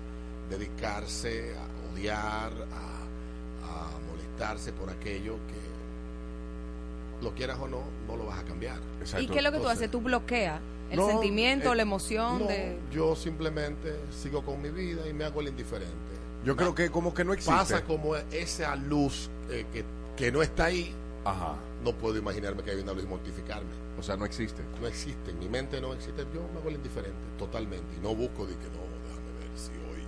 [0.51, 8.27] dedicarse a odiar, a, a molestarse por aquello que, lo quieras o no, no lo
[8.27, 8.79] vas a cambiar.
[9.19, 9.91] ¿Y qué es lo que tú haces?
[9.91, 10.61] Tú bloqueas
[10.91, 12.79] el No, sentimiento, eh, la emoción no, de...
[12.93, 15.95] Yo simplemente sigo con mi vida y me hago el indiferente.
[16.45, 17.55] Yo creo que como que no existe.
[17.55, 19.83] Pasa como esa luz eh, que,
[20.15, 20.95] que no está ahí.
[21.25, 21.55] Ajá.
[21.83, 23.71] No puedo imaginarme que hay una luz y mortificarme.
[23.99, 24.63] O sea, no existe.
[24.81, 26.27] No existe, en mi mente no existe.
[26.35, 27.97] Yo me hago el indiferente, totalmente.
[27.97, 30.05] Y no busco de que no, déjame ver si hoy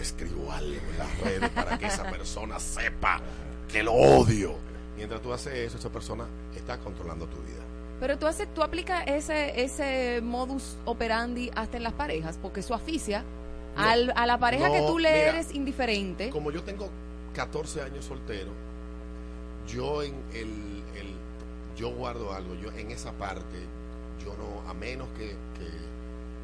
[0.00, 3.20] escribo algo en las redes para que esa persona sepa
[3.70, 4.54] que lo odio.
[4.96, 7.62] Mientras tú haces eso, esa persona está controlando tu vida.
[8.00, 12.74] Pero tú haces, tú aplicas ese, ese modus operandi hasta en las parejas, porque eso
[12.74, 13.24] aficia
[13.76, 13.82] No.
[13.82, 16.28] al- a la pareja que tú le mira, eres indiferente.
[16.30, 16.88] Como yo tengo
[17.34, 18.50] 14 años soltero,
[19.66, 21.16] yo en el, el-
[21.76, 23.58] yo guardo algo, yo en esa parte,
[24.24, 25.36] yo no, a menos que,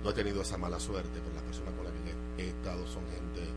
[0.04, 1.92] no he tenido esa mala suerte, pero las personas con las
[2.36, 3.48] que he estado son gente,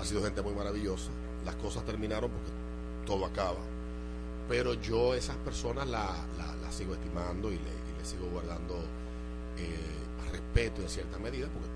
[0.00, 1.10] ha sido gente muy maravillosa.
[1.44, 2.50] Las cosas terminaron porque
[3.06, 3.58] todo acaba.
[4.48, 8.74] Pero yo esas personas las la, la sigo estimando y le, y le sigo guardando
[9.58, 11.68] eh, respeto en cierta medida, porque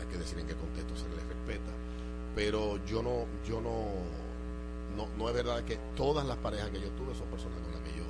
[0.00, 1.72] hay que decir en qué contexto se les respeta.
[2.34, 3.86] Pero yo no, yo no,
[4.96, 7.80] no, no es verdad que todas las parejas que yo tuve son personas con las
[7.82, 8.04] que yo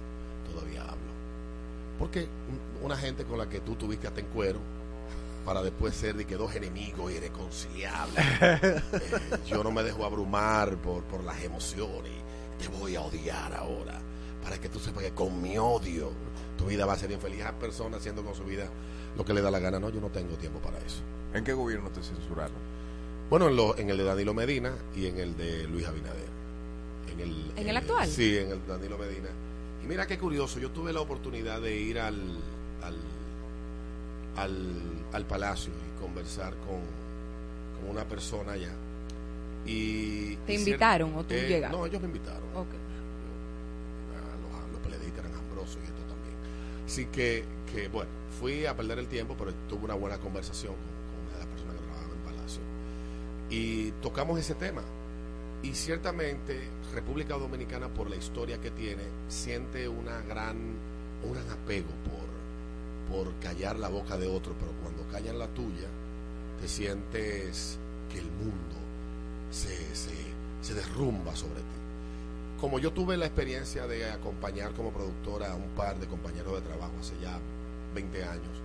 [0.52, 0.96] todavía hablo.
[1.98, 4.58] Porque un- una gente con la que tú tuviste hasta en cuero,
[5.44, 8.24] para después ser de que dos enemigos irreconciliables.
[8.40, 8.80] Eh,
[9.46, 12.12] yo no me dejo abrumar por, por las emociones.
[12.58, 14.00] Te voy a odiar ahora.
[14.42, 16.10] Para que tú sepas que con mi odio
[16.58, 17.44] tu vida va a ser infeliz.
[17.44, 18.66] A personas haciendo con su vida
[19.16, 19.78] lo que le da la gana.
[19.78, 21.00] No, yo no tengo tiempo para eso.
[21.32, 22.56] ¿En qué gobierno te censuraron?
[23.30, 26.35] Bueno, en, lo- en el de Danilo Medina y en el de Luis Abinader.
[27.16, 28.08] En el, ¿En el actual?
[28.08, 29.28] Sí, en el Danilo Medina.
[29.82, 32.20] Y mira qué curioso, yo tuve la oportunidad de ir al,
[32.82, 32.96] al,
[34.36, 34.72] al,
[35.12, 36.80] al palacio y conversar con,
[37.80, 38.72] con una allá allá.
[39.64, 41.76] Y, ¿Te y invitaron o tú eh, llegaste?
[41.76, 42.42] No, ellos me invitaron.
[42.52, 42.66] Los,
[44.72, 46.36] los peleadistas eran ambrosos y esto también.
[46.86, 50.82] Así que, que, bueno, fui a perder el tiempo, pero tuve una buena conversación con,
[50.82, 52.62] con una de las personas que trabajaba en Palacio.
[53.50, 54.82] Y tocamos ese tema.
[55.62, 60.56] Y ciertamente República Dominicana, por la historia que tiene, siente una gran,
[61.22, 65.88] un gran apego por, por callar la boca de otro, pero cuando callan la tuya,
[66.58, 67.78] te sientes
[68.10, 68.76] que el mundo
[69.50, 70.14] se, se,
[70.62, 71.76] se derrumba sobre ti.
[72.58, 76.62] Como yo tuve la experiencia de acompañar como productora a un par de compañeros de
[76.62, 77.38] trabajo hace ya
[77.94, 78.62] 20 años,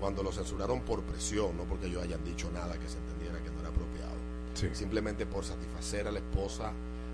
[0.00, 3.50] cuando lo censuraron por presión, no porque yo hayan dicho nada que se entendiera que
[3.50, 6.72] no era apropiado, simplemente por satisfacer a la esposa,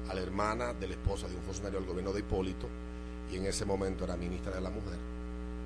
[0.09, 2.67] a la hermana de la esposa de un funcionario del gobierno de Hipólito,
[3.31, 4.99] y en ese momento era ministra de la mujer.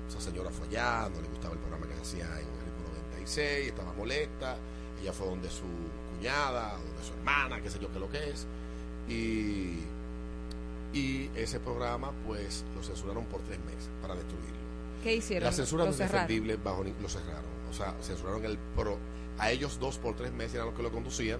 [0.07, 3.67] Esa señora fue allá, no le gustaba el programa que se hacía en Ritmo 96,
[3.67, 4.57] estaba molesta,
[5.01, 5.63] ella fue donde su
[6.15, 8.47] cuñada, donde su hermana, qué sé yo qué lo que es,
[9.09, 9.79] y,
[10.93, 14.57] y ese programa pues lo censuraron por tres meses para destruirlo.
[15.03, 15.45] ¿Qué hicieron?
[15.45, 17.45] La censura no es defendible bajo ni- lo cerraron.
[17.69, 18.97] O sea, censuraron el pro.
[19.37, 21.39] A ellos dos por tres meses eran los que lo conducían.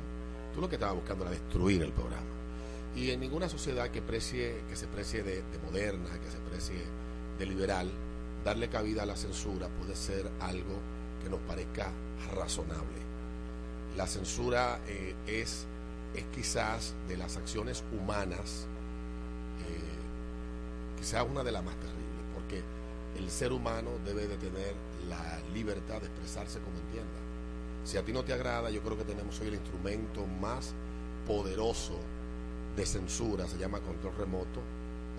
[0.54, 2.26] Tú lo que estabas buscando era destruir el programa.
[2.98, 6.84] Y en ninguna sociedad que precie, que se precie de, de moderna, que se precie
[7.38, 7.92] de liberal,
[8.44, 10.80] darle cabida a la censura puede ser algo
[11.22, 11.92] que nos parezca
[12.34, 12.98] razonable.
[13.96, 15.68] La censura eh, es,
[16.16, 18.66] es quizás de las acciones humanas
[19.60, 22.64] eh, quizás una de las más terribles, porque
[23.20, 24.74] el ser humano debe de tener
[25.08, 27.20] la libertad de expresarse como entienda.
[27.86, 30.74] Si a ti no te agrada, yo creo que tenemos hoy el instrumento más
[31.28, 32.00] poderoso
[32.78, 34.62] de censura, se llama control remoto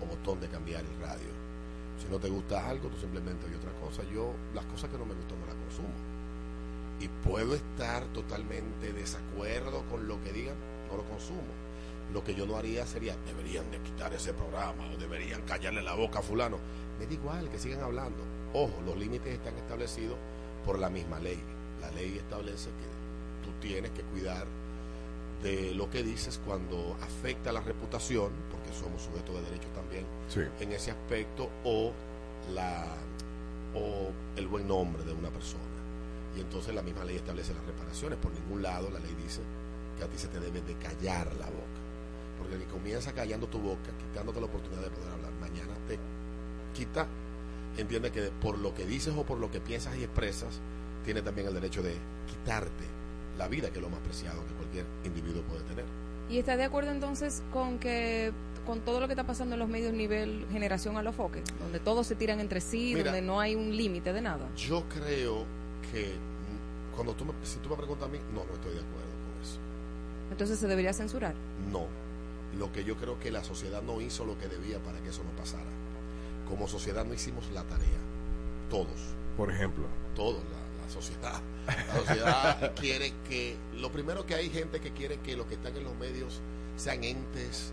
[0.01, 1.27] o botón de cambiar el radio.
[2.01, 4.01] Si no te gusta algo, tú simplemente oyes otra cosa.
[4.13, 5.93] Yo las cosas que no me gustan no las consumo.
[7.01, 10.55] Y puedo estar totalmente desacuerdo con lo que digan,
[10.89, 11.51] no lo consumo.
[12.13, 15.95] Lo que yo no haría sería, deberían de quitar ese programa o deberían callarle la
[15.95, 16.57] boca a fulano.
[16.97, 18.23] Me da igual, que sigan hablando.
[18.53, 20.17] Ojo, los límites están establecidos
[20.65, 21.39] por la misma ley.
[21.81, 24.47] La ley establece que tú tienes que cuidar
[25.43, 30.41] de lo que dices cuando afecta la reputación, porque somos sujetos de derechos también Sí.
[30.59, 31.91] en ese aspecto, o
[32.53, 32.85] la
[33.75, 35.63] o el buen nombre de una persona.
[36.35, 38.17] Y entonces la misma ley establece las reparaciones.
[38.17, 39.41] Por ningún lado la ley dice
[39.97, 41.79] que a ti se te debe de callar la boca.
[42.39, 45.99] Porque el que comienza callando tu boca, quitándote la oportunidad de poder hablar, mañana te
[46.73, 47.05] quita,
[47.77, 50.59] entiende que por lo que dices o por lo que piensas y expresas,
[51.05, 51.95] tiene también el derecho de
[52.27, 52.85] quitarte
[53.39, 55.85] la vida, que es lo más preciado que cualquier individuo puede tener.
[56.29, 58.31] ¿Y estás de acuerdo entonces con que
[58.67, 61.79] con todo lo que está pasando en los medios nivel generación a los foques, donde
[61.79, 63.05] todos se tiran entre sí, Mira.
[63.05, 64.47] donde no hay un límite de nada?
[64.55, 65.45] Yo creo
[65.91, 66.11] que
[66.93, 69.41] cuando tú me, si tú me preguntas a mí, no, no estoy de acuerdo con
[69.41, 69.59] eso.
[70.29, 71.33] Entonces se debería censurar.
[71.71, 71.87] No.
[72.59, 75.23] Lo que yo creo que la sociedad no hizo lo que debía para que eso
[75.23, 75.71] no pasara.
[76.47, 77.99] Como sociedad no hicimos la tarea.
[78.69, 79.15] Todos.
[79.37, 79.85] Por ejemplo.
[80.15, 80.43] Todos,
[80.89, 81.41] sociedad.
[81.67, 83.57] La sociedad quiere que.
[83.75, 86.41] Lo primero que hay gente que quiere que los que están en los medios
[86.75, 87.71] sean entes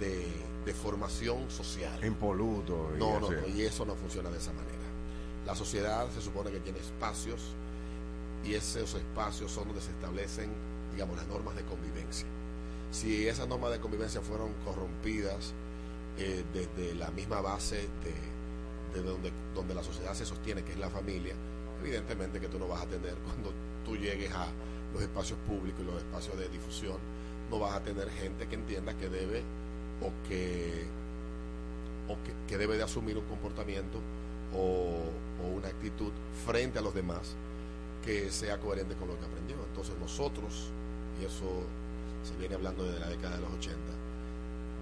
[0.00, 0.26] de,
[0.64, 2.04] de formación social.
[2.04, 2.90] Impoluto.
[2.94, 4.74] y No, no, no, y eso no funciona de esa manera.
[5.46, 7.54] La sociedad se supone que tiene espacios
[8.44, 10.50] y esos espacios son donde se establecen,
[10.92, 12.26] digamos, las normas de convivencia.
[12.90, 15.52] Si esas normas de convivencia fueron corrompidas
[16.18, 20.78] eh, desde la misma base de, de donde, donde la sociedad se sostiene, que es
[20.78, 21.34] la familia,
[21.84, 23.52] evidentemente que tú no vas a tener, cuando
[23.84, 24.46] tú llegues a
[24.92, 26.96] los espacios públicos y los espacios de difusión,
[27.50, 29.42] no vas a tener gente que entienda que debe
[30.00, 30.86] o que
[32.08, 33.98] o que, que debe de asumir un comportamiento
[34.54, 35.00] o,
[35.42, 36.12] o una actitud
[36.46, 37.34] frente a los demás
[38.04, 39.56] que sea coherente con lo que aprendió.
[39.68, 40.70] Entonces nosotros,
[41.20, 41.64] y eso
[42.22, 43.78] se viene hablando desde la década de los 80,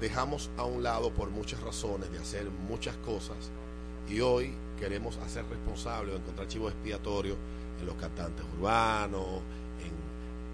[0.01, 3.37] dejamos a un lado por muchas razones de hacer muchas cosas
[4.09, 7.37] y hoy queremos hacer responsable o encontrar chivo expiatorio
[7.79, 9.41] en los cantantes urbanos,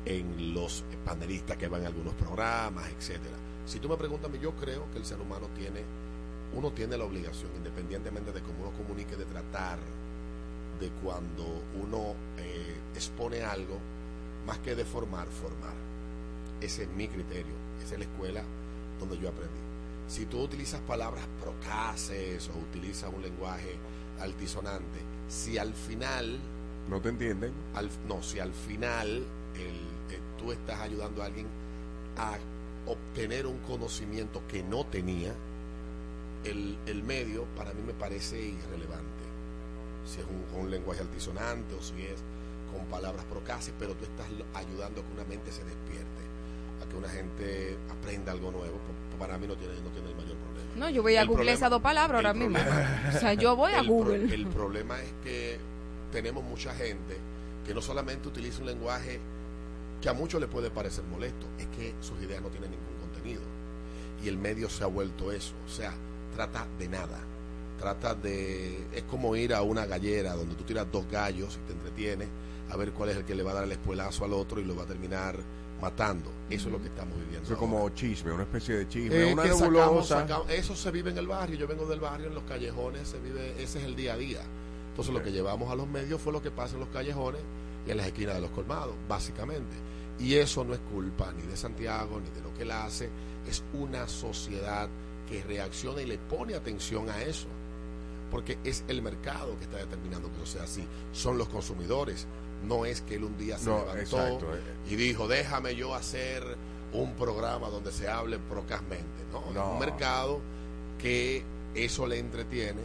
[0.05, 3.37] en, los panelistas que van a algunos programas, etcétera.
[3.65, 5.83] Si tú me preguntas yo creo que el ser humano tiene,
[6.55, 9.79] uno tiene la obligación, independientemente de cómo uno comunique, de tratar
[10.79, 11.45] de cuando
[11.83, 13.79] uno eh, expone algo,
[14.47, 15.75] más que de formar, formar.
[16.61, 18.43] Ese es mi criterio, esa es la escuela
[19.01, 19.61] donde yo aprendí.
[20.07, 23.77] Si tú utilizas palabras procaces o utilizas un lenguaje
[24.21, 26.39] altisonante, si al final...
[26.89, 27.53] ¿No te entienden?
[27.75, 31.47] Al, no, si al final el, eh, tú estás ayudando a alguien
[32.17, 32.39] a
[32.87, 35.35] obtener un conocimiento que no tenía,
[36.45, 39.05] el, el medio para mí me parece irrelevante.
[40.07, 40.27] Si es
[40.57, 42.21] un, lenguaje altisonante o si es
[42.73, 46.23] con palabras procaces, pero tú estás ayudando a que una mente se despierte,
[46.83, 48.79] a que una gente aprenda algo nuevo.
[49.19, 50.58] Para mí no tiene, no tiene el mayor problema.
[50.79, 52.59] No, yo voy a El Google problema- esas dos palabras ahora mismo.
[52.59, 54.35] problema- O sea, yo voy a pro- Google.
[54.35, 55.59] el problema es que
[56.13, 57.17] tenemos mucha gente
[57.67, 59.21] que no solamente utiliza un lenguaje
[60.01, 63.43] que a muchos le puede parecer molesto, es que sus ideas no tienen ningún contenido.
[64.23, 65.55] Y el medio se ha vuelto eso.
[65.67, 65.93] O sea,
[66.35, 67.19] trata de nada.
[67.79, 68.87] Trata de.
[68.93, 72.29] Es como ir a una gallera donde tú tiras dos gallos y te entretienes
[72.71, 74.65] a ver cuál es el que le va a dar el espuelazo al otro y
[74.65, 75.37] lo va a terminar
[75.81, 76.31] matando.
[76.51, 77.43] Eso es lo que estamos viviendo.
[77.45, 79.43] Eso es como chisme, una especie de chisme, Eh, una
[80.29, 81.57] sacamos- eso se vive en el barrio.
[81.59, 84.41] Yo vengo del barrio, en los callejones se vive, ese es el día a día.
[84.91, 87.41] Entonces lo que llevamos a los medios fue lo que pasa en los callejones
[87.87, 89.77] y en las esquinas de los colmados, básicamente.
[90.19, 93.09] Y eso no es culpa ni de Santiago ni de lo que él hace,
[93.49, 94.89] es una sociedad
[95.29, 97.47] que reacciona y le pone atención a eso.
[98.31, 100.85] Porque es el mercado que está determinando que eso sea así.
[101.13, 102.27] Son los consumidores.
[102.67, 104.61] No es que él un día se No, levantó exacto, eh.
[104.91, 106.43] y dijo, déjame yo hacer
[106.93, 109.25] un programa donde se hable procazmente.
[109.33, 109.61] No, No.
[109.67, 110.41] es un mercado
[110.99, 111.43] que
[111.75, 112.81] eso le entretiene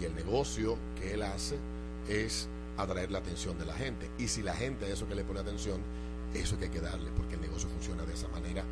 [0.00, 1.56] y el negocio que él hace
[2.08, 2.48] es
[2.78, 4.08] atraer la atención de la gente.
[4.18, 5.80] Y si la gente a eso que le pone atención,
[6.32, 8.64] eso que hay que darle, porque el negocio funciona de esa manera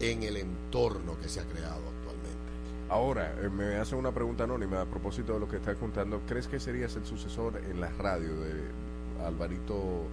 [0.00, 2.42] en el entorno que se ha creado actualmente.
[2.88, 6.20] Ahora, eh, me hacen una pregunta anónima a propósito de lo que estás contando.
[6.26, 8.52] ¿Crees que serías el sucesor en la radio de
[9.26, 10.06] Alvarito?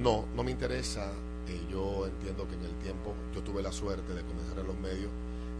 [0.00, 1.12] No, no me interesa.
[1.48, 4.78] Eh, yo entiendo que en el tiempo yo tuve la suerte de comenzar en los
[4.78, 5.10] medios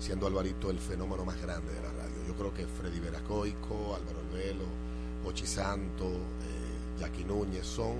[0.00, 2.16] siendo Alvarito el fenómeno más grande de la radio.
[2.26, 4.64] Yo creo que Freddy Veracoico, Álvaro Albelo,
[5.26, 7.96] Ochi Santo, eh, Jackie Núñez son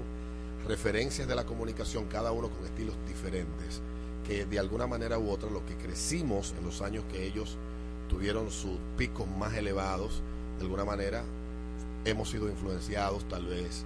[0.66, 3.82] referencias de la comunicación, cada uno con estilos diferentes,
[4.26, 7.58] que de alguna manera u otra lo que crecimos en los años que ellos
[8.08, 10.22] tuvieron sus picos más elevados,
[10.58, 11.22] de alguna manera
[12.04, 13.84] hemos sido influenciados, tal vez,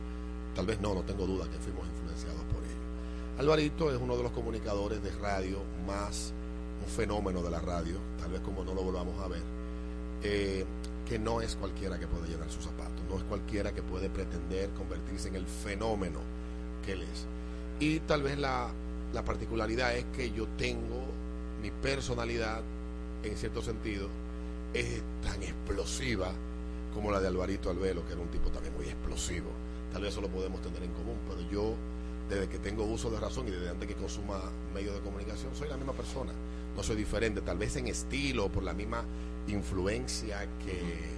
[0.55, 3.39] tal vez no, no tengo duda que fuimos influenciados por ellos.
[3.39, 6.33] Alvarito es uno de los comunicadores de radio más
[6.85, 9.43] un fenómeno de la radio, tal vez como no lo volvamos a ver,
[10.23, 10.65] eh,
[11.07, 14.71] que no es cualquiera que puede llenar sus zapatos, no es cualquiera que puede pretender
[14.71, 16.21] convertirse en el fenómeno
[16.85, 17.27] que él es.
[17.81, 18.71] Y tal vez la,
[19.13, 21.05] la particularidad es que yo tengo
[21.63, 22.63] mi personalidad,
[23.23, 24.09] en cierto sentido,
[24.73, 26.33] es tan explosiva
[26.93, 29.51] como la de Alvarito Albelo, que era un tipo también muy explosivo.
[29.95, 31.77] Tal vez eso lo podemos tener en común, pero yo,
[32.29, 34.41] desde que tengo uso de razón y desde antes que consuma
[34.75, 36.33] medios de comunicación, soy la misma persona.
[36.77, 39.05] No soy diferente, tal vez en estilo, por la misma
[39.47, 41.15] influencia que,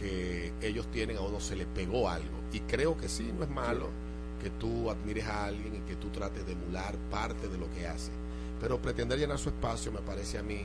[0.00, 2.40] que ellos tienen, a uno se le pegó algo.
[2.52, 3.88] Y creo que sí, no es malo
[4.42, 7.86] que tú admires a alguien y que tú trates de emular parte de lo que
[7.86, 8.10] hace.
[8.60, 10.62] Pero pretender llenar su espacio me parece a mí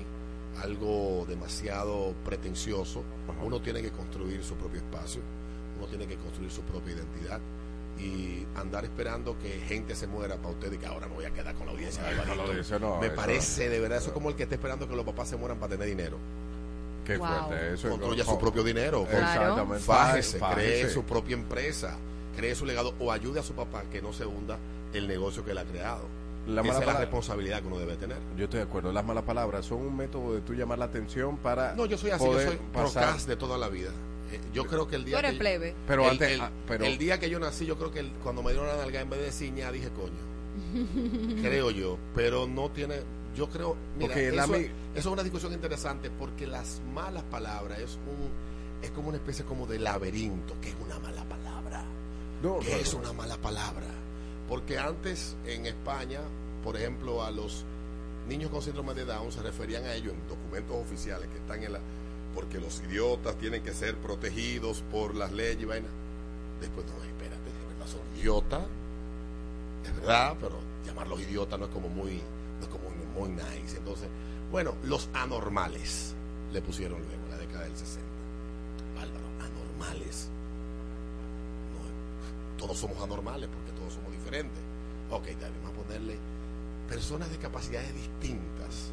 [0.63, 3.03] algo demasiado pretencioso.
[3.43, 5.21] Uno tiene que construir su propio espacio,
[5.77, 7.39] uno tiene que construir su propia identidad
[7.99, 11.31] y andar esperando que gente se muera para usted y que ahora me voy a
[11.31, 12.79] quedar con la audiencia de Alvarito.
[12.79, 15.05] no, me eso- parece de verdad eso es como el que está esperando que los
[15.05, 16.17] papás se mueran para tener dinero.
[17.05, 17.27] Qué Wow.
[17.27, 17.73] fuerte.
[17.73, 19.03] Eso Construya su propio dinero.
[19.09, 19.83] Exactamente.
[19.83, 20.61] Fájese, Fájese.
[20.81, 21.95] cree su propia empresa,
[22.35, 24.57] cree su legado o ayude a su papá que no se hunda
[24.93, 26.03] el negocio que él ha creado.
[26.47, 28.17] La Esa mala es la palabra- responsabilidad que uno debe tener.
[28.37, 28.91] Yo estoy de acuerdo.
[28.93, 31.73] Las malas palabras son un método de tú llamar la atención para.
[31.75, 33.89] No, yo soy así, yo soy procas de toda la vida.
[34.31, 35.75] Eh, yo creo que el día Tú eres que- plebe.
[35.87, 38.11] Pero el, antes- el- ah, pero- el día que yo nací, yo creo que el-
[38.23, 40.27] cuando me dieron la nalga en vez de ciña dije coño.
[41.41, 43.01] creo yo, pero no tiene
[43.35, 44.55] yo creo, mira, eso,
[44.95, 48.29] es una discusión interesante porque las malas palabras es un
[48.83, 51.83] es como una especie como de laberinto, que es una mala palabra.
[52.41, 52.99] No, que no, es no.
[52.99, 53.85] una mala palabra.
[54.47, 56.19] Porque antes en España,
[56.63, 57.63] por ejemplo, a los
[58.27, 61.73] niños con síndrome de Down se referían a ellos en documentos oficiales que están en
[61.73, 61.79] la
[62.37, 65.87] porque los idiotas tienen que ser protegidos por las leyes y vaina.
[66.61, 68.61] Después no, espérate, de verdad son idiotas.
[69.83, 72.21] Es verdad, pero llamarlos idiotas no es como muy
[72.59, 73.77] no es como muy, nice.
[73.77, 74.07] Entonces,
[74.51, 76.13] bueno, los anormales
[76.53, 78.05] le pusieron luego en la década del 60.
[79.01, 80.29] Álvaro, anormales.
[81.73, 84.61] No, todos somos anormales porque todos somos diferentes.
[85.09, 86.17] Ok, David, vamos a ponerle
[86.87, 88.91] personas de capacidades distintas.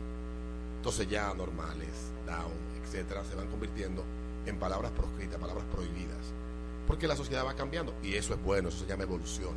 [0.84, 1.88] Entonces ya normales,
[2.26, 2.52] down,
[2.84, 4.04] etcétera, se van convirtiendo
[4.44, 6.18] en palabras proscritas, palabras prohibidas.
[6.86, 9.52] Porque la sociedad va cambiando y eso es bueno, eso se llama evolución.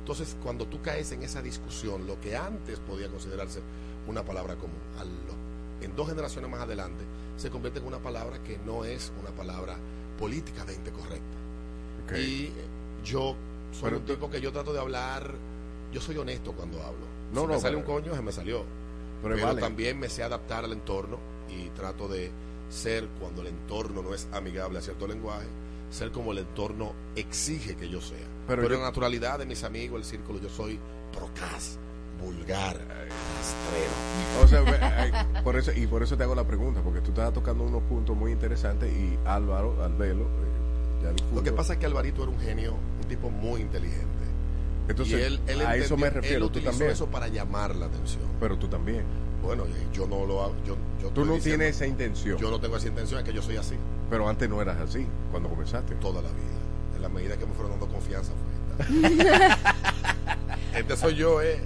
[0.00, 3.60] Entonces, cuando tú caes en esa discusión, lo que antes podía considerarse
[4.08, 4.76] una palabra común,
[5.80, 7.02] en dos generaciones más adelante,
[7.38, 9.74] se convierte en una palabra que no es una palabra
[10.18, 12.18] políticamente correcta.
[12.18, 12.52] Y eh,
[13.02, 13.34] yo
[13.72, 15.32] soy Pero un tú- tipo que yo trato de hablar,
[15.92, 17.06] yo soy honesto cuando hablo.
[17.32, 18.64] No, si no, me sale un coño, se me salió.
[19.22, 19.60] Pero Pero, vale.
[19.60, 21.18] también me sé adaptar al entorno
[21.48, 22.30] y trato de
[22.68, 25.46] ser, cuando el entorno no es amigable a cierto lenguaje,
[25.90, 28.18] ser como el entorno exige que yo sea.
[28.46, 30.78] Pero Pero, yo- la naturalidad de mis amigos, el círculo, yo soy
[31.12, 31.78] procaz,
[32.22, 34.42] vulgar, rastrero.
[34.42, 37.64] O sea, por eso, y por eso te hago la pregunta, porque tú estás tocando
[37.64, 42.22] unos puntos muy interesantes y Álvaro, Albelo, eh, ya Lo que pasa es que Alvarito
[42.22, 44.06] era un genio, un tipo muy inteligente.
[44.88, 46.90] Entonces, y él, él a eso entendió- me refiero, Él tú utilizó también.
[46.92, 48.22] eso para llamar la atención.
[48.40, 49.02] Pero tú también.
[49.42, 50.54] Bueno, yo no lo hago.
[50.66, 52.38] Yo, yo Tú no diciendo- tienes esa intención.
[52.38, 53.74] Yo no tengo esa intención, es que yo soy así.
[54.10, 55.94] Pero antes no eras así, cuando comenzaste.
[55.96, 56.96] Toda la vida.
[56.96, 59.58] En la medida que me fueron dando confianza fue esta.
[60.78, 61.58] este soy yo, eh.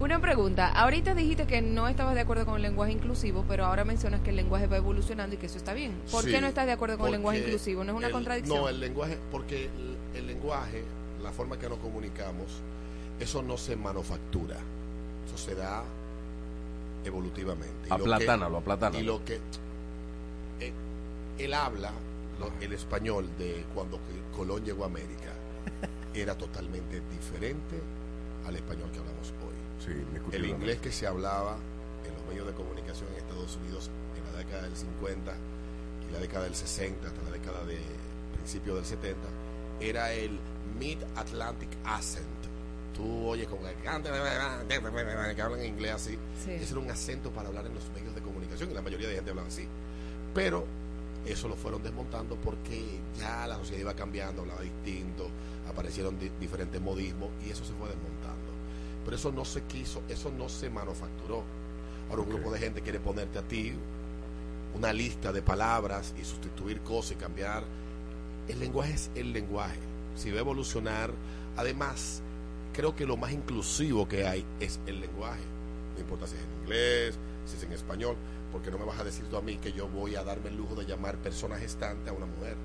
[0.00, 0.68] Una pregunta.
[0.72, 4.30] Ahorita dijiste que no estabas de acuerdo con el lenguaje inclusivo, pero ahora mencionas que
[4.30, 5.92] el lenguaje va evolucionando y que eso está bien.
[6.10, 7.84] ¿Por Sí, qué no estás de acuerdo con el lenguaje porque inclusivo?
[7.84, 8.58] ¿No es una el- contradicción?
[8.58, 10.82] No, el lenguaje, porque el, el lenguaje,
[11.24, 12.46] la forma que nos comunicamos,
[13.18, 14.56] eso no se manufactura.
[15.26, 15.82] Eso se da
[17.04, 17.88] evolutivamente.
[17.90, 19.00] Aplatánalo, aplatánalo.
[19.02, 19.40] Y lo que.
[20.60, 20.72] eh,
[21.38, 21.90] él habla,
[22.38, 23.98] lo- el español de cuando
[24.36, 25.32] Colón llegó a América,
[26.14, 27.80] era totalmente diferente
[28.46, 29.54] al español que hablamos hoy.
[29.84, 29.92] Sí,
[30.32, 31.56] El inglés que se hablaba
[32.06, 35.34] en los medios de comunicación en Estados Unidos en la década del 50
[36.08, 37.78] y la década del 60 hasta la década de
[38.34, 39.18] principio del 70
[39.80, 40.38] era el
[40.78, 42.24] Mid-Atlantic Accent.
[42.96, 43.74] Tú oyes como que
[45.34, 46.18] que hablan inglés así.
[46.44, 46.52] Sí.
[46.52, 49.14] Ese era un acento para hablar en los medios de comunicación y la mayoría de
[49.16, 49.66] gente hablaba así.
[50.32, 50.64] Pero
[51.26, 55.28] eso lo fueron desmontando porque ya la sociedad iba cambiando, hablaba distinto,
[55.68, 58.52] aparecieron di- diferentes modismos y eso se fue desmontando.
[59.04, 61.42] Pero eso no se quiso, eso no se manufacturó.
[62.10, 63.72] Ahora un grupo de gente quiere ponerte a ti
[64.76, 67.64] una lista de palabras y sustituir cosas y cambiar.
[68.46, 69.78] El lenguaje es el lenguaje.
[70.16, 71.10] Si va a evolucionar,
[71.56, 72.22] además,
[72.72, 75.42] creo que lo más inclusivo que hay es el lenguaje.
[75.94, 78.16] No importa si es en inglés, si es en español,
[78.52, 80.56] porque no me vas a decir tú a mí que yo voy a darme el
[80.56, 82.56] lujo de llamar persona gestante a una mujer.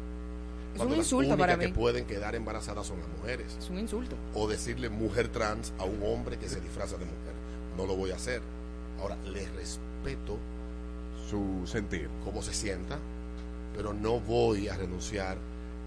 [0.73, 1.73] Es Cuando un las insulto únicas para que mí.
[1.73, 3.55] pueden quedar embarazadas son las mujeres.
[3.57, 4.15] Es un insulto.
[4.35, 7.33] O decirle mujer trans a un hombre que se disfraza de mujer.
[7.75, 8.41] No lo voy a hacer.
[9.01, 10.37] Ahora, le respeto
[11.29, 12.99] su sentir, cómo se sienta,
[13.75, 15.37] pero no voy a renunciar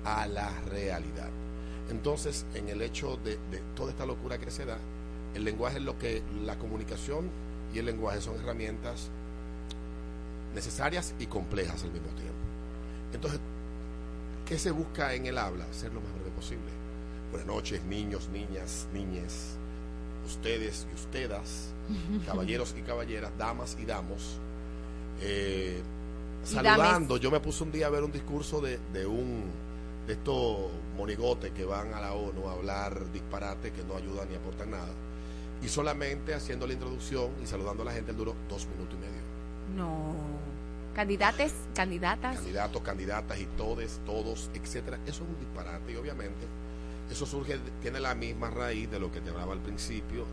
[0.04, 1.30] a la realidad.
[1.88, 4.84] Entonces, en el hecho de, de toda esta locura que se da,
[5.34, 7.34] el lenguaje es lo que la comunicación
[7.72, 9.12] y el lenguaje son herramientas
[10.54, 12.50] necesarias y complejas al mismo tiempo.
[13.12, 13.40] Entonces,
[14.44, 15.72] ¿qué se busca en el habla?
[15.72, 16.82] Ser lo más breve posible.
[17.30, 19.60] Buenas noches, niños, niñas, niñes,
[20.24, 21.74] ustedes y ustedes,
[22.26, 24.42] caballeros y caballeras, damas y damos.
[25.18, 25.86] Eh,
[26.44, 29.60] Y saludando, yo me puse un día a ver un discurso de, de un
[30.06, 34.34] de estos monigotes que van a la ONU a hablar disparate que no ayudan ni
[34.36, 34.92] aportan nada.
[35.62, 39.00] Y solamente haciendo la introducción y saludando a la gente, él duró dos minutos y
[39.00, 39.22] medio.
[39.76, 40.14] No.
[40.94, 42.36] Candidates, candidatas.
[42.36, 44.98] candidatos, candidatas y todes, todos, etcétera.
[45.06, 46.46] Eso es un disparate y obviamente
[47.10, 50.24] eso surge, tiene la misma raíz de lo que te hablaba al principio,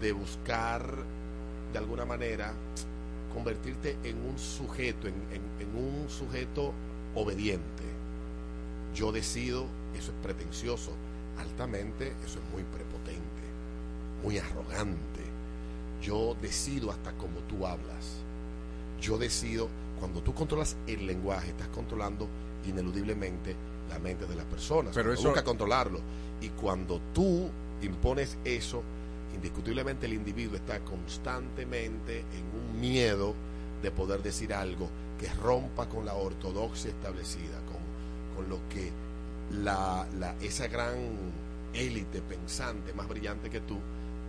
[0.00, 0.86] de, de buscar
[1.72, 2.52] de alguna manera
[3.32, 6.72] convertirte en un sujeto, en, en- en un sujeto
[7.14, 7.83] obediente.
[8.94, 9.66] Yo decido,
[9.98, 10.92] eso es pretencioso,
[11.38, 13.20] altamente, eso es muy prepotente,
[14.22, 15.20] muy arrogante.
[16.02, 18.18] Yo decido hasta como tú hablas.
[19.00, 19.68] Yo decido,
[19.98, 22.28] cuando tú controlas el lenguaje, estás controlando
[22.66, 23.54] ineludiblemente
[23.88, 24.94] la mente de las personas.
[24.94, 26.00] Pero eso- busca controlarlo.
[26.40, 27.48] Y cuando tú
[27.82, 28.82] impones eso,
[29.34, 33.34] indiscutiblemente el individuo está constantemente en un miedo
[33.82, 34.88] de poder decir algo
[35.18, 37.60] que rompa con la ortodoxia establecida,
[38.34, 38.90] con, lo que
[39.62, 40.94] la, la- esa gran
[41.72, 43.78] élite pensante más brillante que tú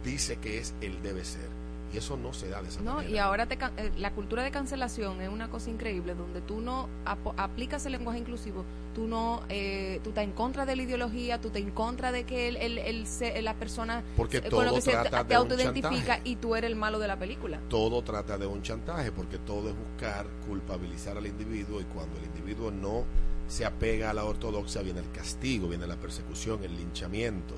[0.04, 1.66] dice que es el debe ser.
[1.94, 3.10] Y eso no se da de esa No, manera.
[3.14, 6.90] y ahora te, eh, la cultura de cancelación es una cosa increíble donde tú no
[7.06, 11.40] apo- aplicas el lenguaje inclusivo, tú no, eh, tú estás en contra de la ideología,
[11.40, 14.66] tú estás en contra de que el, el- el se- la persona Porque eh, con
[14.66, 17.08] lo todo que se trata te de un autoidentifica y tú eres el malo de
[17.08, 17.60] la película.
[17.70, 22.26] todo trata de un chantaje, porque todo es buscar culpabilizar al individuo y cuando el
[22.26, 23.04] individuo no
[23.48, 27.54] se apega a la ortodoxia viene el castigo, viene la persecución, el linchamiento,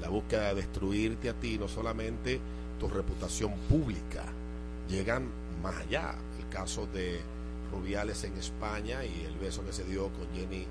[0.00, 2.40] la búsqueda de destruirte a ti, no solamente
[2.78, 4.24] tu reputación pública,
[4.88, 5.28] llegan
[5.62, 6.14] más allá.
[6.38, 7.20] El caso de
[7.70, 10.66] Rubiales en España y el beso que se dio con Jenny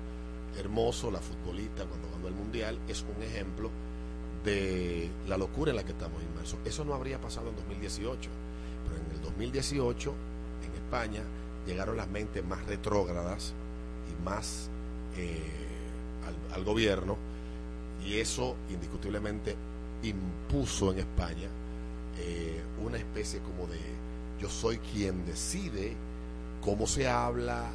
[0.58, 3.70] Hermoso, la futbolista, cuando ganó el Mundial, es un ejemplo
[4.44, 6.58] de la locura en la que estamos inmersos.
[6.64, 8.30] Eso no habría pasado en 2018,
[8.84, 10.14] pero en el 2018,
[10.66, 11.22] en España,
[11.66, 13.54] llegaron las mentes más retrógradas
[14.24, 14.68] más
[15.16, 15.40] eh,
[16.54, 17.16] al, gobierno,
[18.06, 19.56] y eso indiscutiblemente
[20.02, 21.48] impuso en España
[22.18, 23.78] eh, una especie como de
[24.40, 25.94] yo soy quien decide
[26.60, 27.70] cómo se habla,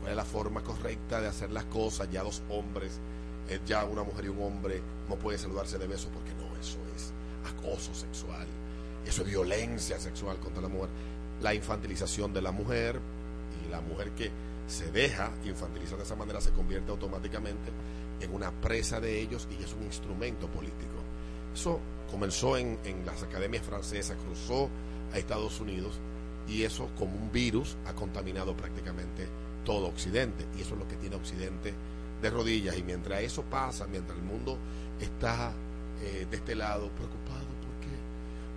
[0.00, 2.98] cuál es la forma correcta de hacer las cosas, ya dos hombres,
[3.48, 6.78] eh, ya una mujer y un hombre no pueden saludarse de beso porque no, eso
[6.96, 7.12] es
[7.52, 8.46] acoso sexual,
[9.06, 10.88] eso es violencia sexual contra la mujer,
[11.42, 12.98] la infantilización de la mujer
[13.64, 14.30] y la mujer que
[14.66, 17.70] se deja infantilizar de esa manera se convierte automáticamente
[18.20, 20.96] en una presa de ellos y es un instrumento político.
[21.54, 21.80] Eso
[22.10, 24.68] comenzó en, en las academias francesas, cruzó
[25.12, 25.98] a Estados Unidos
[26.48, 29.26] y eso como un virus ha contaminado prácticamente
[29.64, 31.74] todo Occidente y eso es lo que tiene Occidente
[32.22, 34.56] de rodillas y mientras eso pasa, mientras el mundo
[35.00, 35.52] está
[36.02, 37.92] eh, de este lado preocupado porque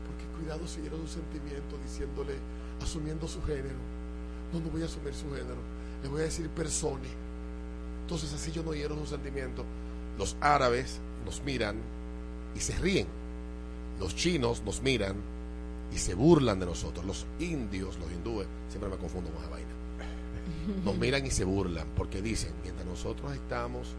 [0.06, 2.36] porque cuidado si hiero un sentimiento diciéndole
[2.82, 3.80] asumiendo su género
[4.54, 7.08] no no voy a asumir su género le voy a decir persone
[8.02, 9.66] entonces así yo no hiero su sentimiento
[10.18, 11.78] los árabes nos miran
[12.56, 13.08] y se ríen
[14.00, 15.16] los chinos nos miran
[15.94, 17.06] y se burlan de nosotros.
[17.06, 19.70] Los indios, los hindúes, siempre me confundo con esa vaina.
[20.84, 23.96] Nos miran y se burlan porque dicen, mientras nosotros estamos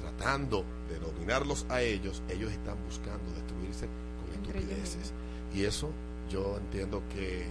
[0.00, 3.88] tratando de dominarlos a ellos, ellos están buscando destruirse
[4.20, 5.12] con estupideces.
[5.54, 5.90] Y eso
[6.30, 7.46] yo entiendo que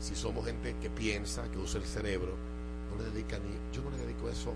[0.00, 2.36] si somos gente que piensa, que usa el cerebro,
[3.10, 4.52] dedica ni, yo no le dedico eso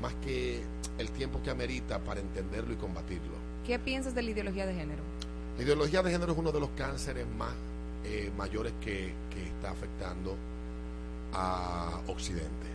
[0.00, 0.62] más que
[0.98, 3.34] el tiempo que amerita para entenderlo y combatirlo.
[3.66, 5.02] ¿Qué piensas de la ideología de género?
[5.56, 7.54] La ideología de género es uno de los cánceres más
[8.04, 10.36] eh, mayores que, que está afectando
[11.32, 12.66] a Occidente.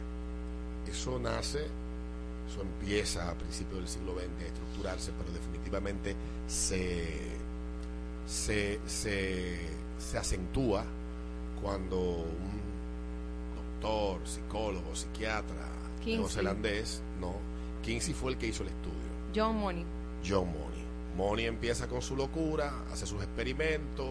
[0.89, 1.65] Eso nace,
[2.49, 6.15] eso empieza a principios del siglo XX a estructurarse, pero definitivamente
[6.47, 7.13] se,
[8.27, 9.59] se, se,
[9.99, 10.83] se acentúa
[11.61, 12.58] cuando un
[13.79, 15.67] doctor, psicólogo, psiquiatra
[16.05, 17.33] neozelandés, no,
[17.83, 18.95] Kinsey fue el que hizo el estudio.
[19.35, 19.85] John Money.
[20.27, 20.83] John Money.
[21.17, 24.09] Money empieza con su locura, hace sus experimentos,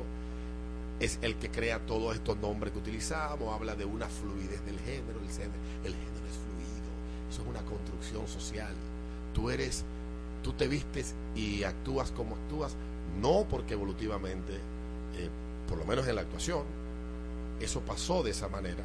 [1.01, 5.21] es el que crea todos estos nombres que utilizamos, habla de una fluidez del género,
[5.21, 6.89] el género, el género es fluido,
[7.31, 8.73] eso es una construcción social.
[9.35, 9.85] Tú eres,
[10.43, 12.77] tú te vistes y actúas como actúas,
[13.21, 15.31] no porque evolutivamente, eh,
[15.69, 16.65] por lo menos en la actuación,
[17.61, 18.85] eso pasó de esa manera,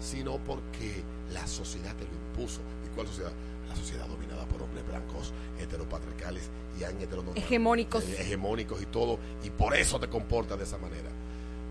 [0.00, 1.02] sino porque
[1.32, 2.60] la sociedad te lo impuso.
[2.84, 3.32] ¿Y cuál sociedad?
[3.68, 6.48] La sociedad dominada por hombres blancos, heteropatriarcales
[6.78, 7.44] y heteronormativos.
[7.44, 8.04] Hegemónicos.
[8.04, 11.10] Eh, hegemónicos y todo, y por eso te comportas de esa manera.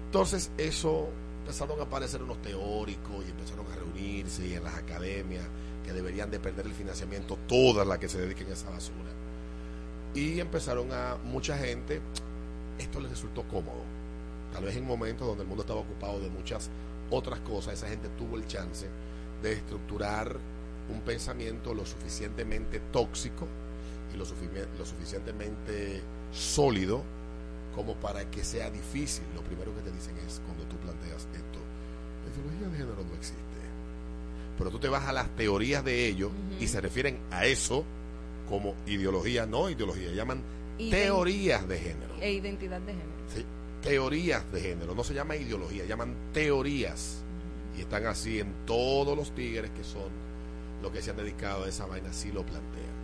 [0.05, 5.45] Entonces, eso empezaron a aparecer unos teóricos y empezaron a reunirse y en las academias
[5.85, 9.11] que deberían de perder el financiamiento todas las que se dediquen a esa basura.
[10.15, 12.01] Y empezaron a mucha gente,
[12.79, 13.83] esto les resultó cómodo.
[14.51, 16.69] Tal vez en momentos donde el mundo estaba ocupado de muchas
[17.11, 18.87] otras cosas, esa gente tuvo el chance
[19.41, 20.37] de estructurar
[20.89, 23.47] un pensamiento lo suficientemente tóxico
[24.13, 24.25] y lo,
[24.77, 26.01] lo suficientemente
[26.31, 27.01] sólido
[27.75, 29.23] como para que sea difícil.
[29.35, 31.59] Lo primero que te dicen es cuando tú planteas esto,
[32.25, 33.43] la ideología de género no existe.
[34.57, 37.83] Pero tú te vas a las teorías de ellos y se refieren a eso
[38.47, 40.41] como ideología, no ideología, llaman
[40.77, 42.15] Ident- teorías de género.
[42.21, 43.09] E identidad de género.
[43.33, 43.45] Sí,
[43.85, 47.21] teorías de género, no se llama ideología, llaman teorías.
[47.77, 50.09] Y están así en todos los tigres que son
[50.81, 52.95] los que se han dedicado a esa vaina, así lo plantean.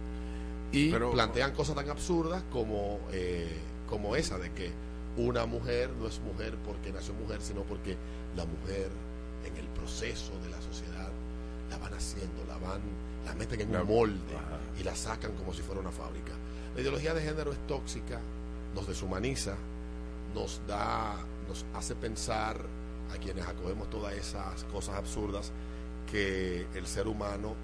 [0.72, 3.58] Y Pero- plantean cosas tan absurdas como, eh,
[3.90, 4.72] como esa de que
[5.18, 7.98] una mujer no es mujer porque nació mujer, sino porque
[8.36, 8.90] la mujer
[9.46, 11.10] en el proceso de la sociedad
[11.70, 12.80] la van haciendo, la van,
[13.26, 14.20] la meten en un molde
[14.80, 16.32] y la sacan como si fuera una fábrica.
[16.76, 18.20] La ideología de género es tóxica,
[18.74, 19.56] nos deshumaniza,
[20.34, 21.16] nos da,
[21.48, 22.58] nos hace pensar
[23.14, 25.52] a quienes acogemos todas esas cosas absurdas
[26.10, 27.56] que el ser humano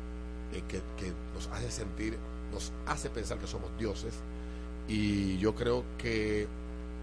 [0.54, 2.18] eh, que, que nos hace sentir,
[2.52, 4.14] nos hace pensar que somos dioses.
[4.88, 6.48] Y yo creo que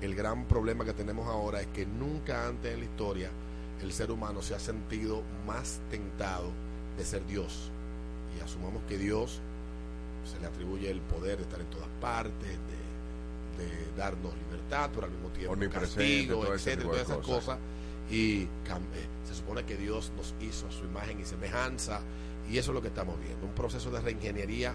[0.00, 3.30] el gran problema que tenemos ahora es que nunca antes en la historia
[3.82, 6.50] el ser humano se ha sentido más tentado
[6.96, 7.70] de ser Dios.
[8.36, 9.40] Y asumamos que Dios
[10.24, 12.83] se le atribuye el poder de estar en todas partes, de,
[13.56, 17.34] de darnos libertad, pero al mismo tiempo castigo, etcétera, todas esas cosas.
[17.34, 17.58] cosas.
[18.10, 18.48] Y eh,
[19.26, 22.00] se supone que Dios nos hizo a su imagen y semejanza,
[22.50, 24.74] y eso es lo que estamos viendo, un proceso de reingeniería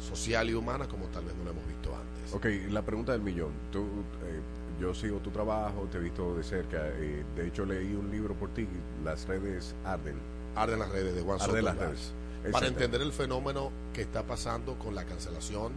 [0.00, 2.32] social y humana como tal vez no lo hemos visto antes.
[2.32, 3.52] Ok, la pregunta del millón.
[3.72, 3.80] Tú,
[4.24, 4.40] eh,
[4.80, 6.78] yo sigo tu trabajo, te he visto de cerca.
[6.80, 8.66] eh, de hecho, leí un libro por ti,
[9.04, 10.16] Las redes arden.
[10.54, 12.12] Arden las redes de Juan Arden las Soto redes.
[12.52, 15.72] Para entender el fenómeno que está pasando con la cancelación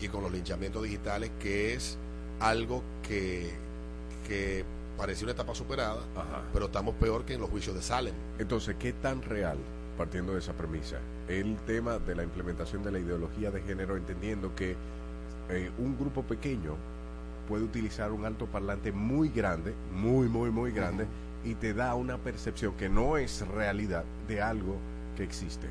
[0.00, 1.98] y con los linchamientos digitales, que es
[2.40, 3.50] algo que,
[4.26, 4.64] que
[4.96, 6.00] parecía una etapa superada,
[6.52, 8.14] pero estamos peor que en los juicios de Salem.
[8.38, 9.58] Entonces, ¿qué tan real,
[9.96, 10.98] partiendo de esa premisa,
[11.28, 14.76] el tema de la implementación de la ideología de género, entendiendo que
[15.50, 16.76] eh, un grupo pequeño
[17.48, 21.06] puede utilizar un alto parlante muy grande, muy, muy, muy grande,
[21.44, 24.76] y te da una percepción que no es realidad de algo
[25.16, 25.66] que existe?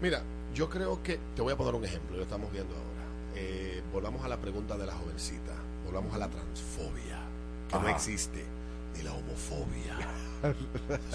[0.00, 0.22] Mira,
[0.54, 2.85] yo creo que, te voy a poner un ejemplo, lo estamos viendo ahora.
[3.36, 5.52] Eh, volvamos a la pregunta de la jovencita,
[5.84, 7.20] volvamos a la transfobia,
[7.70, 8.44] que no existe,
[8.96, 9.98] ni la homofobia.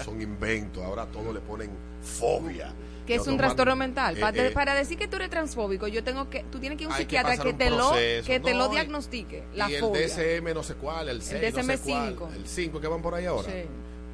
[0.04, 1.70] Son inventos, ahora a todo le ponen
[2.02, 2.72] fobia.
[3.06, 4.16] Que es un trastorno mental.
[4.16, 6.88] Eh, eh, para decir que tú eres transfóbico, yo tengo que, tú tienes que ir
[6.88, 9.68] a un que psiquiatra que, un te lo, que te no, lo y- diagnostique, la
[9.68, 10.06] y el fobia.
[10.06, 12.14] DSM no sé cuál, el 6, no sé DSM-5.
[12.16, 13.48] cuál, el 5 que van por ahí ahora.
[13.50, 13.64] Sí.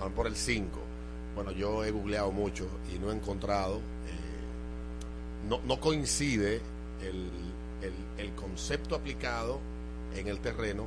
[0.00, 0.80] Van por el 5.
[1.34, 6.60] Bueno, yo he googleado mucho y no he encontrado, eh, no, no coincide
[7.02, 7.30] el,
[7.82, 9.60] el- el concepto aplicado
[10.14, 10.86] en el terreno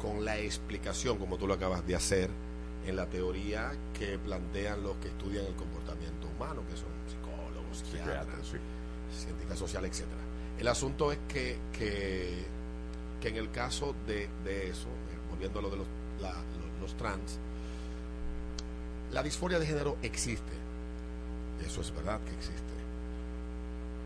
[0.00, 2.30] con la explicación, como tú lo acabas de hacer,
[2.86, 8.46] en la teoría que plantean los que estudian el comportamiento humano, que son psicólogos, psiquiatras,
[9.12, 10.20] científicas sociales, etcétera.
[10.58, 12.44] El asunto es que, que,
[13.20, 15.86] que en el caso de, de eso, eh, volviendo a lo de los,
[16.20, 17.38] la- los, los trans,
[19.12, 20.52] la disforia de género existe.
[21.66, 22.67] Eso es verdad que existe.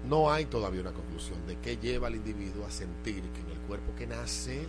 [0.08, 3.58] No hay todavía una conclusión de qué lleva al individuo a sentir que en el
[3.68, 4.66] cuerpo que nace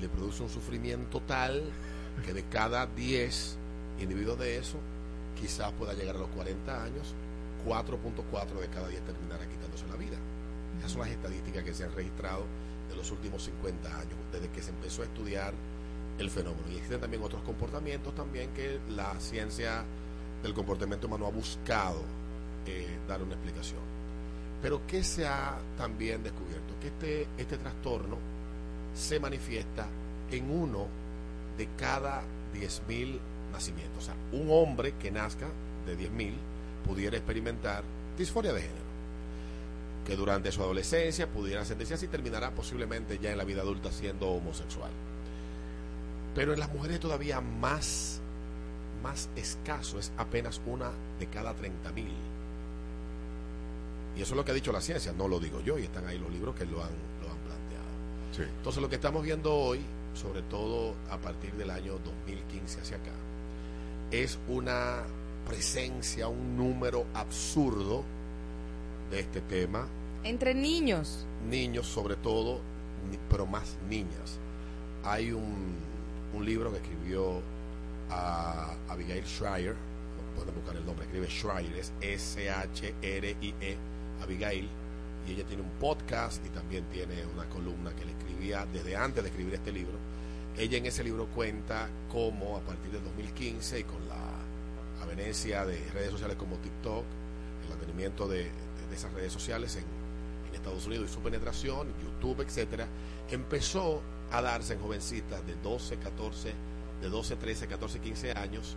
[0.00, 1.72] le produce un sufrimiento tal
[2.24, 3.56] que de cada 10
[4.00, 4.78] individuos de eso,
[5.38, 7.14] quizás pueda llegar a los 40 años,
[7.66, 10.18] 4.4 de cada 10 terminará quitándose la vida.
[10.78, 12.44] Esas son las estadísticas que se han registrado
[12.88, 15.54] de los últimos 50 años, desde que se empezó a estudiar
[16.18, 16.68] el fenómeno.
[16.70, 19.84] Y existen también otros comportamientos también que la ciencia
[20.42, 22.02] del comportamiento humano ha buscado
[22.66, 23.95] eh, dar una explicación.
[24.62, 26.74] Pero ¿qué se ha también descubierto?
[26.80, 28.18] Que este, este trastorno
[28.94, 29.86] se manifiesta
[30.30, 30.86] en uno
[31.56, 32.22] de cada
[32.54, 33.18] 10.000
[33.52, 34.02] nacimientos.
[34.02, 35.46] O sea, un hombre que nazca
[35.86, 36.34] de 10.000
[36.86, 37.82] pudiera experimentar
[38.16, 38.86] disforia de género.
[40.06, 43.90] Que durante su adolescencia pudiera sentirse así y terminará posiblemente ya en la vida adulta
[43.90, 44.90] siendo homosexual.
[46.34, 48.20] Pero en las mujeres todavía más,
[49.02, 52.35] más escaso, es apenas una de cada 30.000.
[54.16, 56.06] Y eso es lo que ha dicho la ciencia, no lo digo yo, y están
[56.06, 56.90] ahí los libros que lo han,
[57.22, 58.48] lo han planteado.
[58.58, 59.80] Entonces lo que estamos viendo hoy,
[60.14, 63.12] sobre todo a partir del año 2015 hacia acá,
[64.10, 65.02] es una
[65.46, 68.04] presencia, un número absurdo
[69.10, 69.86] de este tema,
[70.24, 71.26] Entre niños.
[71.48, 72.60] niños sobre todo,
[73.30, 74.38] pero más niñas.
[75.04, 75.74] Hay un,
[76.34, 77.40] un libro que escribió
[78.10, 79.76] a Abigail Schreier,
[80.34, 83.76] pueden buscar el nombre, escribe Schreier, es S-H-R-I-E,
[84.22, 84.68] Abigail,
[85.26, 89.22] y ella tiene un podcast y también tiene una columna que le escribía desde antes
[89.24, 89.98] de escribir este libro.
[90.56, 94.16] Ella en ese libro cuenta cómo a partir del 2015 y con la
[95.02, 97.04] avenencia de redes sociales como TikTok,
[97.66, 98.50] el advenimiento de, de-
[98.88, 99.84] de esas redes sociales en,
[100.54, 102.88] Estados Unidos y su penetración, YouTube, etcétera,
[103.30, 104.00] empezó
[104.32, 106.54] a darse en jovencitas de 12, 14,
[107.02, 108.74] de 12, 13, 14, 15 años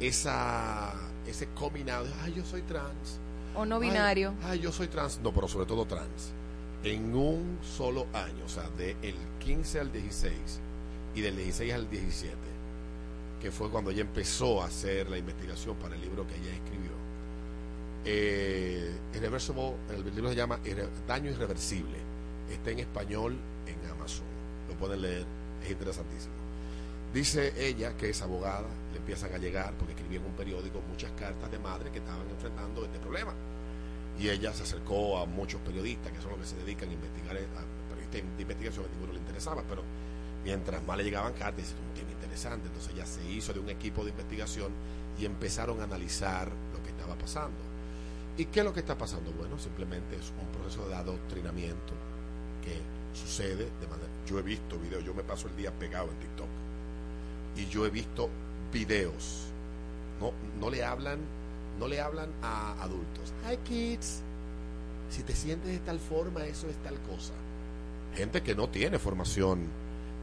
[0.00, 0.92] esa
[1.26, 3.18] ese coming out, ay, yo soy trans.
[3.56, 4.34] O no binario.
[4.44, 6.32] Ay, yo soy trans, no, pero sobre todo trans.
[6.82, 10.60] En un solo año, o sea, del 15 al 16
[11.14, 12.36] y del 16 al 17,
[13.40, 16.92] que fue cuando ella empezó a hacer la investigación para el libro que ella escribió.
[18.04, 20.60] Eh, Irreversible, el libro se llama
[21.08, 21.98] Daño Irreversible.
[22.50, 24.26] Está en español en Amazon.
[24.68, 25.26] Lo pueden leer,
[25.64, 26.45] es interesantísimo.
[27.12, 31.10] Dice ella que es abogada, le empiezan a llegar, porque escribía en un periódico muchas
[31.12, 33.32] cartas de madre que estaban enfrentando este problema.
[34.18, 37.36] Y ella se acercó a muchos periodistas, que son los que se dedican a investigar,
[37.36, 39.82] a periodistas de investigación, a ninguno le interesaba, pero
[40.44, 42.68] mientras más le llegaban cartas, dice, un tema interesante.
[42.68, 44.72] Entonces ella se hizo de un equipo de investigación
[45.18, 47.58] y empezaron a analizar lo que estaba pasando.
[48.36, 49.32] ¿Y qué es lo que está pasando?
[49.32, 51.94] Bueno, simplemente es un proceso de adoctrinamiento
[52.62, 52.80] que
[53.14, 54.10] sucede de manera...
[54.26, 56.45] Yo he visto videos, yo me paso el día pegado en TikTok
[57.56, 58.28] y yo he visto
[58.72, 59.46] videos.
[60.20, 61.18] No, no le hablan,
[61.78, 63.32] no le hablan a adultos.
[63.50, 64.20] Hi kids.
[65.10, 67.32] Si te sientes de tal forma, eso es tal cosa.
[68.14, 69.60] Gente que no tiene formación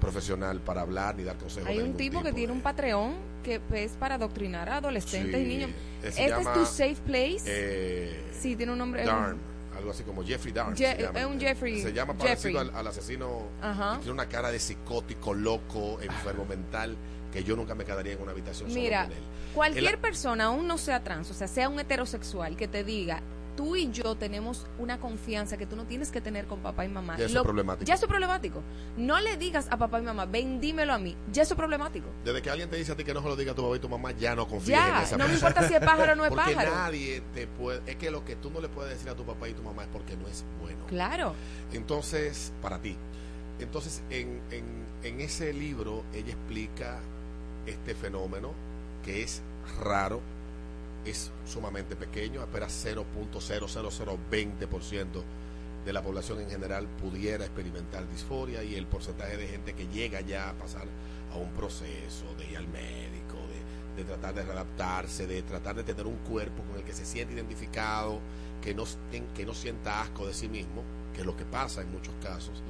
[0.02, 1.70] profesional para hablar ni dar consejos.
[1.70, 5.48] Hay un tipo que tiene un Patreon que es para adoctrinar a adolescentes Sí, y
[5.48, 5.72] niños.
[6.02, 7.44] ¿Este es tu safe place?
[7.46, 9.06] Eh, sí, tiene un nombre.
[9.06, 9.38] Darn.
[9.78, 10.54] algo así como Jeffrey.
[10.54, 11.20] Je- llama.
[11.20, 13.44] es un Jeffrey- Se llama parecido al, al asesino.
[13.62, 13.98] Ajá.
[13.98, 16.96] Tiene una cara de psicótico, loco, enfermo mental,
[17.34, 19.30] que yo nunca me quedaría en una habitación Mira, solo con él.
[19.56, 23.22] cualquier persona, aún no sea trans, o sea, sea un heterosexual, que te diga,
[23.58, 26.90] tú y yo tenemos una confianza que tú no tienes que tener con papá y
[26.90, 27.18] mamá.
[27.18, 27.86] Ya eso es problemático.
[27.86, 28.64] Ya eso es problemático.
[28.98, 31.16] No le digas a papá y mamá, ven, dímelo a mí.
[31.32, 32.08] Ya eso es problemático.
[32.26, 33.76] Desde que alguien te dice a ti que no se lo diga a tu papá
[33.76, 35.50] y tu mamá, ya no confías en Ya, esa no me persona.
[35.50, 36.72] importa si es pájaro o no es porque pájaro.
[36.76, 37.82] nadie te puede...
[37.86, 39.84] Es que lo que tú no le puedes decir a tu papá y tu mamá
[39.84, 40.86] es porque no es bueno.
[40.88, 41.36] Claro.
[41.74, 42.96] Entonces, para ti.
[43.60, 44.66] Entonces, en, en,
[45.04, 47.00] en ese libro, ella explica
[47.66, 48.52] este fenómeno
[49.04, 49.42] que es
[49.82, 50.22] raro,
[51.06, 55.24] es sumamente pequeño, apenas 0.00020%
[55.86, 60.22] de la población en general pudiera experimentar disforia y el porcentaje de gente que llega
[60.22, 60.86] ya a pasar
[61.34, 63.36] a un proceso de ir al médico,
[63.96, 67.06] de, de tratar de readaptarse, de tratar de tener un cuerpo con el que se
[67.06, 68.20] siente identificado,
[68.62, 68.86] que no,
[69.36, 70.84] que no sienta asco de sí mismo,
[71.14, 72.64] que es lo que pasa en muchos casos,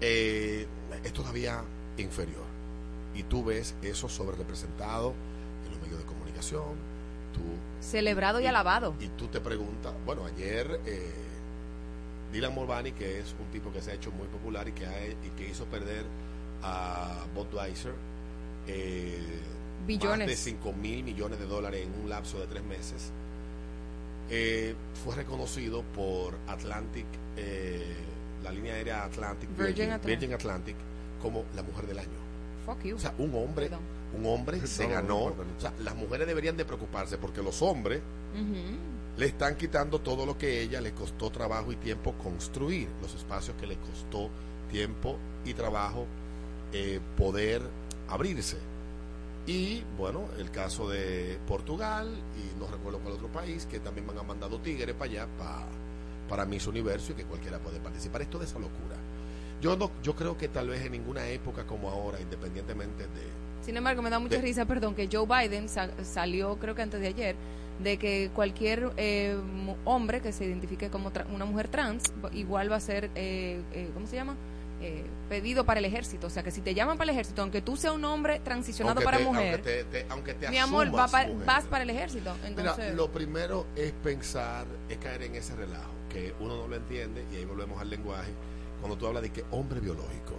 [0.00, 0.66] eh,
[1.02, 1.62] es todavía
[1.96, 2.46] inferior.
[3.18, 5.12] Y tú ves eso sobre representado
[5.66, 6.76] en los medios de comunicación,
[7.34, 7.40] tú
[7.84, 8.94] Celebrado y, alabado.
[9.00, 11.12] y tú te preguntas, bueno, ayer eh,
[12.32, 15.06] Dylan Mulvaney, que es un tipo que se ha hecho muy popular y que, ha-
[15.08, 16.04] y que hizo perder
[16.62, 17.92] a Budweiser
[18.68, 19.40] eh,
[19.86, 20.18] Billones.
[20.18, 23.10] más de 5 mil millones de dólares en un lapso de tres meses,
[24.30, 24.74] eh,
[25.04, 27.94] fue reconocido por Atlantic, eh,
[28.44, 30.06] la línea aérea Atlantic, Virgin Virgin, Atlantic.
[30.20, 30.76] Virgin Atlantic,
[31.22, 32.27] como la mujer del año.
[32.68, 32.96] Fuck you.
[32.96, 33.84] O sea, un hombre, Perdón.
[34.18, 35.18] un hombre se No, no, ganó.
[35.30, 35.42] no.
[35.56, 38.00] O sea, las mujeres deberían de preocuparse porque los hombres
[39.16, 43.56] le están quitando todo lo que ella le costó trabajo y tiempo construir, los espacios
[43.58, 44.30] que le costó
[44.70, 46.06] tiempo y trabajo
[46.72, 47.62] eh, poder
[48.08, 48.58] abrirse.
[49.46, 54.12] Y bueno, el caso de Portugal y no recuerdo cuál otro país que también me
[54.18, 55.66] han mandado tigres para allá pa-
[56.28, 58.20] para Miss Universo y que cualquiera puede participar.
[58.22, 58.96] Esto de esa locura.
[59.60, 63.76] Yo no, yo creo que tal vez en ninguna época como ahora, independientemente de, Sin
[63.76, 67.00] embargo, me da mucha De- risa, perdón, que Joe Biden sa- salió, creo que antes
[67.00, 67.36] de ayer,
[67.82, 69.36] de que cualquier eh,
[69.84, 73.90] hombre que se identifique como tra- una mujer trans, igual va a ser, eh, eh,
[73.94, 74.36] ¿cómo se llama?
[74.80, 76.28] Eh, pedido para el ejército.
[76.28, 79.00] O sea, que si te llaman para el ejército, aunque tú seas un hombre transicionado
[79.00, 81.46] aunque para te- mujer, aunque te, te- aunque te mi amor, va asumas pa- mujer.
[81.46, 82.32] vas para el ejército.
[82.36, 86.76] Mira, Entonces, lo primero es pensar, es caer en ese relajo, que uno no lo
[86.76, 88.30] entiende, y ahí volvemos al lenguaje,
[88.80, 90.34] cuando tú hablas de que hombre biológico,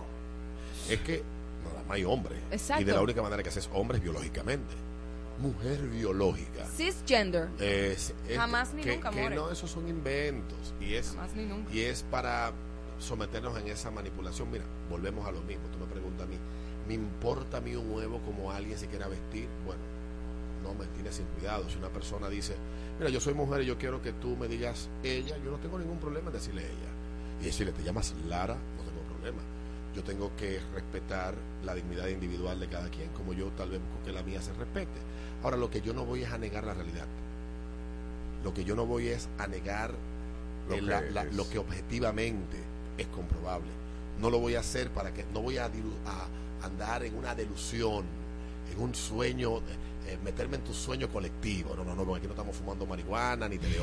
[0.90, 1.24] es que
[1.64, 2.82] nada más hay hombre, Exacto.
[2.82, 4.74] y de la única manera que haces hombres biológicamente,
[5.40, 6.66] mujer biológica.
[6.76, 7.50] cisgender.
[7.60, 11.72] Es- es Jamás ni nunca, que no, esos son inventos, y es, Jamás ni nunca.
[11.74, 12.52] y es para
[13.00, 14.52] someternos en esa manipulación.
[14.52, 16.36] Mira, volvemos a lo mismo, tú me preguntas a mí,
[16.88, 19.48] ¿me importa a mí un huevo como alguien se quiera vestir?
[19.66, 19.82] Bueno,
[20.64, 21.70] no me tienes sin cuidado.
[21.70, 22.56] Si una persona dice,
[22.98, 25.80] mira, yo soy mujer y yo quiero que tú me digas ella, yo no tengo
[25.80, 26.90] ningún problema en decirle ella.
[27.42, 29.42] Y decirle, te llamas Lara, no tengo problema.
[29.96, 31.34] Yo tengo que respetar
[31.64, 34.54] la dignidad individual de cada quien, como yo tal vez busco que la mía se
[34.54, 35.00] respete.
[35.44, 37.06] Ahora, lo que yo no voy es a negar la realidad.
[38.44, 39.94] Lo que yo no voy es a negar
[40.70, 41.34] Lo que la- la- es.
[41.36, 42.58] lo que objetivamente
[42.98, 43.70] es comprobable.
[44.22, 45.70] No lo voy a hacer para que, no voy a
[46.62, 48.04] andar en una delusión,
[48.74, 49.62] en un sueño,
[50.10, 51.76] eh, meterme en tu sueño colectivo.
[51.76, 53.80] No, no, no, porque aquí no estamos fumando marihuana ni te de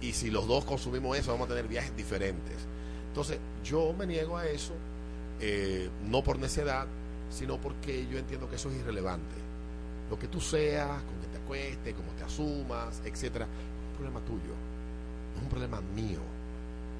[0.00, 2.56] y si los dos consumimos eso, vamos a tener viajes diferentes.
[3.08, 4.72] Entonces, yo me niego a eso,
[5.40, 6.86] eh, no por necedad,
[7.30, 9.34] sino porque yo entiendo que eso es irrelevante.
[10.08, 14.20] Lo que tú seas, con que te acuestes, cómo te asumas, etcétera, es un problema
[14.24, 14.54] tuyo,
[15.32, 16.20] no es un problema mío.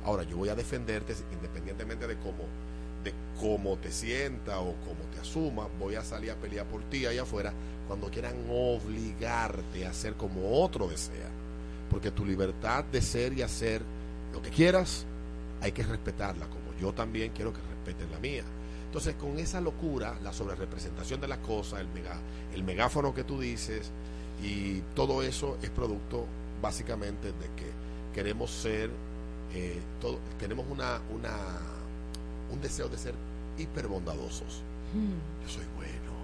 [0.04, 2.44] Ahora, yo voy a defenderte independientemente de cómo,
[3.06, 7.06] de cómo te sienta o cómo te asumas, voy a salir a pelear por ti
[7.06, 7.52] allá afuera
[7.86, 11.30] cuando quieran obligarte a hacer como otro desea.
[11.88, 13.82] Porque tu libertad de ser y hacer
[14.32, 15.06] lo que quieras,
[15.60, 18.42] hay que respetarla, como yo también quiero que respeten la mía.
[18.86, 22.18] Entonces, con esa locura, la sobrerepresentación de las cosas, el, mega,
[22.54, 23.92] el megáfono que tú dices,
[24.42, 26.26] y todo eso es producto
[26.60, 27.70] básicamente de que
[28.12, 28.90] queremos ser,
[29.54, 29.80] eh,
[30.40, 31.00] tenemos una,
[32.50, 33.14] un deseo de ser
[33.58, 34.62] hiperbondadosos.
[35.42, 36.16] Yo soy bueno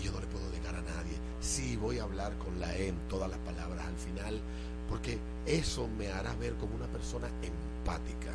[0.00, 1.16] y yo no le puedo negar a nadie.
[1.40, 4.40] Sí, voy a hablar con la E en todas las palabras al final,
[4.88, 8.32] porque eso me hará ver como una persona empática.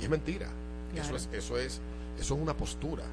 [0.00, 0.48] Y es mentira.
[0.94, 1.80] Eso es, eso es,
[2.18, 3.04] eso es una postura.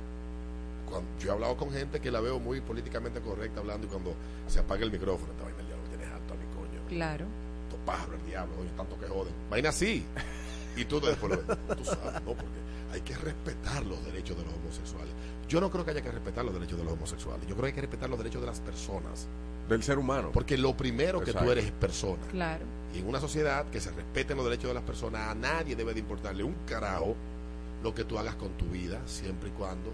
[0.89, 4.13] Cuando, yo he hablado con gente que la veo muy políticamente correcta hablando y cuando
[4.47, 6.87] se apaga el micrófono, esta vaina ya lo tienes alto a mi coño.
[6.87, 7.25] Claro.
[7.63, 9.33] Estos pájaros, el diablo, oye, tanto que joden.
[9.49, 10.05] Vaina así.
[10.75, 11.77] Y tú después lo ves.
[11.77, 12.33] Tú sabes, ¿no?
[12.33, 15.13] Porque hay que respetar los derechos de los homosexuales.
[15.47, 17.47] Yo no creo que haya que respetar los derechos de los homosexuales.
[17.47, 19.27] Yo creo que hay que respetar los derechos de las personas.
[19.69, 20.31] Del ser humano.
[20.31, 22.21] Porque lo primero que tú eres es persona.
[22.31, 22.63] Claro.
[22.93, 25.93] Y en una sociedad que se respeten los derechos de las personas, a nadie debe
[25.93, 27.15] de importarle un carajo
[27.83, 29.91] lo que tú hagas con tu vida, siempre y cuando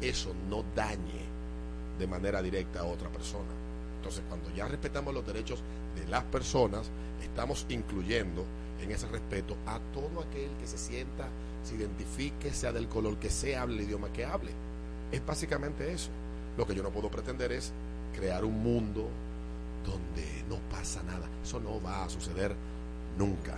[0.00, 1.24] eso no dañe
[1.98, 3.48] de manera directa a otra persona.
[3.96, 5.62] Entonces, cuando ya respetamos los derechos
[5.94, 6.90] de las personas,
[7.22, 8.44] estamos incluyendo
[8.82, 11.28] en ese respeto a todo aquel que se sienta,
[11.62, 14.52] se identifique, sea del color que sea, hable el idioma que hable.
[15.12, 16.10] Es básicamente eso.
[16.56, 17.72] Lo que yo no puedo pretender es
[18.14, 19.08] crear un mundo
[19.84, 21.28] donde no pasa nada.
[21.42, 22.54] Eso no va a suceder
[23.18, 23.56] nunca.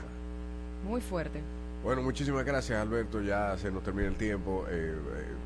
[0.86, 1.40] Muy fuerte.
[1.82, 3.20] Bueno, muchísimas gracias, Alberto.
[3.20, 4.64] Ya se nos termina el tiempo.
[4.68, 5.41] Eh, eh,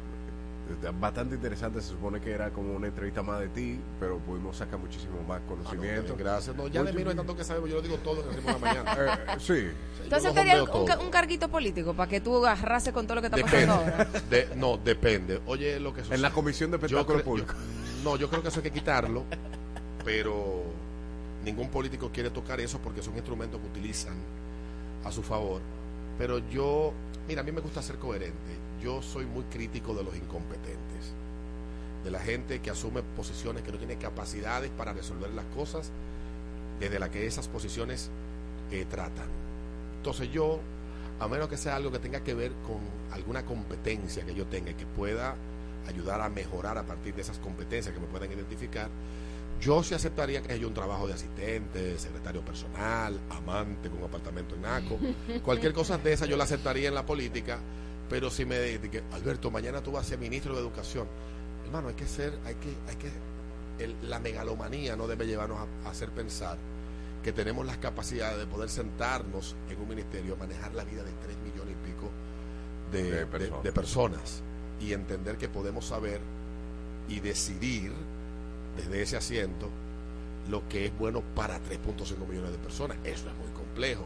[1.00, 1.80] bastante interesante.
[1.80, 5.40] Se supone que era como una entrevista más de ti, pero pudimos sacar muchísimo más
[5.48, 6.14] conocimiento.
[6.14, 6.56] Ah, gracias.
[6.56, 7.68] No, ya de mí no hay tanto que sabemos.
[7.70, 9.20] Yo lo digo todo en el ritmo de la mañana.
[9.26, 9.68] Eh, sí.
[10.02, 10.70] Entonces quería un,
[11.00, 13.66] un carguito político para que tú agarrases con todo lo que está Depende.
[13.66, 14.04] pasando ahora.
[14.30, 15.40] De- no, depende.
[15.46, 16.16] Oye, lo que sucede.
[16.16, 17.54] En la Comisión de Espectáculo Público.
[17.54, 19.24] yo- no, yo creo que eso hay que quitarlo,
[20.04, 20.62] pero
[21.44, 24.14] ningún político quiere tocar eso porque es un instrumento que utilizan
[25.04, 25.60] a su favor.
[26.18, 26.92] Pero yo,
[27.28, 28.56] mira, a mí me gusta ser coherente.
[28.82, 31.12] Yo soy muy crítico de los incompetentes,
[32.04, 35.90] de la gente que asume posiciones que no tiene capacidades para resolver las cosas
[36.78, 38.10] desde la que esas posiciones
[38.70, 39.28] eh, tratan.
[39.96, 40.60] Entonces yo,
[41.18, 42.78] a menos que sea algo que tenga que ver con
[43.12, 45.34] alguna competencia que yo tenga y que pueda
[45.88, 48.88] ayudar a mejorar a partir de esas competencias que me puedan identificar,
[49.60, 54.54] yo sí aceptaría que haya un trabajo de asistente, secretario personal, amante con un apartamento
[54.54, 54.98] en Naco,
[55.44, 57.58] cualquier cosa de esa yo la aceptaría en la política,
[58.08, 61.06] pero si me que Alberto, mañana tú vas a ser ministro de Educación,
[61.64, 63.10] hermano, hay que ser, hay que, hay que,
[63.84, 66.56] el- la megalomanía no debe llevarnos a, a hacer pensar
[67.22, 71.10] que tenemos las capacidades de poder sentarnos en un ministerio a manejar la vida de
[71.24, 72.10] tres millones y pico
[72.92, 73.62] de, De de- personas.
[73.64, 74.42] de personas
[74.80, 76.20] y entender que podemos saber
[77.08, 77.92] y decidir
[78.76, 79.68] desde ese asiento
[80.48, 82.96] lo que es bueno para 3.5 millones de personas.
[83.04, 84.04] Eso es muy complejo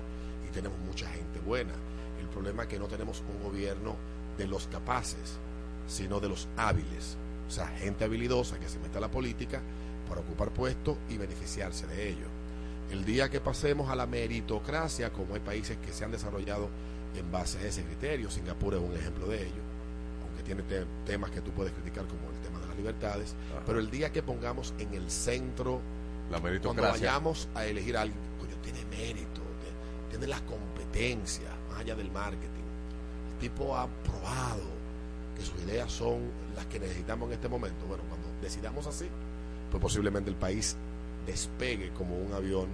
[0.49, 1.73] y tenemos mucha gente buena.
[2.21, 3.97] El problema es que no tenemos un gobierno
[4.39, 5.39] de los capaces,
[5.87, 7.17] sino de los hábiles.
[7.47, 9.61] O sea, gente habilidosa que se mete a la política
[10.09, 12.27] para ocupar puestos y beneficiarse de ello.
[12.91, 16.69] El día que pasemos a la meritocracia, como hay países que se han desarrollado
[17.17, 19.63] en base a ese criterio, Singapur es un ejemplo de ello,
[20.27, 22.40] aunque tiene te- temas que tú puedes criticar como el
[22.71, 23.35] las libertades,
[23.67, 25.81] pero el día que pongamos en el centro,
[26.31, 29.41] La cuando vayamos a elegir a alguien, coño, tiene mérito,
[30.11, 32.49] tiene las competencias, más allá del marketing.
[33.33, 34.81] El tipo ha probado
[35.37, 37.87] que sus ideas son las que necesitamos en este momento.
[37.87, 39.07] Bueno, cuando decidamos así,
[39.71, 40.77] pues posiblemente el país
[41.27, 42.69] despegue como un avión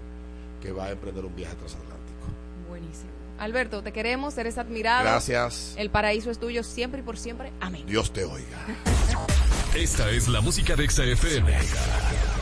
[0.61, 2.27] que va a emprender un viaje transatlántico.
[2.69, 3.11] Buenísimo.
[3.39, 5.05] Alberto, te queremos, eres admirado.
[5.05, 5.75] Gracias.
[5.77, 7.53] El paraíso es tuyo siempre y por siempre.
[7.61, 7.85] Amén.
[7.87, 8.67] Dios te oiga.
[9.77, 11.53] Esta es la música de XFM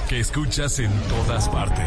[0.08, 1.84] que escuchas en todas partes.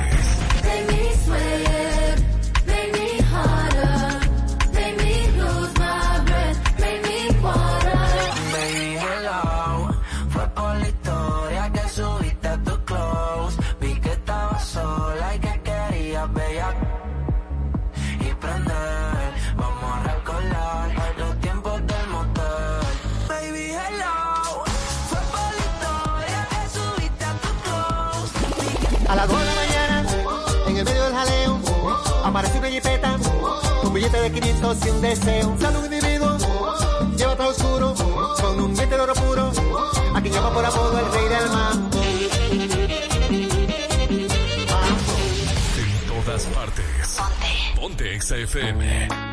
[32.77, 33.17] Jipeta,
[33.83, 35.57] un billete de 500 y un deseo.
[35.59, 36.37] Sale un individuo,
[37.15, 37.95] lleva todo oscuro,
[38.39, 39.51] con un diente de oro puro,
[40.13, 41.97] a quien llama por apodo el rey del mambo.
[45.77, 47.17] En todas partes.
[47.17, 47.81] Ponte.
[47.81, 49.26] Ponte XFM.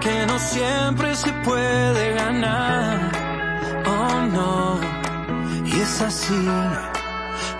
[0.00, 2.98] Que no siempre se puede ganar.
[3.86, 4.80] Oh no,
[5.66, 6.48] y es así.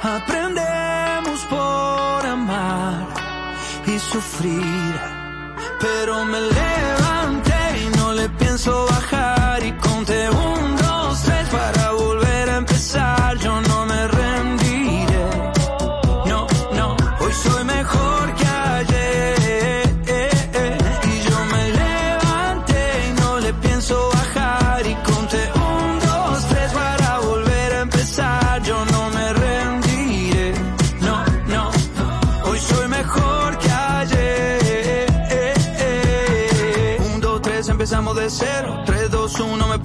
[0.03, 3.07] Aprendemos por amar
[3.87, 5.15] y sufrir
[5.85, 10.29] pero me levanté y no le pienso bajar y conté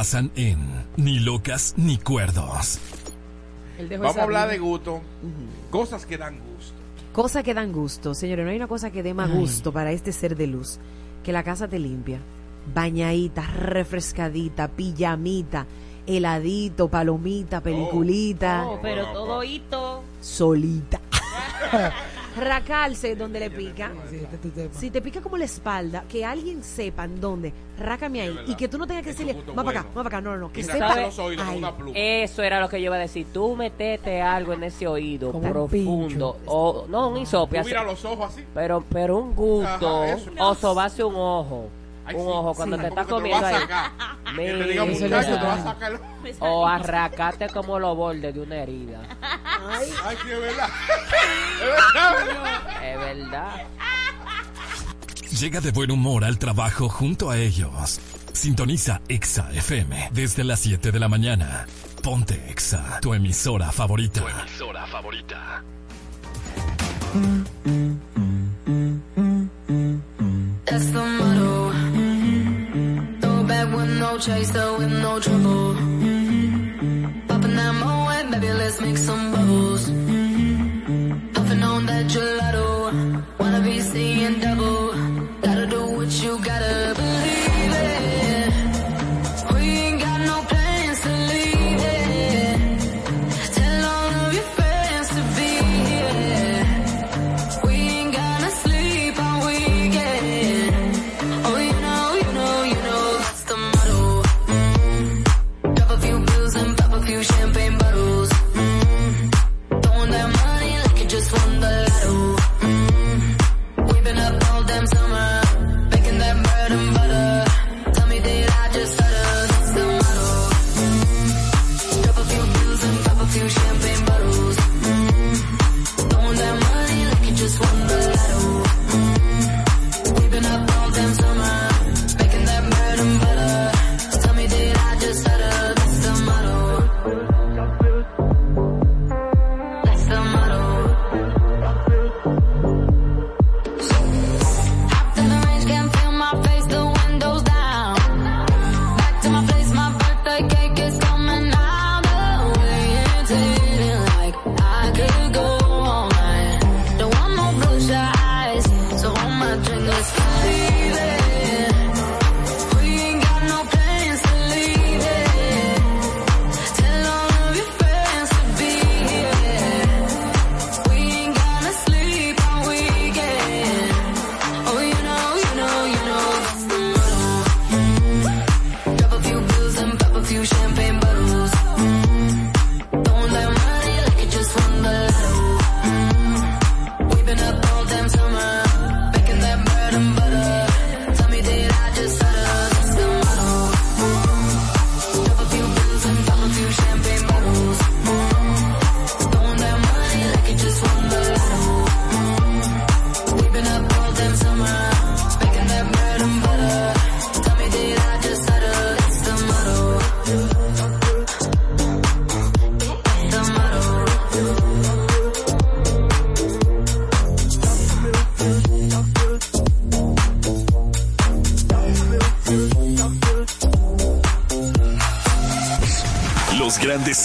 [0.00, 0.56] pasan en
[0.96, 2.78] Ni locas ni cuerdos.
[3.98, 5.02] Vamos a hablar de gusto.
[5.68, 6.72] Cosas que dan gusto.
[7.12, 8.46] Cosas que dan gusto, señores.
[8.46, 9.36] No hay una cosa que dé más Ay.
[9.36, 10.78] gusto para este ser de luz
[11.22, 12.18] que la casa te limpia.
[12.74, 15.66] Bañadita, refrescadita, pijamita,
[16.06, 18.68] heladito, palomita, peliculita.
[18.68, 20.02] Oh, pero todo hito.
[20.22, 20.98] solita.
[22.36, 23.92] Racarse donde le pica.
[24.72, 28.38] Si te pica como la espalda, que alguien sepa en dónde, rácame ahí.
[28.46, 30.20] Y que tú no tengas que decirle, va para acá, va para acá.
[30.20, 30.52] No, no, no.
[30.52, 30.96] Que sepa.
[31.94, 33.26] Eso era lo que yo iba a decir.
[33.32, 36.38] Tú metete algo en ese oído profundo.
[36.46, 37.62] O, no, un hisope.
[37.64, 38.44] Mira los ojos así.
[38.54, 40.04] Pero, pero un gusto.
[40.38, 41.68] O sobarse un ojo.
[42.14, 42.82] Un ojo cuando sí.
[42.82, 43.54] te estás te comiendo ahí.
[43.54, 43.90] sacar.
[44.30, 45.00] Que te diga, Mira.
[45.00, 46.00] muchacho, te va a sacar
[46.38, 49.00] O arracate como los bordes de una herida.
[49.68, 50.68] Ay, sí, es verdad.
[52.82, 53.66] Es verdad.
[55.38, 58.00] Llega de buen humor al trabajo junto a ellos.
[58.32, 61.66] Sintoniza Exa FM desde las 7 de la mañana.
[62.02, 64.20] Ponte Exa, tu emisora favorita.
[64.20, 65.62] Emisora favorita.
[70.64, 71.72] That's the motto.
[73.20, 75.99] Throw back with no chaser, with no trouble.
[78.30, 79.84] Baby, let's make some bubbles.
[81.34, 82.66] Puffing on that gelato.
[83.40, 84.69] Wanna be seeing double.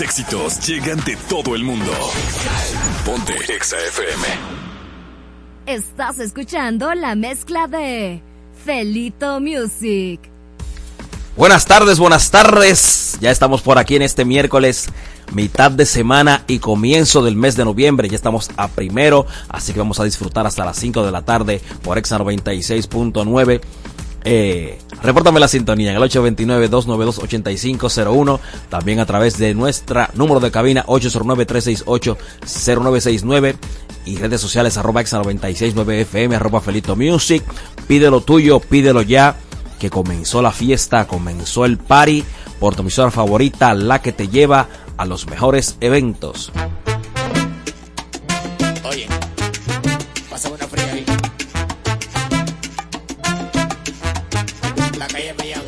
[0.02, 1.92] éxitos llegan de todo el mundo.
[3.06, 4.28] Ponte Exa FM.
[5.66, 8.22] Estás escuchando la mezcla de
[8.66, 10.20] Felito Music.
[11.38, 13.18] Buenas tardes, buenas tardes.
[13.22, 14.88] Ya estamos por aquí en este miércoles
[15.34, 18.10] mitad de semana y comienzo del mes de noviembre.
[18.10, 21.62] Ya estamos a primero, así que vamos a disfrutar hasta las 5 de la tarde
[21.84, 23.62] por Exa 96.9
[24.28, 28.40] eh, repórtame la sintonía en el 829-292-8501.
[28.70, 33.56] También a través de nuestra número de cabina 809-368-0969.
[34.06, 37.44] Y redes sociales arroba exa969fm arroba Felito Music.
[37.88, 39.36] Pídelo tuyo, pídelo ya.
[39.80, 42.24] Que comenzó la fiesta, comenzó el party.
[42.60, 46.52] Por tu emisora favorita, la que te lleva a los mejores eventos.
[48.88, 49.08] Oye,
[50.30, 51.06] pasa una fría ahí.
[55.16, 55.65] 没有没有。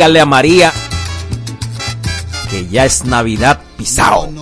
[0.00, 0.72] dígale a María
[2.48, 4.39] que ya es Navidad pisao.